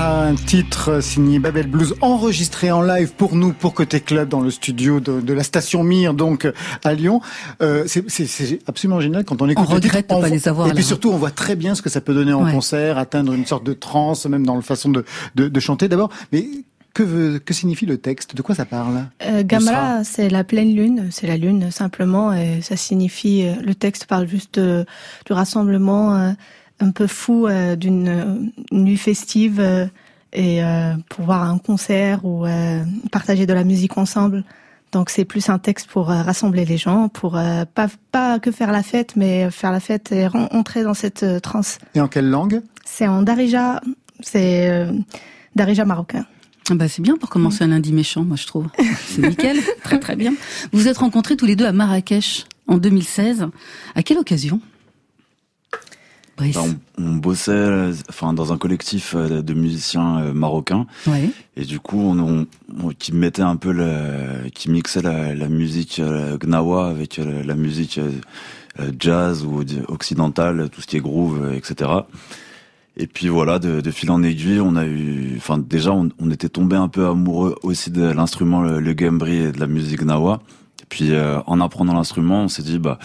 Un 0.00 0.36
titre 0.36 1.00
signé 1.02 1.40
Babel 1.40 1.66
Blues, 1.66 1.94
enregistré 2.02 2.70
en 2.70 2.82
live 2.82 3.12
pour 3.16 3.34
nous, 3.34 3.52
pour 3.52 3.74
Côté 3.74 3.98
Club, 4.00 4.28
dans 4.28 4.40
le 4.40 4.50
studio 4.52 5.00
de, 5.00 5.20
de 5.20 5.32
la 5.32 5.42
station 5.42 5.82
Mire, 5.82 6.14
donc 6.14 6.46
à 6.84 6.94
Lyon. 6.94 7.20
Euh, 7.62 7.82
c'est- 7.88 8.08
c'est 8.08 8.26
c'est 8.26 8.60
absolument 8.68 9.00
génial 9.00 9.24
quand 9.24 9.42
on 9.42 9.48
écoute 9.48 9.66
On 9.68 9.74
le 9.74 9.80
titre, 9.80 9.88
regrette 9.96 10.04
de 10.08 10.14
pas 10.14 10.20
voit- 10.20 10.28
les 10.28 10.46
avoir, 10.46 10.66
Et 10.68 10.70
là. 10.70 10.74
puis 10.76 10.84
surtout, 10.84 11.10
on 11.10 11.16
voit 11.16 11.32
très 11.32 11.56
bien 11.56 11.74
ce 11.74 11.82
que 11.82 11.90
ça 11.90 12.00
peut 12.00 12.14
donner 12.14 12.32
en 12.32 12.44
Ouais. 12.44 12.52
concert, 12.52 12.96
atteindre 12.96 13.32
une 13.32 13.44
sorte 13.44 13.64
de 13.64 13.72
transe, 13.72 14.24
même 14.26 14.46
dans 14.46 14.54
la 14.54 14.62
façon 14.62 14.88
de, 14.90 15.04
de, 15.34 15.48
de 15.48 15.60
chanter. 15.60 15.88
D'abord, 15.88 16.10
mais 16.32 16.46
que, 16.94 17.02
veut, 17.02 17.38
que 17.40 17.52
signifie 17.52 17.86
le 17.86 17.98
texte? 17.98 18.36
De 18.36 18.42
quoi 18.42 18.54
ça 18.54 18.64
parle? 18.64 19.06
Euh, 19.26 19.42
Gamla, 19.44 20.02
c'est 20.04 20.28
la 20.28 20.44
pleine 20.44 20.74
lune, 20.76 21.08
c'est 21.10 21.26
la 21.26 21.36
lune 21.36 21.70
simplement, 21.72 22.32
et 22.32 22.60
ça 22.62 22.76
signifie. 22.76 23.42
euh, 23.46 23.54
Le 23.64 23.74
texte 23.74 24.06
parle 24.06 24.28
juste 24.28 24.60
de- 24.60 24.86
du 25.26 25.32
rassemblement 25.32 26.14
euh, 26.14 26.30
un 26.80 26.90
peu 26.90 27.06
fou 27.06 27.46
euh, 27.46 27.76
d'une 27.76 28.50
nuit 28.72 28.96
festive 28.96 29.60
euh, 29.60 29.86
et 30.32 30.62
euh, 30.62 30.94
pour 31.08 31.24
voir 31.24 31.42
un 31.44 31.58
concert 31.58 32.24
ou 32.24 32.44
euh, 32.46 32.82
partager 33.10 33.46
de 33.46 33.52
la 33.52 33.64
musique 33.64 33.96
ensemble. 33.98 34.44
Donc 34.92 35.10
c'est 35.10 35.24
plus 35.24 35.48
un 35.50 35.58
texte 35.58 35.88
pour 35.88 36.10
euh, 36.10 36.22
rassembler 36.22 36.64
les 36.64 36.78
gens, 36.78 37.08
pour 37.08 37.36
euh, 37.36 37.64
pas 37.74 37.88
pas 38.10 38.38
que 38.38 38.50
faire 38.50 38.72
la 38.72 38.82
fête, 38.82 39.16
mais 39.16 39.50
faire 39.50 39.72
la 39.72 39.80
fête 39.80 40.12
et 40.12 40.28
entrer 40.50 40.82
dans 40.82 40.94
cette 40.94 41.22
euh, 41.22 41.40
transe. 41.40 41.78
Et 41.94 42.00
en 42.00 42.08
quelle 42.08 42.28
langue? 42.30 42.62
C'est 42.84 43.06
en 43.06 43.22
darija, 43.22 43.82
c'est 44.20 44.70
euh, 44.70 44.92
darija 45.56 45.84
marocain. 45.84 46.24
Ah 46.70 46.74
Bah, 46.74 46.88
c'est 46.88 47.02
bien 47.02 47.16
pour 47.16 47.28
commencer 47.30 47.64
un 47.64 47.68
lundi 47.68 47.92
méchant, 47.92 48.24
moi 48.24 48.36
je 48.36 48.46
trouve. 48.46 48.66
C'est 49.06 49.26
nickel, 49.26 49.56
très 49.82 49.98
très 49.98 50.16
bien. 50.16 50.32
Vous 50.70 50.80
vous 50.80 50.88
êtes 50.88 50.98
rencontrés 50.98 51.34
tous 51.34 51.46
les 51.46 51.56
deux 51.56 51.64
à 51.64 51.72
Marrakech 51.72 52.44
en 52.66 52.76
2016. 52.76 53.46
À 53.94 54.02
quelle 54.02 54.18
occasion? 54.18 54.60
Brice. 56.38 56.56
Enfin, 56.56 56.74
on, 56.98 57.02
on 57.04 57.14
bossait 57.16 57.90
enfin, 58.08 58.32
dans 58.32 58.52
un 58.52 58.56
collectif 58.58 59.14
euh, 59.16 59.42
de 59.42 59.54
musiciens 59.54 60.20
euh, 60.20 60.32
marocains. 60.32 60.86
Ouais. 61.06 61.28
Et 61.56 61.64
du 61.64 61.80
coup, 61.80 62.00
on, 62.00 62.18
on- 62.18 62.46
on- 62.82 62.88
qui 62.90 63.12
mettait 63.12 63.42
un 63.42 63.56
peu 63.56 63.72
le, 63.72 64.48
qui 64.54 64.70
mixait 64.70 65.02
la, 65.02 65.34
la 65.34 65.48
musique 65.48 65.98
euh, 65.98 66.38
gnawa 66.38 66.88
avec 66.88 67.18
la 67.18 67.54
musique 67.54 68.00
jazz 68.98 69.44
ou 69.44 69.62
occidentale, 69.88 70.68
tout 70.70 70.80
ce 70.80 70.86
qui 70.86 70.96
est 70.96 71.00
groove, 71.00 71.52
etc. 71.54 71.90
Et 72.96 73.06
puis 73.06 73.28
voilà, 73.28 73.58
de, 73.58 73.80
de 73.80 73.90
fil 73.90 74.10
en 74.10 74.22
aiguille, 74.22 74.60
on 74.60 74.76
a 74.76 74.84
eu, 74.86 75.34
enfin 75.36 75.58
déjà, 75.58 75.92
on, 75.92 76.08
on 76.20 76.30
était 76.30 76.48
tombé 76.48 76.76
un 76.76 76.88
peu 76.88 77.06
amoureux 77.06 77.54
aussi 77.62 77.90
de 77.90 78.02
l'instrument, 78.02 78.60
le, 78.62 78.80
le 78.80 78.92
gambri 78.94 79.36
et 79.36 79.52
de 79.52 79.60
la 79.60 79.66
musique 79.66 80.02
gnawa. 80.02 80.40
Et 80.82 80.86
puis 80.88 81.12
euh, 81.12 81.38
en 81.46 81.60
apprenant 81.60 81.94
l'instrument, 81.94 82.42
on 82.44 82.48
s'est 82.48 82.62
dit 82.62 82.78
bah 82.78 82.98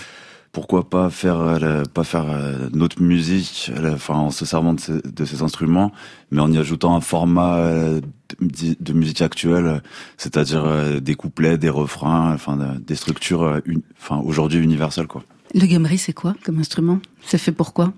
pourquoi 0.54 0.90
pas 0.90 1.10
faire 1.10 1.40
euh, 1.42 1.60
le- 1.60 1.84
pas 1.88 2.04
faire 2.06 2.30
euh, 2.30 2.70
notre 2.74 3.02
musique 3.02 3.72
euh, 3.76 3.96
enfin 3.96 4.14
en 4.16 4.32
se 4.32 4.46
servant 4.46 4.74
de 4.74 4.80
ces, 4.80 5.02
de 5.02 5.26
ces 5.26 5.42
instruments 5.42 5.92
mais 6.32 6.40
en 6.42 6.50
y 6.52 6.58
ajoutant 6.58 6.96
un 6.96 7.02
format 7.02 7.58
euh, 7.58 8.00
de, 8.40 8.76
de 8.80 8.94
musique 8.94 9.22
actuelle 9.22 9.82
c'est-à-dire 10.18 10.64
des 11.02 11.16
couplets 11.16 11.58
des 11.58 11.70
refrains 11.70 12.32
enfin 12.34 12.56
de- 12.56 12.80
des 12.80 12.96
structures 12.96 13.60
enfin 14.00 14.22
aujourd'hui 14.24 14.60
universelles 14.60 15.08
quoi. 15.08 15.24
Le 15.56 15.66
gamery, 15.68 15.98
c'est 16.00 16.14
quoi 16.14 16.34
comme 16.44 16.58
instrument? 16.60 17.00
C'est 17.28 17.38
fait 17.38 17.52
pour 17.52 17.74
quoi? 17.74 17.94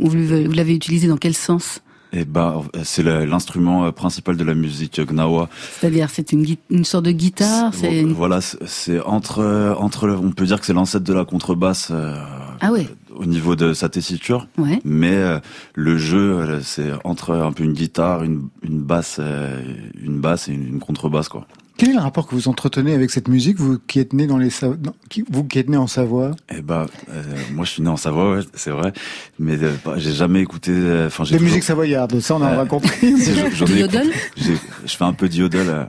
Vous 0.00 0.10
vous 0.10 0.52
l'avez 0.52 0.74
utilisé 0.74 1.06
dans 1.08 1.18
quel 1.18 1.34
sens? 1.34 1.82
Et 2.12 2.24
bah 2.24 2.62
c'est 2.84 3.02
l'instrument 3.02 3.84
euh, 3.86 3.90
principal 3.92 4.36
de 4.36 4.44
la 4.44 4.54
musique 4.54 5.00
gnawa. 5.00 5.48
C'est-à-dire, 5.78 6.08
c'est 6.10 6.32
une, 6.32 6.46
une 6.70 6.84
sorte 6.84 7.04
de 7.04 7.10
guitare 7.12 7.72
c'est 7.74 8.00
une- 8.00 8.12
voilà 8.12 8.40
c'est- 8.40 9.00
entre 9.00 9.74
entre 9.78 10.06
le- 10.06 10.16
on 10.16 10.30
peut 10.32 10.46
dire 10.46 10.58
que 10.60 10.66
c'est 10.66 10.72
l'ancêtre 10.72 11.04
de 11.04 11.12
la 11.12 11.24
contrebasse 11.24 11.88
euh, 11.90 12.16
Ah 12.60 12.72
ouais. 12.72 12.88
au 13.14 13.26
niveau 13.26 13.56
de 13.56 13.72
sa 13.74 13.88
tessiture. 13.88 14.46
Ouais. 14.56 14.80
mais 14.84 15.12
euh, 15.14 15.38
le 15.74 15.98
jeu 15.98 16.18
euh, 16.38 16.60
c'est 16.62 16.90
entre 17.04 17.34
un 17.34 17.52
peu 17.52 17.64
une 17.64 17.72
guitare 17.74 18.22
une, 18.24 18.48
une 18.62 18.80
basse 18.80 19.16
euh, 19.20 19.60
une 20.02 20.18
basse 20.20 20.48
et 20.48 20.52
une, 20.52 20.66
une 20.66 20.80
contrebasse 20.80 21.28
quoi 21.28 21.46
Quel 21.78 21.90
est 21.90 21.94
le 21.94 22.00
rapport 22.00 22.26
que 22.26 22.34
vous 22.34 22.48
entretenez 22.48 22.92
avec 22.92 23.08
cette 23.10 23.28
musique, 23.28 23.56
vous 23.60 23.78
qui 23.78 24.00
êtes 24.00 24.12
né 24.12 24.26
dans 24.26 24.36
les 24.36 24.50
Sa- 24.50 24.66
non, 24.66 24.94
qui- 25.08 25.24
vous 25.30 25.44
qui 25.44 25.60
êtes 25.60 25.68
né 25.68 25.76
en 25.76 25.86
Savoie? 25.86 26.32
Eh 26.52 26.60
bah, 26.60 26.86
euh, 27.08 27.22
moi 27.54 27.64
je 27.64 27.70
suis 27.70 27.82
né 27.84 27.88
en 27.88 27.96
Savoie, 27.96 28.32
ouais, 28.34 28.40
c'est 28.54 28.70
vrai, 28.72 28.92
mais 29.38 29.56
euh, 29.62 29.72
bah, 29.84 29.94
j'ai 29.96 30.10
jamais 30.12 30.40
écouté. 30.40 30.72
euh, 30.74 31.06
Enfin, 31.06 31.22
j'ai 31.22 31.34
Des 31.34 31.38
toujours- 31.38 31.50
musiques 31.50 31.62
savoyardes, 31.62 32.18
ça 32.18 32.34
on 32.34 32.42
en 32.42 32.46
Euh, 32.46 32.62
a 32.62 32.66
compris. 32.66 33.14
j'ai- 33.22 34.54
Je 34.86 34.96
fais 34.96 35.04
un 35.04 35.12
peu 35.12 35.28
de 35.28 35.34
yodel 35.36 35.70
à, 35.70 35.88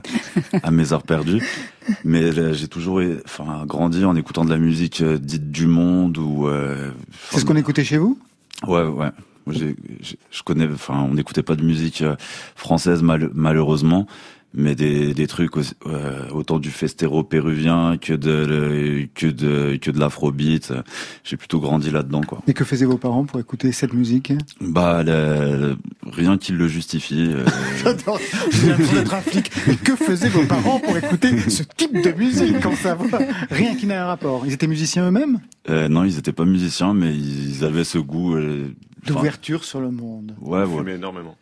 à 0.62 0.70
mes 0.70 0.92
heures 0.92 1.02
perdues, 1.02 1.42
mais 2.04 2.22
euh, 2.22 2.52
j'ai 2.54 2.68
toujours, 2.68 3.00
euh, 3.00 3.20
enfin, 3.24 3.64
grandi 3.66 4.04
en 4.04 4.14
écoutant 4.14 4.44
de 4.44 4.50
la 4.50 4.58
musique 4.58 5.00
euh, 5.00 5.18
dite 5.18 5.50
du 5.50 5.66
monde 5.66 6.18
ou. 6.18 6.46
euh, 6.46 6.92
C'est 7.32 7.40
ce 7.40 7.44
qu'on 7.44 7.56
écoutait 7.56 7.82
chez 7.84 7.98
vous? 7.98 8.16
Ouais, 8.64 8.84
ouais. 8.84 9.10
Je 9.48 9.64
connais, 10.44 10.68
enfin, 10.72 11.04
on 11.10 11.14
n'écoutait 11.14 11.42
pas 11.42 11.56
de 11.56 11.64
musique 11.64 12.02
euh, 12.02 12.14
française 12.54 13.02
mal- 13.02 13.30
malheureusement, 13.34 14.06
mais 14.54 14.74
des, 14.74 15.14
des 15.14 15.26
trucs 15.26 15.56
aussi, 15.56 15.74
euh, 15.86 16.28
autant 16.30 16.58
du 16.58 16.70
festéro 16.70 17.22
péruvien 17.22 17.96
que 18.00 18.12
de 18.12 18.30
le- 18.48 19.06
que 19.14 19.26
de 19.26 19.76
que 19.76 19.90
de 19.90 19.98
l'afrobeat. 20.00 20.72
J'ai 21.24 21.36
plutôt 21.36 21.60
grandi 21.60 21.90
là-dedans, 21.90 22.22
quoi. 22.22 22.42
Et 22.48 22.54
que 22.54 22.64
faisaient 22.64 22.84
vos 22.86 22.98
parents 22.98 23.24
pour 23.24 23.38
écouter 23.40 23.70
cette 23.72 23.92
musique? 23.92 24.32
Bah, 24.60 25.02
le- 25.02 25.56
le- 25.58 25.76
rien 26.12 26.36
qui 26.38 26.52
le 26.52 26.66
justifie. 26.68 27.28
euh, 27.30 27.44
J'adore, 27.84 28.18
j'ai 28.50 28.68
l'impression 28.68 28.94
d'être 28.94 29.14
un 29.14 29.20
flic. 29.20 29.50
Mais 29.68 29.76
que 29.76 29.94
faisaient 29.96 30.28
vos 30.28 30.44
parents 30.44 30.80
pour 30.80 30.96
écouter 30.96 31.38
ce 31.48 31.62
type 31.76 32.02
de 32.02 32.10
musique 32.12 32.64
en 32.66 32.74
Savoie 32.74 33.18
Rien 33.50 33.74
qui 33.76 33.86
n'a 33.86 34.02
un 34.04 34.06
rapport. 34.06 34.44
Ils 34.46 34.52
étaient 34.52 34.66
musiciens 34.66 35.06
eux-mêmes? 35.08 35.40
Euh, 35.68 35.88
non, 35.88 36.04
ils 36.04 36.18
étaient 36.18 36.32
pas 36.32 36.44
musiciens, 36.44 36.94
mais 36.94 37.14
ils 37.16 37.64
avaient 37.64 37.84
ce 37.84 37.98
goût. 37.98 38.34
euh, 38.34 38.68
D'ouverture 39.06 39.64
sur 39.64 39.80
le 39.80 39.90
monde. 39.90 40.34
Ouais, 40.40 40.64
ouais. 40.64 40.94
énormément. 40.94 41.36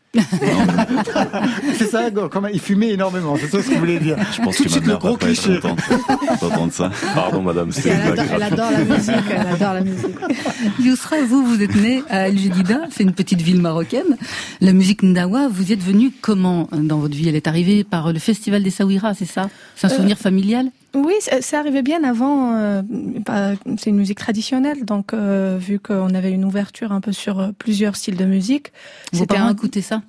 C'est 1.76 1.86
ça, 1.90 2.10
Go, 2.10 2.28
comment 2.30 2.48
Ils 2.48 2.60
fumaient 2.60 2.90
énormément, 2.90 3.36
c'est 3.38 3.48
ça 3.48 3.62
ce 3.62 3.68
que 3.68 3.74
vous 3.74 3.80
voulez 3.80 3.98
dire. 3.98 4.16
Je 4.36 4.42
pense 4.42 4.56
Tout 4.56 4.64
que 4.64 4.68
de 4.68 4.74
ma 4.74 4.74
suite, 4.74 4.82
le 4.86 4.88
mère 4.92 4.98
va 5.00 5.08
gros 5.08 5.16
pas 5.16 5.30
être 5.30 5.42
cliché. 5.42 5.60
contente 5.60 6.40
d'entendre 6.40 6.72
ça. 6.72 6.90
Pardon, 7.14 7.42
madame, 7.42 7.72
c'était 7.72 7.90
Elle 7.90 8.00
une 8.06 8.12
adore, 8.18 8.24
elle 8.34 8.42
adore 8.42 8.70
la 8.70 8.84
musique, 8.84 9.14
elle 9.30 9.46
adore 9.46 9.74
la 9.74 9.80
musique. 9.82 10.16
Yousra, 10.80 11.16
vous, 11.28 11.44
vous 11.44 11.62
êtes 11.62 11.74
né 11.76 12.02
à 12.08 12.28
El 12.28 12.38
Jadida, 12.38 12.80
c'est 12.90 13.02
une 13.02 13.12
petite 13.12 13.40
ville 13.42 13.60
marocaine. 13.60 14.16
La 14.60 14.72
musique 14.72 15.02
ndawa, 15.02 15.48
vous 15.48 15.70
y 15.70 15.72
êtes 15.72 15.82
venu 15.82 16.10
comment 16.20 16.68
dans 16.72 16.98
votre 16.98 17.14
vie? 17.14 17.28
Elle 17.28 17.36
est 17.36 17.46
arrivée 17.48 17.84
par 17.84 18.12
le 18.12 18.18
festival 18.18 18.62
des 18.62 18.70
Saouira, 18.70 19.14
c'est 19.14 19.24
ça? 19.26 19.48
C'est 19.76 19.86
un 19.86 19.90
Euh, 19.90 19.96
souvenir 19.96 20.16
familial? 20.18 20.66
Oui, 21.04 21.14
c'est 21.20 21.42
c'est 21.42 21.56
arrivé 21.56 21.82
bien 21.82 22.02
avant. 22.04 22.54
euh, 22.56 22.82
bah, 23.24 23.52
c'est 23.78 23.90
une 23.90 23.96
musique 23.96 24.18
traditionnelle, 24.18 24.84
donc 24.84 25.12
euh, 25.14 25.56
vu 25.60 25.78
qu'on 25.78 26.14
avait 26.14 26.32
une 26.32 26.44
ouverture 26.44 26.92
un 26.92 27.00
peu 27.00 27.12
sur 27.12 27.38
euh, 27.40 27.48
plusieurs 27.58 27.96
styles 27.96 28.16
de 28.16 28.24
musique, 28.24 28.72
Vos 29.12 29.20
c'était 29.20 29.36
parents 29.36 29.48
un- 29.48 29.52
écoutaient 29.52 29.82
ça? 29.82 30.02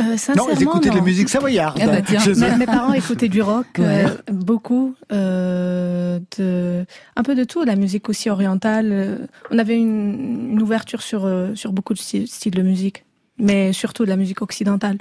Euh, 0.00 0.16
Non, 0.36 0.46
ils 0.54 0.62
écoutaient 0.62 0.90
de 0.90 0.94
la 0.94 1.00
musique 1.00 1.28
savoyarde. 1.28 1.80
Ah 1.82 1.86
bah 1.88 2.02
tiens. 2.02 2.20
Mes, 2.36 2.56
mes 2.56 2.66
parents 2.66 2.92
écoutaient 2.92 3.28
du 3.28 3.42
rock, 3.42 3.66
Ouais. 3.78 4.04
euh, 4.06 4.32
beaucoup, 4.32 4.94
euh, 5.10 6.20
de, 6.38 6.84
un 7.16 7.22
peu 7.24 7.34
de 7.34 7.42
tout, 7.42 7.64
la 7.64 7.74
musique 7.74 8.08
aussi 8.08 8.30
orientale. 8.30 9.28
On 9.50 9.58
avait 9.58 9.76
une, 9.76 10.52
une 10.52 10.62
ouverture 10.62 11.02
sur 11.02 11.28
sur 11.54 11.72
beaucoup 11.72 11.94
de 11.94 11.98
sty- 11.98 12.26
styles 12.28 12.54
de 12.54 12.62
musique, 12.62 13.04
mais 13.38 13.72
surtout 13.72 14.04
de 14.04 14.10
la 14.10 14.16
musique 14.16 14.40
occidentale. 14.40 14.98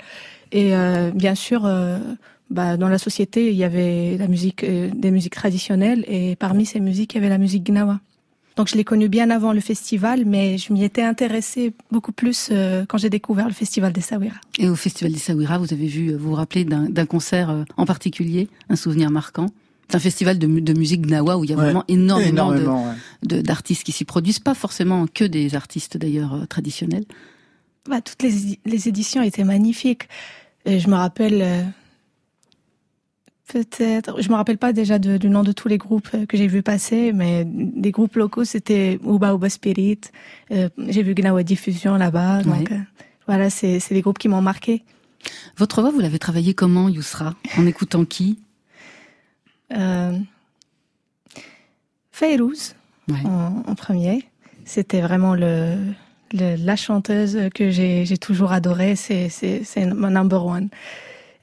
Et 0.52 0.76
euh, 0.76 1.12
bien 1.14 1.36
sûr, 1.36 1.62
euh, 1.66 2.00
bah, 2.50 2.78
dans 2.78 2.90
la 2.90 2.98
société, 2.98 3.50
il 3.52 3.58
y 3.58 3.64
avait 3.64 4.18
la 4.18 4.28
musique, 4.28 4.64
euh, 4.64 4.90
des 4.96 5.12
musiques 5.12 5.36
traditionnelles, 5.36 6.04
et 6.08 6.36
parmi 6.36 6.66
ces 6.66 6.80
musiques, 6.80 7.14
il 7.14 7.18
y 7.18 7.20
avait 7.20 7.30
la 7.30 7.38
musique 7.38 7.64
gnawa. 7.66 8.00
Donc 8.56 8.70
je 8.70 8.76
l'ai 8.76 8.84
connu 8.84 9.08
bien 9.08 9.30
avant 9.30 9.54
le 9.54 9.60
festival, 9.60 10.24
mais 10.26 10.58
je 10.58 10.74
m'y 10.74 10.84
étais 10.84 11.04
intéressée 11.04 11.74
beaucoup 11.92 12.12
plus 12.12 12.50
euh, 12.52 12.86
quand 12.88 12.98
j'ai 12.98 13.10
découvert 13.12 13.48
le 13.48 13.54
festival 13.54 13.94
des 13.94 14.02
Sawira. 14.02 14.38
Et 14.58 14.68
au 14.68 14.76
festival 14.76 15.12
des 15.14 15.20
Saouira, 15.20 15.60
vous 15.60 15.72
avez 15.74 15.86
vu, 15.86 16.14
vous 16.14 16.30
vous 16.30 16.34
rappelez 16.36 16.66
d'un 16.66 17.06
concert 17.06 17.52
euh, 17.52 17.64
en 17.78 17.86
particulier, 17.86 18.48
un 18.70 18.76
souvenir 18.76 19.12
marquant 19.12 19.48
c'est 19.90 19.96
un 19.96 20.00
festival 20.02 20.38
de, 20.38 20.48
mu- 20.48 20.62
de 20.62 20.74
musique 20.74 21.06
gnawa 21.08 21.38
où 21.38 21.46
il 21.46 21.50
y 21.50 21.54
a 21.54 21.56
Ouais. 21.56 21.64
vraiment 21.64 21.86
énormément, 21.88 22.50
ouais. 22.50 23.42
d'artistes 23.42 23.86
qui 23.86 23.94
s'y 23.94 24.04
produisent, 24.04 24.40
pas 24.40 24.54
forcément 24.54 25.06
que 25.08 25.24
des 25.24 25.56
artistes 25.56 25.96
d'ailleurs 25.96 26.46
traditionnels. 26.50 27.06
Bah, 27.90 28.02
toutes 28.02 28.22
les, 28.22 28.60
les 28.66 28.90
éditions 28.90 29.22
étaient 29.22 29.46
magnifiques. 29.46 30.10
Et 30.66 30.82
je 30.82 30.90
me 30.90 30.96
rappelle 30.96 31.40
euh, 31.42 31.62
peut-être, 33.48 34.22
je 34.22 34.30
me 34.30 34.36
rappelle 34.36 34.58
pas 34.58 34.74
déjà 34.74 35.00
de- 35.00 35.18
du 35.18 35.30
nom 35.30 35.44
de 35.44 35.52
tous 35.52 35.68
les 35.68 35.78
groupes 35.78 36.10
euh, 36.14 36.26
que 36.26 36.38
j'ai 36.38 36.48
vu 36.48 36.62
passer, 36.62 37.14
mais 37.14 37.44
des 37.46 37.92
groupes 37.92 38.16
locaux 38.16 38.44
c'était 38.46 39.00
Uba 39.06 39.34
Uba 39.34 39.50
Spirit. 39.50 40.00
euh, 40.52 40.70
j'ai 40.88 41.04
vu 41.04 41.14
Gnawa 41.14 41.44
Diffusion 41.44 41.96
là-bas. 41.96 42.44
Donc 42.44 42.72
euh, 42.72 42.78
voilà, 43.28 43.50
c'est 43.50 43.80
des 43.90 44.02
groupes 44.02 44.18
qui 44.20 44.28
m'ont 44.30 44.42
marqué. 44.42 44.84
Votre 45.58 45.82
voix, 45.82 45.92
vous 45.92 46.00
l'avez 46.00 46.20
travaillée 46.20 46.54
comment, 46.54 46.88
Yousra? 46.90 47.34
En 47.58 47.66
écoutant 47.66 48.06
qui? 48.06 48.40
Euh, 49.74 50.18
Fayrouz 52.12 52.76
Ouais. 53.10 53.20
en, 53.26 53.64
en 53.66 53.76
premier. 53.76 54.26
C'était 54.66 55.00
vraiment 55.02 55.34
le, 55.34 55.76
le- 56.34 56.56
la 56.58 56.76
chanteuse 56.76 57.38
que 57.56 57.70
j'ai 57.72 58.18
toujours 58.18 58.52
adorée. 58.52 58.96
C'est 58.98 59.30
mon 59.96 60.10
number 60.10 60.46
one. 60.46 60.68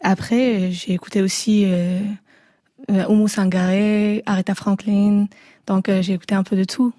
Après, 0.07 0.71
j'ai 0.71 0.93
écouté 0.93 1.23
aussi 1.23 1.65
euh, 1.65 1.99
euh, 2.91 3.07
Oumou 3.09 3.27
Sangaré, 3.27 4.23
Aretha 4.27 4.55
Franklin. 4.55 5.27
Donc 5.67 5.89
euh, 5.89 6.03
j'ai 6.03 6.13
écouté 6.13 6.35
un 6.35 6.43
peu 6.43 6.57
de 6.57 6.65
tout. 6.65 6.93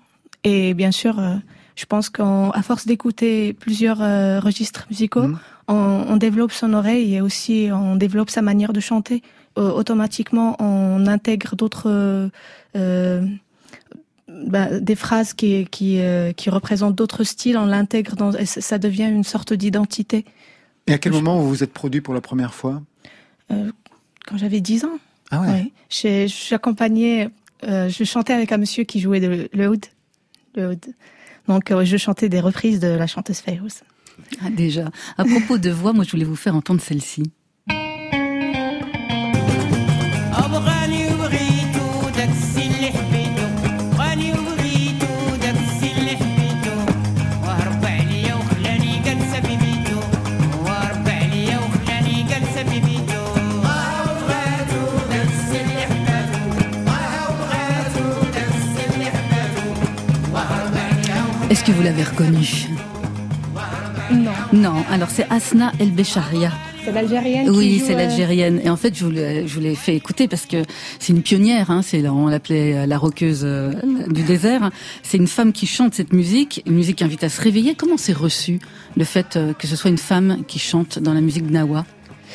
Et 0.43 0.74
bien 0.74 0.91
sûr, 0.91 1.20
euh, 1.20 1.36
je 1.76 1.86
pense 1.86 2.10
qu'à 2.10 2.51
force 2.64 2.88
d'écouter 2.88 3.53
plusieurs 3.53 4.01
euh, 4.01 4.39
registres 4.39 4.88
musicaux, 4.89 5.28
Mhm. 5.28 5.38
on, 5.68 6.06
on 6.10 6.18
développe 6.18 6.51
son 6.51 6.74
oreille 6.74 7.14
et 7.16 7.22
aussi 7.22 7.70
on 7.72 7.95
développe 7.95 8.32
sa 8.32 8.41
manière 8.41 8.74
de 8.74 8.80
chanter. 8.80 9.22
Automatiquement, 9.56 10.58
on 10.60 11.08
intègre 11.08 11.56
d'autres 11.56 12.30
bah, 14.28 14.80
des 14.82 14.95
phrases 14.95 15.34
qui 15.34 15.66
qui, 15.72 16.01
qui 16.36 16.49
représentent 16.49 16.95
d'autres 16.95 17.24
styles. 17.24 17.58
On 17.58 17.66
l'intègre 17.66 18.18
dans 18.18 18.32
et 18.34 18.45
ça 18.45 18.60
ça 18.60 18.78
devient 18.80 19.10
une 19.10 19.24
sorte 19.24 19.53
d'identité. 19.53 20.26
Et 20.88 20.93
à 20.93 20.97
quel 20.97 21.14
moment 21.14 21.39
vous 21.39 21.47
vous 21.47 21.64
êtes 21.64 21.72
produit 21.72 22.01
pour 22.01 22.14
la 22.14 22.20
première 22.20 22.53
fois? 22.53 22.82
Euh, 23.52 23.72
quand 24.26 24.38
j'avais 24.38 24.62
10 24.62 24.86
ans. 24.86 25.00
Ah 25.32 25.41
ouais. 25.41 25.72
J'accompagnais, 25.89 27.30
euh, 27.64 27.89
je 27.89 28.04
chantais 28.04 28.34
avec 28.34 28.52
un 28.52 28.58
monsieur 28.58 28.84
qui 28.84 29.00
jouait 29.00 29.20
de, 29.20 29.50
le 29.52 29.70
oud. 29.70 29.86
Le 30.56 30.70
oud. 30.70 30.86
Donc, 31.48 31.72
euh, 31.72 31.86
je 31.86 31.98
chantais 31.98 32.30
des 32.30 32.39
reprises 32.39 32.80
de 32.80 32.88
la 32.88 33.08
chanteuse 33.08 33.39
Fayrouz. 33.39 33.84
Ah, 34.41 34.50
déjà. 34.50 34.89
À 35.18 35.26
propos 35.26 35.58
de 35.58 35.70
voix, 35.70 35.93
moi, 35.93 36.04
je 36.04 36.12
voulais 36.12 36.26
vous 36.26 36.36
faire 36.36 36.56
entendre 36.56 36.82
celle-ci. 36.82 37.24
Que 61.66 61.72
vous 61.72 61.82
l'avez 61.82 62.03
reconnue 62.03 62.68
Non. 64.11 64.32
Non. 64.53 64.86
Alors, 64.91 65.09
c'est 65.09 65.26
Asna 65.32 65.72
El 65.80 65.91
Becharia. 65.91 66.51
C'est 66.84 66.91
l'Algérienne 66.91 67.49
Oui, 67.49 67.82
c'est 67.84 67.95
euh, 67.95 67.97
l'Algérienne. 67.97 68.61
Et 68.63 68.70
en 68.70 68.76
fait, 68.78 68.95
je 68.95 69.03
vous 69.03 69.09
l'ai, 69.09 69.47
je 69.47 69.53
vous 69.55 69.61
l'ai 69.61 69.74
fait 69.74 69.95
écouter 69.95 70.28
parce 70.28 70.45
que 70.45 70.57
c'est 70.99 71.11
une 71.13 71.24
pionnière. 71.24 71.72
Hein, 71.72 71.82
c'est 71.82 72.07
on 72.07 72.28
l'appelait 72.28 72.86
la 72.86 72.97
roqueuse 72.99 73.41
euh, 73.43 73.74
du 74.09 74.22
désert. 74.22 74.70
C'est 75.01 75.18
une 75.18 75.28
femme 75.28 75.53
qui 75.53 75.66
chante 75.66 75.95
cette 75.95 76.13
musique, 76.13 76.61
une 76.68 76.76
musique 76.76 76.97
qui 76.97 77.03
invite 77.03 77.24
à 77.24 77.30
se 77.30 77.41
réveiller. 77.41 77.74
Comment 77.74 77.97
c'est 77.97 78.13
reçu 78.13 78.59
le 78.95 79.03
fait 79.03 79.36
euh, 79.36 79.53
que 79.53 79.66
ce 79.66 79.76
soit 79.76 79.89
une 79.89 79.97
femme 79.97 80.43
qui 80.47 80.59
chante 80.59 80.99
dans 80.99 81.13
la 81.13 81.22
musique 81.22 81.47
gnawa 81.49 81.86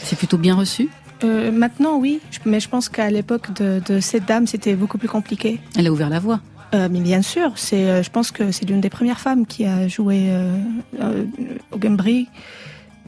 C'est 0.02 0.18
plutôt 0.18 0.38
bien 0.38 0.56
reçu? 0.56 0.88
Euh, 1.22 1.52
maintenant, 1.52 1.98
oui, 1.98 2.18
mais 2.44 2.58
je 2.58 2.68
pense 2.68 2.88
qu'à 2.88 3.10
l'époque 3.10 3.52
de, 3.54 3.80
de 3.86 4.00
cette 4.00 4.24
dame, 4.24 4.48
c'était 4.48 4.74
beaucoup 4.74 4.98
plus 4.98 5.08
compliqué. 5.08 5.60
Elle 5.76 5.86
a 5.86 5.92
ouvert 5.92 6.08
la 6.10 6.18
voie. 6.18 6.40
Euh, 6.72 6.88
mais 6.90 7.00
bien 7.00 7.22
sûr, 7.22 7.52
c'est, 7.56 7.88
euh, 7.88 8.02
je 8.02 8.10
pense 8.10 8.30
que 8.30 8.52
c'est 8.52 8.64
l'une 8.68 8.80
des 8.80 8.90
premières 8.90 9.18
femmes 9.20 9.44
qui 9.44 9.64
a 9.64 9.88
joué 9.88 10.26
euh, 10.28 10.56
euh, 11.00 11.24
au 11.72 11.78
Gambri. 11.78 12.28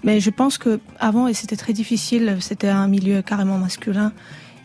Mais 0.04 0.18
je 0.18 0.30
pense 0.30 0.58
que 0.58 0.80
avant, 0.98 1.28
et 1.28 1.34
c'était 1.34 1.56
très 1.56 1.72
difficile, 1.72 2.38
c'était 2.40 2.68
un 2.68 2.88
milieu 2.88 3.22
carrément 3.22 3.58
masculin. 3.58 4.12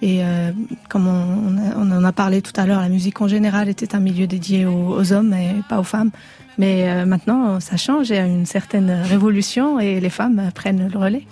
Et 0.02 0.24
euh, 0.24 0.52
comme 0.90 1.08
on, 1.08 1.58
on 1.76 1.92
en 1.92 2.04
a 2.04 2.12
parlé 2.12 2.42
tout 2.42 2.54
à 2.56 2.66
l'heure, 2.66 2.82
la 2.82 2.90
musique 2.90 3.22
en 3.22 3.28
général 3.28 3.70
était 3.70 3.96
un 3.96 4.00
milieu 4.00 4.26
dédié 4.28 4.66
aux, 4.66 4.96
aux 5.00 5.14
hommes 5.14 5.34
et 5.34 5.56
pas 5.70 5.80
aux 5.80 5.84
femmes. 5.84 6.12
Mais 6.58 6.90
euh, 6.90 7.06
maintenant, 7.06 7.60
ça 7.60 7.78
change, 7.78 8.10
il 8.10 8.16
y 8.16 8.20
a 8.20 8.26
une 8.26 8.48
certaine 8.48 8.90
révolution 8.90 9.80
et 9.80 10.00
les 10.00 10.10
femmes 10.10 10.50
prennent 10.56 10.90
le 10.92 10.98
relais. 10.98 11.26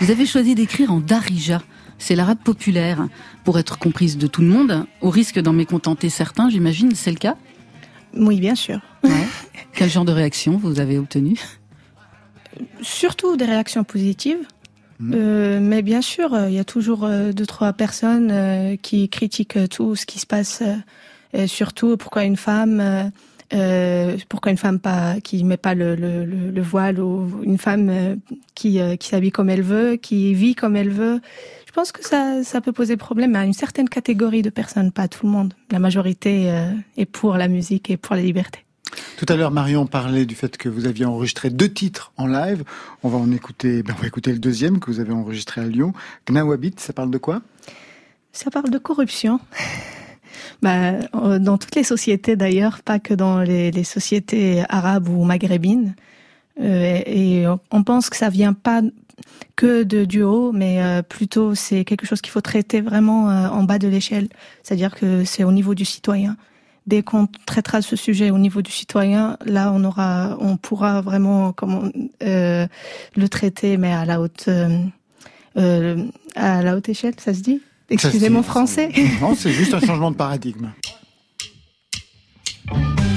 Vous 0.00 0.10
avez 0.10 0.24
choisi 0.24 0.54
d'écrire 0.54 0.92
en 0.92 1.00
darija. 1.00 1.60
C'est 1.98 2.14
l'arabe 2.14 2.38
populaire 2.38 3.08
pour 3.44 3.58
être 3.58 3.78
comprise 3.78 4.16
de 4.18 4.26
tout 4.26 4.40
le 4.40 4.48
monde, 4.48 4.86
au 5.00 5.10
risque 5.10 5.38
d'en 5.40 5.52
mécontenter 5.52 6.08
certains, 6.08 6.48
j'imagine. 6.48 6.94
C'est 6.94 7.10
le 7.10 7.16
cas 7.18 7.36
Oui, 8.16 8.40
bien 8.40 8.54
sûr. 8.54 8.80
Quel 9.72 9.90
genre 9.90 10.04
de 10.04 10.12
réaction 10.12 10.56
vous 10.56 10.80
avez 10.80 10.98
obtenu 10.98 11.36
surtout 12.80 13.36
des 13.36 13.44
réactions 13.44 13.84
positives. 13.84 14.46
Euh, 15.12 15.60
mais 15.60 15.82
bien 15.82 16.02
sûr, 16.02 16.34
euh, 16.34 16.48
il 16.48 16.54
y 16.54 16.58
a 16.58 16.64
toujours 16.64 17.04
euh, 17.04 17.30
deux 17.32 17.46
trois 17.46 17.72
personnes 17.72 18.30
euh, 18.32 18.76
qui 18.82 19.08
critiquent 19.08 19.68
tout 19.70 19.94
ce 19.94 20.04
qui 20.06 20.18
se 20.18 20.26
passe, 20.26 20.60
euh, 20.62 20.74
et 21.32 21.46
surtout 21.46 21.96
pourquoi 21.96 22.24
une 22.24 22.36
femme, 22.36 22.80
euh, 22.80 23.04
euh, 23.54 24.16
pourquoi 24.28 24.50
une 24.50 24.58
femme 24.58 24.80
pas 24.80 25.20
qui 25.20 25.44
met 25.44 25.56
pas 25.56 25.74
le, 25.74 25.94
le, 25.94 26.24
le, 26.24 26.50
le 26.50 26.62
voile 26.62 26.98
ou 26.98 27.30
une 27.44 27.58
femme 27.58 27.88
euh, 27.90 28.16
qui 28.56 28.80
euh, 28.80 28.96
qui 28.96 29.08
s'habille 29.08 29.30
comme 29.30 29.50
elle 29.50 29.62
veut, 29.62 29.94
qui 29.94 30.34
vit 30.34 30.56
comme 30.56 30.74
elle 30.74 30.90
veut. 30.90 31.20
Je 31.68 31.72
pense 31.74 31.92
que 31.92 32.02
ça 32.02 32.42
ça 32.44 32.62
peut 32.62 32.72
poser 32.72 32.96
problème 32.96 33.36
à 33.36 33.44
une 33.44 33.52
certaine 33.52 33.90
catégorie 33.90 34.40
de 34.40 34.48
personnes, 34.48 34.90
pas 34.90 35.02
à 35.02 35.08
tout 35.08 35.26
le 35.26 35.32
monde. 35.32 35.52
La 35.70 35.78
majorité 35.78 36.50
euh, 36.50 36.72
est 36.96 37.04
pour 37.04 37.36
la 37.36 37.46
musique 37.46 37.90
et 37.90 37.98
pour 37.98 38.16
la 38.16 38.22
liberté. 38.22 38.64
Tout 39.18 39.26
à 39.28 39.36
l'heure, 39.36 39.50
Marion 39.50 39.86
parlait 39.86 40.24
du 40.24 40.34
fait 40.34 40.56
que 40.56 40.70
vous 40.70 40.86
aviez 40.86 41.04
enregistré 41.04 41.50
deux 41.50 41.68
titres 41.68 42.10
en 42.16 42.26
live. 42.26 42.64
On 43.02 43.10
va 43.10 43.18
en 43.18 43.30
écouter, 43.32 43.82
ben 43.82 43.94
on 43.98 44.00
va 44.00 44.06
écouter 44.06 44.32
le 44.32 44.38
deuxième 44.38 44.80
que 44.80 44.90
vous 44.90 44.98
avez 44.98 45.12
enregistré 45.12 45.60
à 45.60 45.66
Lyon. 45.66 45.92
Gnawabit, 46.26 46.76
ça 46.78 46.94
parle 46.94 47.10
de 47.10 47.18
quoi? 47.18 47.42
Ça 48.32 48.50
parle 48.50 48.70
de 48.70 48.78
corruption. 48.78 49.38
Bah, 50.60 50.94
euh, 51.14 51.38
dans 51.38 51.56
toutes 51.56 51.76
les 51.76 51.84
sociétés 51.84 52.34
d'ailleurs, 52.34 52.82
pas 52.82 52.98
que 52.98 53.14
dans 53.14 53.40
les, 53.40 53.70
les 53.70 53.84
sociétés 53.84 54.64
arabes 54.68 55.08
ou 55.08 55.22
maghrébines. 55.22 55.94
Euh, 56.60 57.00
et 57.06 57.44
on 57.70 57.84
pense 57.84 58.10
que 58.10 58.16
ça 58.16 58.28
vient 58.28 58.54
pas 58.54 58.82
que 59.56 59.82
de 59.82 60.04
du 60.04 60.22
haut, 60.22 60.52
mais 60.52 60.82
euh, 60.82 61.02
plutôt 61.02 61.54
c'est 61.54 61.84
quelque 61.84 62.06
chose 62.06 62.20
qu'il 62.20 62.30
faut 62.30 62.40
traiter 62.40 62.80
vraiment 62.80 63.30
euh, 63.30 63.48
en 63.48 63.64
bas 63.64 63.78
de 63.78 63.88
l'échelle. 63.88 64.28
C'est-à-dire 64.62 64.94
que 64.94 65.24
c'est 65.24 65.44
au 65.44 65.52
niveau 65.52 65.74
du 65.74 65.84
citoyen. 65.84 66.36
Dès 66.86 67.02
qu'on 67.02 67.28
traitera 67.44 67.82
ce 67.82 67.96
sujet 67.96 68.30
au 68.30 68.38
niveau 68.38 68.62
du 68.62 68.70
citoyen, 68.70 69.36
là 69.44 69.72
on 69.74 69.84
aura, 69.84 70.36
on 70.40 70.56
pourra 70.56 71.02
vraiment 71.02 71.52
comment 71.52 71.82
euh, 72.22 72.66
le 73.16 73.28
traiter, 73.28 73.76
mais 73.76 73.92
à 73.92 74.04
la 74.06 74.20
haute, 74.20 74.48
à 75.56 76.62
la 76.62 76.76
haute 76.76 76.88
échelle, 76.88 77.14
ça 77.18 77.34
se 77.34 77.40
dit? 77.40 77.60
Excusez 77.90 78.30
mon 78.30 78.42
français. 78.42 78.90
Non, 79.20 79.34
c'est 79.34 79.52
juste 79.52 79.74
un 79.74 79.80
changement 79.80 80.10
de 80.10 80.16
paradigme. 80.16 80.70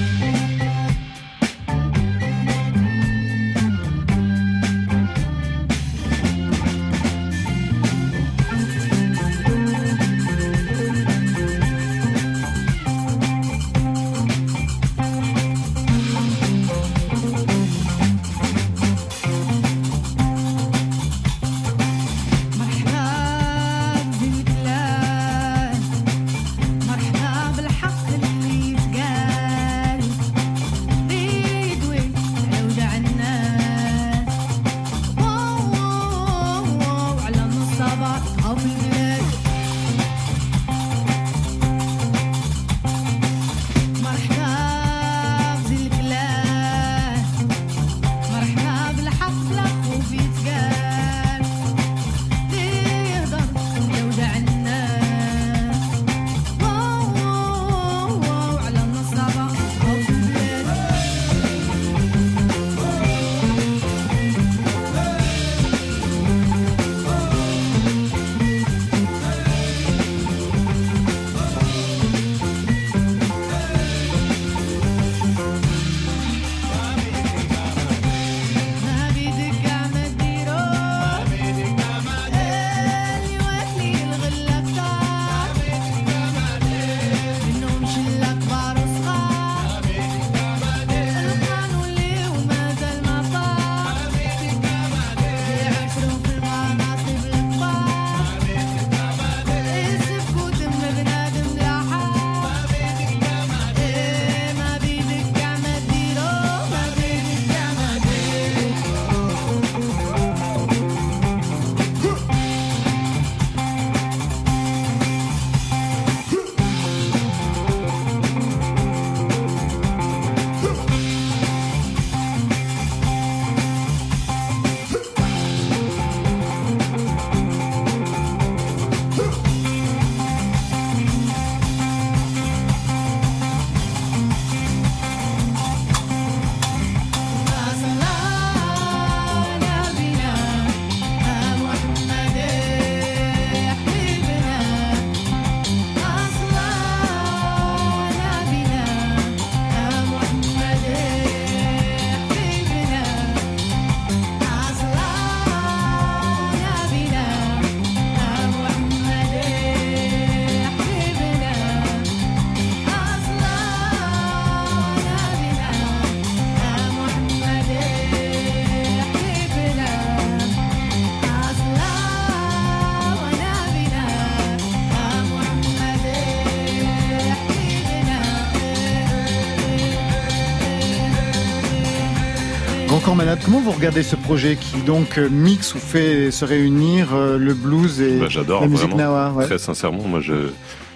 Comment 183.45 183.61
vous 183.61 183.71
regardez 183.71 184.01
ce 184.03 184.15
projet 184.15 184.55
qui 184.55 184.77
donc 184.81 185.17
euh, 185.17 185.29
mixe 185.29 185.75
ou 185.75 185.79
fait 185.79 186.31
se 186.31 186.43
réunir 186.43 187.09
euh, 187.13 187.37
le 187.37 187.53
blues 187.53 188.01
et 188.01 188.19
Bah, 188.19 188.27
la 188.29 188.67
musique 188.67 188.87
vraiment. 188.87 188.95
nawa 188.97 189.31
ouais. 189.33 189.45
Très 189.45 189.57
sincèrement, 189.59 190.03
moi 190.07 190.21
je, 190.21 190.33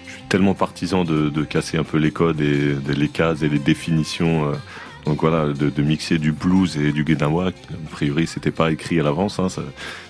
je 0.07 0.11
suis 0.11 0.21
tellement 0.27 0.53
partisan 0.53 1.03
de, 1.03 1.29
de 1.29 1.43
casser 1.43 1.77
un 1.77 1.83
peu 1.83 1.97
les 1.97 2.11
codes 2.11 2.41
et 2.41 2.73
de, 2.75 2.93
les 2.93 3.09
cases 3.09 3.41
et 3.43 3.49
les 3.49 3.59
définitions. 3.59 4.49
euh, 4.49 4.53
donc 5.05 5.21
voilà, 5.21 5.53
de, 5.53 5.69
de 5.69 5.81
mixer 5.83 6.17
du 6.17 6.31
blues 6.31 6.77
et 6.77 6.91
du 6.91 7.03
guénawa. 7.03 7.49
A 7.49 7.51
priori, 7.91 8.25
c'était 8.25 8.49
pas 8.51 8.71
écrit 8.71 8.99
à 8.99 9.03
l'avance. 9.03 9.37
Hein, 9.39 9.49
ça, 9.49 9.61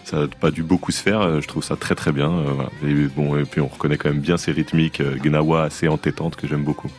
ça 0.05 0.21
a 0.23 0.27
pas 0.27 0.51
dû 0.51 0.63
beaucoup 0.63 0.91
se 0.93 1.01
faire. 1.01 1.41
Je 1.41 1.47
trouve 1.47 1.63
ça 1.65 1.75
très 1.75 1.95
très 1.95 2.13
bien. 2.13 2.29
voilà. 2.29 2.69
et 2.87 2.93
bon, 3.15 3.37
et 3.37 3.43
puis 3.43 3.59
on 3.59 3.67
reconnaît 3.67 3.97
quand 3.97 4.09
même 4.09 4.21
bien 4.21 4.37
ces 4.37 4.53
rythmiques 4.53 5.01
guénawa 5.21 5.63
assez 5.63 5.89
entêtantes 5.89 6.37
que 6.37 6.47
j'aime 6.47 6.63
beaucoup. 6.63 6.89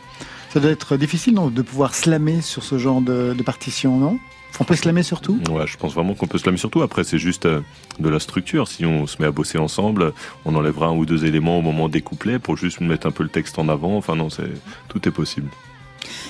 Ça 0.53 0.59
doit 0.59 0.69
être 0.71 0.95
difficile 0.95 1.33
non, 1.33 1.47
de 1.47 1.61
pouvoir 1.63 1.95
slammer 1.95 2.41
sur 2.41 2.63
ce 2.63 2.77
genre 2.77 3.01
de, 3.01 3.33
de 3.35 3.43
partition, 3.43 3.97
non? 3.97 4.19
On 4.59 4.63
peut 4.63 4.75
slammer 4.75 5.03
surtout 5.03 5.39
Ouais, 5.49 5.67
je 5.67 5.77
pense 5.77 5.93
vraiment 5.93 6.15
qu'on 6.15 6.27
peut 6.27 6.37
se 6.37 6.45
l'aimer 6.45 6.57
surtout. 6.57 6.81
Après, 6.81 7.03
c'est 7.03 7.19
juste 7.19 7.45
euh, 7.45 7.61
de 7.99 8.09
la 8.09 8.19
structure. 8.19 8.67
Si 8.67 8.85
on 8.85 9.05
se 9.05 9.21
met 9.21 9.27
à 9.27 9.31
bosser 9.31 9.57
ensemble, 9.57 10.13
on 10.45 10.55
enlèvera 10.55 10.87
un 10.87 10.95
ou 10.95 11.05
deux 11.05 11.25
éléments 11.25 11.59
au 11.59 11.61
moment 11.61 11.89
des 11.89 12.01
couplets 12.01 12.39
pour 12.39 12.57
juste 12.57 12.81
mettre 12.81 13.07
un 13.07 13.11
peu 13.11 13.23
le 13.23 13.29
texte 13.29 13.59
en 13.59 13.69
avant. 13.69 13.97
Enfin 13.97 14.15
non, 14.15 14.29
c'est 14.29 14.49
tout 14.89 15.07
est 15.07 15.11
possible. 15.11 15.49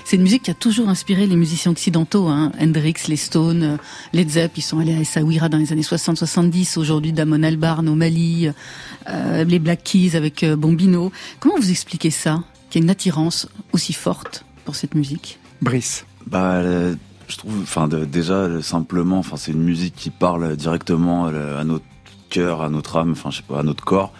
C'est 0.05 0.15
une 0.15 0.23
musique 0.23 0.43
qui 0.43 0.51
a 0.51 0.55
toujours 0.55 0.89
inspiré 0.89 1.27
les 1.27 1.35
musiciens 1.35 1.71
occidentaux, 1.71 2.27
hein. 2.27 2.51
Hendrix, 2.59 2.95
les 3.07 3.17
Stones, 3.17 3.63
euh, 3.63 3.77
Led 4.13 4.29
Zepp, 4.29 4.53
ils 4.57 4.61
sont 4.61 4.79
allés 4.79 4.95
à 4.95 4.99
Essaouira 4.99 5.49
dans 5.49 5.57
les 5.57 5.71
années 5.71 5.81
60-70, 5.81 6.79
aujourd'hui 6.79 7.13
Damon 7.13 7.43
Albarn 7.43 7.87
au 7.89 7.95
Mali, 7.95 8.49
euh, 9.09 9.43
les 9.43 9.59
Black 9.59 9.83
Keys 9.83 10.15
avec 10.15 10.43
euh, 10.43 10.55
Bombino. 10.55 11.11
Comment 11.39 11.57
vous 11.57 11.71
expliquez 11.71 12.09
ça, 12.09 12.43
qu'il 12.69 12.81
y 12.81 12.83
a 12.83 12.85
une 12.85 12.89
attirance 12.89 13.47
aussi 13.73 13.93
forte 13.93 14.45
pour 14.65 14.75
cette 14.75 14.95
musique? 14.95 15.39
Brice. 15.61 16.05
Bah, 16.25 16.55
euh, 16.55 16.95
je 17.27 17.37
trouve, 17.37 17.59
enfin, 17.61 17.87
déjà 17.87 18.61
simplement, 18.61 19.19
enfin, 19.19 19.35
c'est 19.37 19.51
une 19.51 19.63
musique 19.63 19.95
qui 19.95 20.09
parle 20.09 20.55
directement 20.55 21.25
à 21.27 21.63
notre 21.63 21.83
cœur, 22.29 22.61
à 22.61 22.69
notre 22.69 22.97
âme, 22.97 23.11
enfin, 23.11 23.29
je 23.31 23.37
sais 23.37 23.43
pas, 23.47 23.59
à 23.59 23.63
notre 23.63 23.83
corps. 23.83 24.13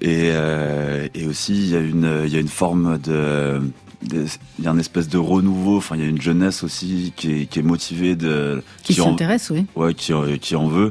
Et, 0.00 0.30
euh, 0.32 1.08
et 1.14 1.26
aussi, 1.26 1.52
il 1.54 1.68
y 1.70 1.76
a 1.76 1.80
une, 1.80 2.22
il 2.24 2.32
y 2.32 2.36
a 2.36 2.40
une 2.40 2.48
forme 2.48 2.98
de, 2.98 3.60
il 4.10 4.64
y 4.64 4.66
a 4.66 4.70
une 4.70 4.80
espèce 4.80 5.08
de 5.08 5.18
renouveau. 5.18 5.76
Enfin, 5.76 5.96
il 5.96 6.02
y 6.02 6.06
a 6.06 6.08
une 6.08 6.20
jeunesse 6.22 6.64
aussi 6.64 7.12
qui 7.16 7.42
est, 7.42 7.46
qui 7.46 7.58
est 7.58 7.62
motivée 7.62 8.16
de, 8.16 8.62
Qui 8.82 8.94
s'intéresse, 8.94 9.50
oui. 9.50 9.66
ouais, 9.76 9.92
qui, 9.92 10.14
en- 10.14 10.24
qui 10.40 10.56
en 10.56 10.68
veut. 10.68 10.90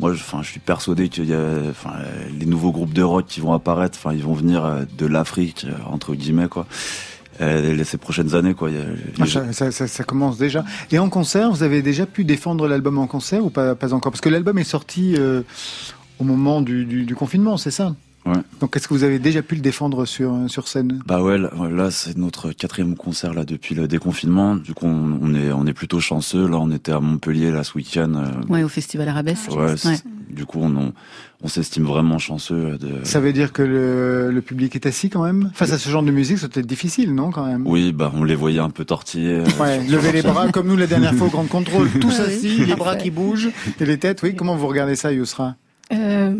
Moi, 0.00 0.12
je, 0.12 0.20
enfin, 0.20 0.42
je 0.42 0.50
suis 0.50 0.60
persuadé 0.60 1.08
qu'il 1.08 1.24
y 1.26 1.34
a, 1.34 1.48
enfin, 1.70 1.94
les 2.38 2.46
nouveaux 2.46 2.72
groupes 2.72 2.92
de 2.92 3.02
rock 3.02 3.26
qui 3.26 3.40
vont 3.40 3.52
apparaître. 3.54 3.98
Enfin, 4.00 4.14
ils 4.14 4.22
vont 4.22 4.34
venir 4.34 4.64
euh, 4.64 4.82
de 4.98 5.06
l'Afrique, 5.06 5.66
euh, 5.68 5.72
entre 5.90 6.14
guillemets, 6.14 6.48
quoi. 6.48 6.66
Euh, 7.40 7.74
les- 7.74 7.84
ces 7.84 7.98
prochaines 7.98 8.34
années, 8.34 8.54
quoi. 8.54 8.70
Ah, 9.20 9.24
gens- 9.24 9.40
ça, 9.46 9.52
ça- 9.52 9.70
ça- 9.72 9.86
ça 9.88 10.04
commence 10.04 10.38
déjà. 10.38 10.64
Et 10.92 10.98
en 10.98 11.08
concert, 11.08 11.50
vous 11.50 11.62
avez 11.64 11.82
déjà 11.82 12.06
pu 12.06 12.24
défendre 12.24 12.68
l'album 12.68 12.98
en 12.98 13.06
concert 13.06 13.44
ou 13.44 13.50
pas, 13.50 13.74
pas 13.74 13.92
encore? 13.92 14.12
Parce 14.12 14.20
que 14.20 14.28
l'album 14.28 14.56
est 14.58 14.64
sorti 14.64 15.14
euh, 15.18 15.42
au 16.20 16.24
moment 16.24 16.60
du, 16.60 16.84
du- 16.84 17.04
du 17.04 17.14
confinement, 17.16 17.56
c'est 17.56 17.72
ça? 17.72 17.94
Ouais. 18.26 18.32
Donc 18.60 18.74
est-ce 18.76 18.88
que 18.88 18.94
vous 18.94 19.04
avez 19.04 19.18
déjà 19.18 19.42
pu 19.42 19.54
le 19.54 19.60
défendre 19.60 20.06
sur, 20.06 20.34
sur 20.48 20.66
scène? 20.68 21.02
Bah 21.06 21.22
ouais, 21.22 21.36
là, 21.38 21.90
c'est 21.90 22.16
notre 22.16 22.52
quatrième 22.52 22.96
concert 22.96 23.34
là 23.34 23.44
depuis 23.44 23.74
le 23.74 23.86
déconfinement. 23.86 24.56
Du 24.56 24.72
coup, 24.72 24.86
on, 24.86 25.18
on 25.20 25.34
est 25.34 25.52
on 25.52 25.66
est 25.66 25.74
plutôt 25.74 26.00
chanceux. 26.00 26.48
Là, 26.48 26.56
on 26.58 26.70
était 26.70 26.92
à 26.92 27.00
Montpellier 27.00 27.50
là 27.50 27.64
ce 27.64 27.74
week-end. 27.74 28.12
euh, 28.16 28.52
Ouais, 28.52 28.62
au 28.62 28.68
Festival 28.68 29.08
Arabesque. 29.08 29.50
ouais, 29.54 29.76
c'est- 29.76 29.88
Ouais. 29.88 29.96
Du 30.30 30.46
coup, 30.46 30.58
on 30.62 30.74
on, 30.76 30.92
on 31.44 31.48
s'estime 31.48 31.84
vraiment 31.84 32.18
chanceux 32.18 32.76
de. 32.78 33.04
Ça 33.04 33.20
veut 33.20 33.32
dire 33.32 33.52
que 33.52 33.62
le, 33.62 34.32
le 34.32 34.40
public 34.40 34.74
est 34.74 34.86
assis 34.86 35.10
quand 35.10 35.22
même? 35.22 35.50
Face 35.54 35.70
à 35.72 35.78
ce 35.78 35.88
genre 35.90 36.02
de 36.02 36.10
musique, 36.10 36.38
ça 36.38 36.48
doit 36.48 36.60
être 36.60 36.66
difficile, 36.66 37.14
non 37.14 37.30
quand 37.30 37.46
même? 37.46 37.64
Oui, 37.66 37.92
bah 37.92 38.10
on 38.16 38.24
les 38.24 38.34
voyait 38.34 38.58
un 38.58 38.70
peu 38.70 38.84
tortillés. 38.86 39.40
euh, 39.40 39.44
Ouais, 39.60 39.84
lever 39.86 40.10
les 40.12 40.22
bras 40.22 40.48
comme 40.50 40.66
nous 40.68 40.76
la 40.76 40.86
dernière 40.88 41.14
fois 41.14 41.26
au 41.26 41.30
Grand 41.30 41.44
Contrôle, 41.46 41.88
tous 42.00 42.18
assis, 42.20 42.64
les 42.64 42.74
bras 42.74 42.96
qui 42.96 43.10
bougent 43.10 43.50
et 43.78 43.84
les 43.84 43.98
têtes. 43.98 44.22
Oui, 44.22 44.34
comment 44.34 44.56
vous 44.56 44.66
regardez 44.66 44.96
ça, 44.96 45.12
Yousra 45.12 45.54
Euh, 45.92 46.34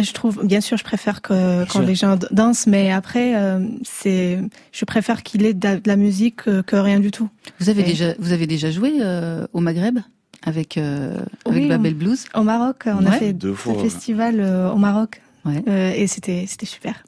je 0.00 0.12
trouve, 0.12 0.44
bien 0.46 0.60
sûr, 0.60 0.76
je 0.78 0.84
préfère 0.84 1.20
que 1.22 1.64
quand 1.70 1.80
les 1.80 1.94
gens 1.94 2.16
dansent, 2.30 2.66
mais 2.66 2.90
après, 2.90 3.34
euh, 3.36 3.60
c'est, 3.84 4.38
je 4.72 4.84
préfère 4.84 5.22
qu'il 5.22 5.44
ait 5.44 5.52
de 5.54 5.64
la, 5.66 5.76
de 5.76 5.86
la 5.88 5.96
musique 5.96 6.36
que, 6.44 6.62
que 6.62 6.76
rien 6.76 6.98
du 7.00 7.10
tout. 7.10 7.28
Vous 7.60 7.68
avez 7.68 7.82
Et- 7.82 7.84
déjà, 7.84 8.14
vous 8.18 8.32
avez 8.32 8.46
déjà 8.46 8.70
joué 8.70 8.94
euh, 9.00 9.46
au 9.52 9.60
Maghreb 9.60 9.98
avec 10.44 10.76
euh, 10.78 11.16
avec 11.44 11.62
Oui, 11.64 11.68
Babel 11.68 11.94
Blues? 11.94 12.24
Au 12.34 12.42
Maroc, 12.42 12.84
on 12.86 13.04
a 13.06 13.12
fait 13.12 13.32
Deux 13.32 13.52
un 13.52 13.54
fois, 13.54 13.74
ouais. 13.74 13.82
festival 13.82 14.36
euh, 14.40 14.70
au 14.72 14.76
Maroc, 14.78 15.20
Ouais. 15.44 15.62
euh, 15.68 15.92
et 15.94 16.06
c'était, 16.06 16.46
c'était 16.48 16.66
super. 16.66 17.04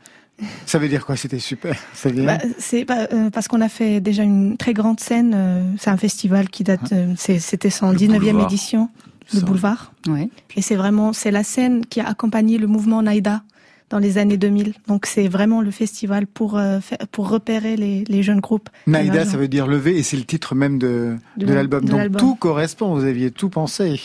Ça 0.66 0.78
veut 0.80 0.88
dire 0.88 1.06
quoi 1.06 1.16
C'était 1.16 1.38
super? 1.38 1.76
Ça 1.94 2.08
veut 2.08 2.16
dire- 2.16 2.24
Bah, 2.26 2.38
c'est 2.58 2.84
pas, 2.84 3.06
euh, 3.12 3.30
parce 3.30 3.46
qu'on 3.48 3.60
a 3.60 3.68
fait 3.68 4.00
déjà 4.00 4.24
une 4.24 4.56
très 4.56 4.74
grande 4.74 4.98
scène. 4.98 5.32
euh, 5.34 5.62
c'est 5.78 5.90
un 5.90 5.96
festival 5.96 6.48
qui 6.50 6.64
date, 6.64 6.92
euh, 6.92 7.14
c'est- 7.16 7.38
c'était 7.38 7.70
son 7.70 7.90
Le 7.90 7.96
19e 7.96 8.18
boulevard. 8.32 8.46
édition, 8.50 8.88
le 9.32 9.40
boulevard. 9.40 9.92
Ouais. 10.06 10.28
Et 10.56 10.62
c'est 10.62 10.76
vraiment, 10.76 11.12
c'est 11.12 11.30
la 11.30 11.44
scène 11.44 11.86
qui 11.86 12.00
a 12.00 12.08
accompagné 12.08 12.58
le 12.58 12.66
mouvement 12.66 13.00
Naïda 13.02 13.42
dans 13.90 13.98
les 13.98 14.18
années 14.18 14.36
2000. 14.36 14.74
Donc 14.88 15.06
c'est 15.06 15.28
vraiment 15.28 15.60
le 15.60 15.70
festival 15.70 16.26
pour 16.26 16.56
euh, 16.58 16.80
pour 17.12 17.28
repérer 17.28 17.76
les, 17.76 18.04
les 18.08 18.22
jeunes 18.22 18.40
groupes. 18.40 18.68
Naïda, 18.86 19.24
ça 19.24 19.36
veut 19.36 19.48
dire 19.48 19.66
lever 19.66 19.96
et 19.98 20.02
c'est 20.02 20.16
le 20.16 20.24
titre 20.24 20.54
même 20.54 20.78
de, 20.78 21.16
De 21.36 21.46
de 21.46 21.50
la- 21.50 21.54
l'album. 21.56 21.84
Donc 21.84 22.16
tout 22.16 22.34
correspond, 22.34 22.94
vous 22.94 23.04
aviez 23.04 23.30
tout 23.30 23.48
pensé. 23.50 24.00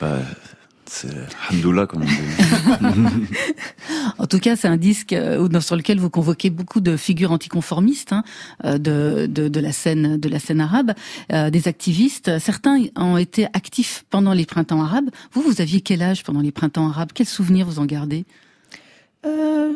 Bah, 0.00 0.18
c'est 0.88 1.08
Hamdoullah 1.50 1.86
comme 1.86 2.02
on 2.02 2.04
dit. 2.06 3.26
En 4.18 4.26
tout 4.26 4.38
cas, 4.38 4.56
c'est 4.56 4.68
un 4.68 4.76
disque 4.76 5.12
euh, 5.12 5.60
sur 5.60 5.76
lequel 5.76 5.98
vous 5.98 6.10
convoquez 6.10 6.48
beaucoup 6.50 6.80
de 6.80 6.96
figures 6.96 7.32
anticonformistes 7.32 8.12
hein, 8.12 8.24
euh, 8.64 8.78
de, 8.78 9.26
de, 9.26 9.48
de 9.48 9.60
la 9.60 9.72
scène 9.72 10.16
de 10.16 10.28
la 10.28 10.38
scène 10.38 10.60
arabe, 10.60 10.92
euh, 11.32 11.50
des 11.50 11.68
activistes. 11.68 12.38
Certains 12.38 12.78
ont 12.96 13.16
été 13.18 13.44
actifs 13.52 14.04
pendant 14.10 14.32
les 14.32 14.46
printemps 14.46 14.82
arabes. 14.82 15.10
Vous, 15.32 15.42
vous 15.42 15.60
aviez 15.60 15.80
quel 15.80 16.02
âge 16.02 16.22
pendant 16.24 16.40
les 16.40 16.52
printemps 16.52 16.88
arabes? 16.88 17.10
Quels 17.14 17.26
souvenirs 17.26 17.66
vous 17.66 17.78
en 17.78 17.84
gardez? 17.86 18.24
Euh, 19.26 19.72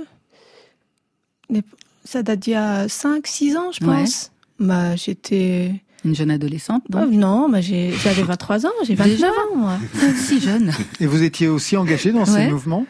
ça 2.04 2.22
date 2.22 2.40
d'il 2.40 2.52
y 2.52 2.56
a 2.56 2.88
5, 2.88 3.26
6 3.26 3.56
ans, 3.56 3.70
je 3.72 3.84
Ouais. 3.84 4.02
pense. 4.04 4.30
Bah, 4.58 4.96
j'étais. 4.96 5.74
Une 6.04 6.14
jeune 6.14 6.30
adolescente, 6.30 6.82
Oh, 6.88 6.92
donc 6.92 7.10
non, 7.10 7.48
bah, 7.50 7.60
j'avais 7.60 8.22
23 8.22 8.64
ans, 8.66 8.70
j'ai 8.86 8.94
29 8.94 9.14
Déjà 9.16 9.26
ans, 9.28 9.56
moi. 9.56 9.78
si 10.16 10.40
jeune. 10.40 10.72
Et 11.00 11.06
vous 11.06 11.22
étiez 11.22 11.46
aussi 11.48 11.76
engagé 11.76 12.10
dans 12.12 12.24
ces 12.24 12.32
Ouais. 12.36 12.48
mouvements? 12.50 12.86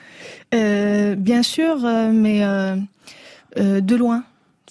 Euh, 0.54 1.14
bien 1.16 1.42
sûr, 1.42 1.84
euh, 1.84 2.10
mais 2.12 2.44
euh, 2.44 2.76
euh, 3.58 3.80
de 3.80 3.96
loin. 3.96 4.24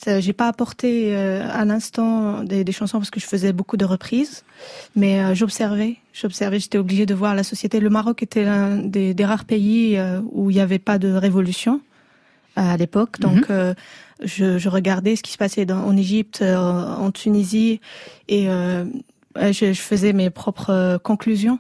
J'ai 0.06 0.32
pas 0.32 0.48
apporté 0.48 1.10
euh, 1.14 1.46
à 1.52 1.66
l'instant 1.66 2.42
des, 2.46 2.64
des 2.64 2.72
chansons 2.72 3.00
parce 3.00 3.10
que 3.10 3.20
je 3.20 3.26
faisais 3.26 3.52
beaucoup 3.52 3.76
de 3.76 3.84
reprises, 3.84 4.46
mais 4.96 5.20
euh, 5.20 5.36
j'observais. 5.36 5.98
J'observais. 6.14 6.58
J'étais 6.60 6.78
obligée 6.78 7.06
de 7.06 7.14
voir 7.14 7.36
la 7.36 7.44
société. 7.44 7.82
Le 7.82 7.90
Maroc 7.90 8.24
était 8.24 8.46
l'un 8.46 8.78
des, 8.78 9.14
des 9.14 9.26
rares 9.26 9.44
pays 9.44 9.98
euh, 9.98 10.22
où 10.32 10.50
il 10.52 10.54
n'y 10.56 10.62
avait 10.62 10.80
pas 10.80 11.00
de 11.00 11.12
révolution 11.12 11.82
à 12.56 12.78
l'époque, 12.78 13.20
donc 13.20 13.50
euh, 13.50 13.74
je, 14.24 14.58
je 14.58 14.70
regardais 14.70 15.16
ce 15.16 15.24
qui 15.24 15.32
se 15.34 15.38
passait 15.38 15.66
dans, 15.66 15.80
en 15.84 15.96
Égypte, 15.98 16.40
euh, 16.42 16.58
en 16.58 17.12
Tunisie, 17.12 17.80
et 18.28 18.50
euh, 18.50 18.86
je, 19.38 19.74
je 19.74 19.82
faisais 19.82 20.14
mes 20.14 20.30
propres 20.30 20.72
euh, 20.72 20.98
conclusions. 20.98 21.60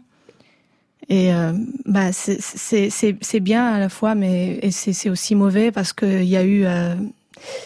Et 1.11 1.31
bah 1.85 2.11
c'est- 2.11 3.39
bien 3.39 3.65
à 3.65 3.79
la 3.79 3.89
fois, 3.89 4.13
mais 4.13 4.59
c'est 4.71 5.09
aussi 5.09 5.33
mauvais 5.33 5.71
parce 5.71 5.91
qu'il 5.91 6.23
y 6.25 6.37
a 6.37 6.43
eu 6.43 6.65
euh, 6.65 6.93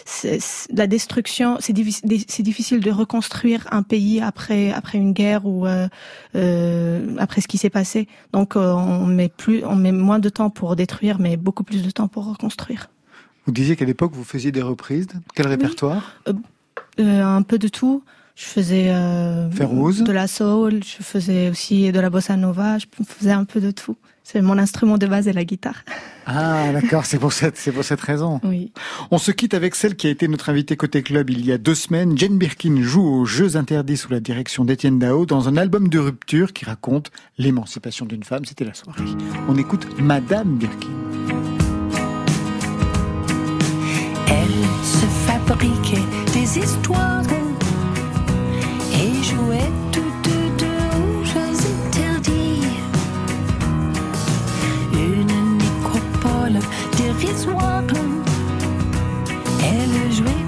c'est- 0.06 0.40
c'est- 0.40 0.72
la 0.72 0.86
destruction. 0.86 1.58
C'est 1.60 1.74
difficile 1.74 2.08
difficile 2.42 2.80
de 2.80 2.90
reconstruire 2.90 3.66
un 3.70 3.82
pays 3.82 4.20
après 4.22 4.72
après 4.72 4.96
une 4.98 5.12
guerre 5.12 5.44
ou 5.46 5.66
euh, 5.66 5.88
euh, 6.36 7.16
après 7.18 7.42
ce 7.42 7.48
qui 7.48 7.58
s'est 7.58 7.70
passé. 7.70 8.08
Donc 8.32 8.56
on 8.56 9.06
met 9.06 9.28
plus 9.28 9.62
on 9.66 9.76
met 9.76 9.92
moins 9.92 10.20
de 10.20 10.30
temps 10.30 10.48
pour 10.50 10.74
détruire, 10.76 11.18
mais 11.20 11.36
beaucoup 11.36 11.64
plus 11.64 11.82
de 11.82 11.90
temps 11.90 12.08
pour 12.08 12.24
reconstruire. 12.26 12.88
Vous 13.46 13.52
disiez 13.52 13.76
qu'à 13.76 13.84
l'époque, 13.84 14.12
vous 14.14 14.24
faisiez 14.24 14.52
des 14.52 14.62
reprises. 14.62 15.08
Quel 15.34 15.46
répertoire? 15.46 16.12
Euh, 16.98 17.22
un 17.22 17.42
peu 17.42 17.58
de 17.58 17.68
tout. 17.68 18.02
Je 18.36 18.44
faisais 18.44 18.86
euh, 18.88 19.46
de 19.48 20.12
la 20.12 20.26
soul, 20.26 20.82
je 20.82 21.04
faisais 21.04 21.50
aussi 21.50 21.92
de 21.92 22.00
la 22.00 22.10
bossa 22.10 22.36
nova, 22.36 22.78
je 22.78 22.86
faisais 23.06 23.30
un 23.30 23.44
peu 23.44 23.60
de 23.60 23.70
tout. 23.70 23.96
C'est 24.24 24.40
mon 24.40 24.58
instrument 24.58 24.98
de 24.98 25.06
base 25.06 25.28
et 25.28 25.32
la 25.32 25.44
guitare. 25.44 25.84
Ah, 26.26 26.72
d'accord, 26.72 27.04
c'est 27.04 27.18
pour 27.18 27.34
cette, 27.34 27.58
c'est 27.58 27.70
pour 27.70 27.84
cette 27.84 28.00
raison. 28.00 28.40
Oui. 28.44 28.72
On 29.10 29.18
se 29.18 29.30
quitte 29.30 29.52
avec 29.52 29.74
celle 29.74 29.94
qui 29.94 30.06
a 30.06 30.10
été 30.10 30.26
notre 30.26 30.48
invitée 30.48 30.74
côté 30.74 31.02
club 31.02 31.28
il 31.28 31.44
y 31.44 31.52
a 31.52 31.58
deux 31.58 31.74
semaines. 31.74 32.16
Jane 32.16 32.38
Birkin 32.38 32.80
joue 32.80 33.06
aux 33.06 33.26
Jeux 33.26 33.58
interdits 33.58 33.98
sous 33.98 34.10
la 34.10 34.20
direction 34.20 34.64
d'Étienne 34.64 34.98
Dao 34.98 35.26
dans 35.26 35.50
un 35.50 35.58
album 35.58 35.90
de 35.90 35.98
rupture 35.98 36.54
qui 36.54 36.64
raconte 36.64 37.10
l'émancipation 37.36 38.06
d'une 38.06 38.24
femme. 38.24 38.46
C'était 38.46 38.64
la 38.64 38.72
soirée. 38.72 39.04
On 39.50 39.58
écoute 39.58 39.86
Madame 40.00 40.56
Birkin. 40.56 41.53
Elle 44.36 44.64
se 44.82 45.06
fabriquait 45.26 46.06
des 46.32 46.58
histoires 46.58 47.22
et 48.92 49.22
jouait 49.22 49.72
toutes 49.92 50.30
deux 50.58 50.82
aux 51.00 51.24
interdits. 51.88 52.78
Une 54.92 55.58
nécropole 55.58 56.58
dérisoire. 56.96 57.82
Elle 59.62 60.12
jouait 60.12 60.43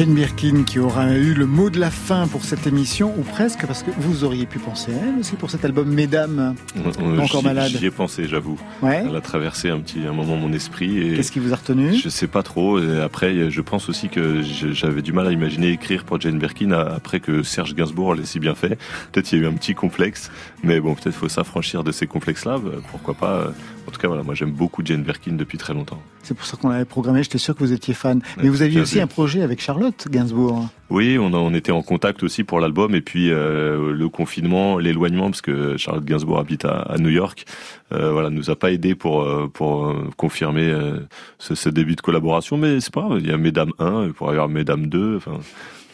Jane 0.00 0.14
Birkin 0.14 0.62
qui 0.64 0.78
aura 0.78 1.12
eu 1.12 1.34
le 1.34 1.44
mot 1.44 1.68
de 1.68 1.78
la 1.78 1.90
fin 1.90 2.26
pour 2.26 2.42
cette 2.42 2.66
émission, 2.66 3.12
ou 3.18 3.22
presque, 3.22 3.66
parce 3.66 3.82
que 3.82 3.90
vous 3.98 4.24
auriez 4.24 4.46
pu 4.46 4.58
penser 4.58 4.92
à 4.92 5.08
elle 5.08 5.18
aussi 5.18 5.36
pour 5.36 5.50
cet 5.50 5.62
album 5.66 5.92
Mesdames. 5.92 6.54
Euh, 6.78 7.18
encore 7.18 7.42
malade. 7.42 7.70
J'y 7.78 7.84
ai 7.84 7.90
pensé, 7.90 8.26
j'avoue. 8.26 8.58
Ouais. 8.80 9.04
Elle 9.06 9.14
a 9.14 9.20
traversé 9.20 9.68
un 9.68 9.78
petit 9.78 9.98
un 10.08 10.14
moment 10.14 10.36
mon 10.36 10.54
esprit. 10.54 11.16
Qu'est-ce 11.16 11.30
qui 11.30 11.38
vous 11.38 11.52
a 11.52 11.56
retenu? 11.56 11.94
Je 11.96 12.08
sais 12.08 12.28
pas 12.28 12.42
trop. 12.42 12.82
Et 12.82 12.98
après, 12.98 13.50
je 13.50 13.60
pense 13.60 13.90
aussi 13.90 14.08
que 14.08 14.40
j'avais 14.40 15.02
du 15.02 15.12
mal 15.12 15.26
à 15.26 15.32
imaginer 15.32 15.68
écrire 15.68 16.04
pour 16.04 16.18
Jane 16.18 16.38
Birkin 16.38 16.70
après 16.70 17.20
que 17.20 17.42
Serge 17.42 17.74
Gainsbourg 17.74 18.14
l'ait 18.14 18.24
si 18.24 18.40
bien 18.40 18.54
fait. 18.54 18.78
Peut-être 19.12 19.30
il 19.32 19.38
y 19.38 19.42
a 19.42 19.44
eu 19.44 19.48
un 19.48 19.52
petit 19.52 19.74
complexe, 19.74 20.30
mais 20.62 20.80
bon, 20.80 20.94
peut-être 20.94 21.14
faut 21.14 21.28
s'affranchir 21.28 21.84
de 21.84 21.92
ces 21.92 22.06
complexes-là. 22.06 22.58
Pourquoi 22.90 23.12
pas 23.12 23.52
En 23.90 23.92
tout 23.92 24.00
cas, 24.00 24.06
voilà, 24.06 24.22
moi 24.22 24.34
j'aime 24.34 24.52
beaucoup 24.52 24.82
Jane 24.84 25.02
Birkin 25.02 25.32
depuis 25.32 25.58
très 25.58 25.74
longtemps. 25.74 26.00
C'est 26.22 26.34
pour 26.36 26.46
ça 26.46 26.56
qu'on 26.56 26.68
l'avait 26.68 26.84
programmé, 26.84 27.24
j'étais 27.24 27.38
sûr 27.38 27.54
que 27.56 27.58
vous 27.58 27.72
étiez 27.72 27.92
fan. 27.92 28.22
Mais 28.40 28.48
vous 28.48 28.62
aviez 28.62 28.80
aussi 28.80 28.94
vu. 28.96 29.00
un 29.00 29.08
projet 29.08 29.42
avec 29.42 29.60
Charlotte 29.60 30.06
Gainsbourg. 30.08 30.68
Oui, 30.90 31.18
on, 31.18 31.34
a- 31.34 31.36
on 31.38 31.52
était 31.54 31.72
en 31.72 31.82
contact 31.82 32.22
aussi 32.22 32.44
pour 32.44 32.60
l'album 32.60 32.94
et 32.94 33.00
puis 33.00 33.32
euh, 33.32 33.92
le 33.92 34.08
confinement, 34.08 34.78
l'éloignement, 34.78 35.24
parce 35.30 35.42
que 35.42 35.76
Charlotte 35.76 36.04
Gainsbourg 36.04 36.38
habite 36.38 36.64
à, 36.64 36.82
à 36.82 36.98
New 36.98 37.08
York, 37.10 37.46
euh, 37.92 38.12
voilà, 38.12 38.30
nous 38.30 38.48
a 38.48 38.54
pas 38.54 38.70
aidé 38.70 38.94
pour 38.94 39.22
euh, 39.22 39.48
pour 39.52 39.86
euh, 39.88 40.08
confirmer 40.16 40.68
euh, 40.68 41.00
ce, 41.38 41.56
ce 41.56 41.68
début 41.68 41.96
de 41.96 42.00
collaboration, 42.00 42.56
mais 42.58 42.78
c'est 42.80 42.94
pas 42.94 43.00
grave. 43.00 43.18
Il 43.20 43.26
y 43.28 43.32
a 43.32 43.36
Mesdames 43.36 43.72
1, 43.80 44.04
il 44.06 44.12
pourrait 44.12 44.30
y 44.30 44.34
avoir 44.34 44.48
Mesdames 44.48 44.86
2. 44.86 45.16
Enfin, 45.16 45.32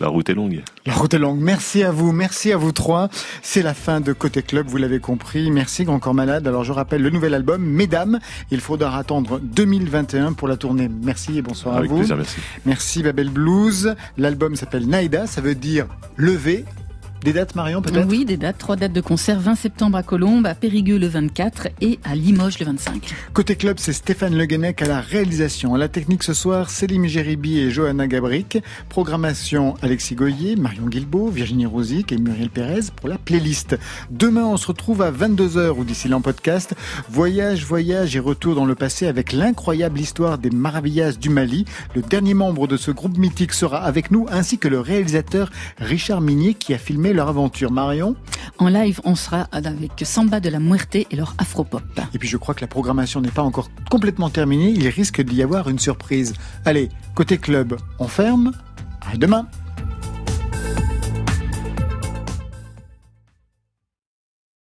la 0.01 0.09
route 0.09 0.29
est 0.29 0.35
longue. 0.35 0.63
La 0.85 0.93
route 0.95 1.15
est 1.15 1.19
longue. 1.19 1.41
Merci 1.41 1.83
à 1.83 1.91
vous, 1.91 2.13
merci 2.13 2.53
à 2.53 2.57
vous 2.57 2.73
trois. 2.73 3.09
C'est 3.43 3.63
la 3.63 3.73
fin 3.75 4.01
de 4.01 4.13
Côté 4.13 4.43
Club, 4.43 4.67
vous 4.69 4.77
l'avez 4.77 5.01
compris. 5.01 5.51
Merci 5.51 5.85
Grand 5.85 5.99
Corps 5.99 6.15
Malade. 6.15 6.47
Alors 6.47 6.65
je 6.65 6.73
rappelle 6.73 7.03
le 7.03 7.11
nouvel 7.11 7.33
album, 7.35 7.63
Mesdames. 7.63 8.19
Il 8.51 8.61
faudra 8.61 8.99
attendre 8.99 9.41
2021 9.41 10.35
pour 10.35 10.49
la 10.49 10.57
tournée. 10.57 10.91
Merci 11.03 11.39
et 11.39 11.43
bonsoir 11.43 11.77
Avec 11.77 11.91
à 11.91 11.95
vous. 11.95 11.99
plaisir, 12.01 12.17
merci. 12.17 12.37
Merci 12.67 13.03
Babel 13.03 13.31
Blues. 13.31 13.95
L'album 14.19 14.55
s'appelle 14.57 14.87
Naïda, 14.87 15.27
ça 15.27 15.41
veut 15.41 15.55
dire 15.55 15.87
lever. 16.17 16.65
Des 17.23 17.33
dates 17.33 17.55
Marion 17.57 17.83
peut-être 17.83 18.07
Oui, 18.09 18.25
des 18.25 18.37
dates, 18.37 18.59
trois 18.59 18.77
dates 18.77 18.93
de 18.93 19.01
concert, 19.01 19.41
20 19.41 19.55
septembre 19.57 19.97
à 19.99 20.03
Colombes, 20.03 20.47
à 20.47 20.55
Périgueux 20.55 20.99
le 20.99 21.09
24 21.09 21.69
et 21.81 21.99
à 22.05 22.15
Limoges 22.15 22.59
le 22.61 22.67
25. 22.67 23.13
Côté 23.33 23.57
club, 23.57 23.79
c'est 23.81 23.93
Stéphane 23.93 24.37
Le 24.37 24.47
Guenec 24.47 24.81
à 24.83 24.87
la 24.87 25.01
réalisation. 25.01 25.75
À 25.75 25.79
la 25.79 25.89
technique 25.89 26.23
ce 26.23 26.35
soir, 26.35 26.71
Célim 26.71 27.07
Géribi 27.07 27.59
et 27.59 27.71
Johanna 27.71 28.07
Gabric. 28.07 28.59
Programmation, 28.89 29.75
Alexis 29.83 30.15
Goyer, 30.15 30.57
Marion 30.57 30.87
Guilbault, 30.87 31.29
Virginie 31.29 31.67
Rosic 31.67 32.13
et 32.13 32.19
Muriel 32.19 32.51
Pérez 32.51 32.91
pour 32.95 33.09
la 33.09 33.19
playlist. 33.19 33.77
Demain, 34.11 34.45
on 34.45 34.57
se 34.57 34.69
retrouve 34.69 35.03
à 35.03 35.11
22h 35.11 35.71
ou 35.77 35.85
d'ici 35.85 36.09
là 36.09 36.17
en 36.17 36.21
podcast. 36.21 36.75
Voyage, 37.11 37.65
voyage 37.65 38.15
et 38.15 38.21
retour 38.21 38.55
dans 38.55 38.67
le 38.67 38.75
passé 38.75 39.07
avec 39.07 39.33
l'incroyable 39.33 39.99
histoire 39.99 40.39
des 40.39 40.51
Maravillas 40.51 41.13
du 41.13 41.31
Mali. 41.31 41.65
Le 41.95 42.03
dernier 42.03 42.35
membre 42.35 42.69
de 42.69 42.77
ce 42.77 42.91
groupe 42.91 43.19
mythique 43.19 43.53
sera 43.53 43.79
avec 43.79 44.11
nous 44.11 44.27
ainsi 44.31 44.59
que 44.59 44.69
le 44.69 44.81
réalisateur 44.81 45.51
Richard 45.79 46.21
Minier 46.21 46.55
qui 46.55 46.73
a 46.73 46.79
filmé 46.79 47.13
leur 47.17 47.29
aventure. 47.29 47.73
Marion 47.73 48.15
En 48.59 48.69
live, 48.69 49.01
on 49.05 49.15
sera 49.17 49.49
avec 49.53 49.93
Samba 50.05 50.41
de 50.41 50.49
la 50.49 50.61
Muerte 50.61 50.95
et 50.95 51.07
leur 51.13 51.35
afropop. 51.39 51.83
Et 52.15 52.19
puis 52.19 52.29
je 52.29 52.37
crois 52.37 52.55
que 52.55 52.61
la 52.61 52.69
programmation 52.69 53.21
n'est 53.21 53.31
pas 53.31 53.43
encore 53.43 53.71
complètement 53.91 54.31
terminée, 54.31 54.71
il 54.71 54.87
risque 54.89 55.21
d'y 55.21 55.43
avoir 55.43 55.69
une 55.69 55.79
surprise. 55.79 56.35
Allez, 56.65 56.89
côté 57.15 57.39
club, 57.39 57.77
on 57.99 58.07
ferme. 58.07 58.53
À 59.01 59.17
demain 59.17 59.47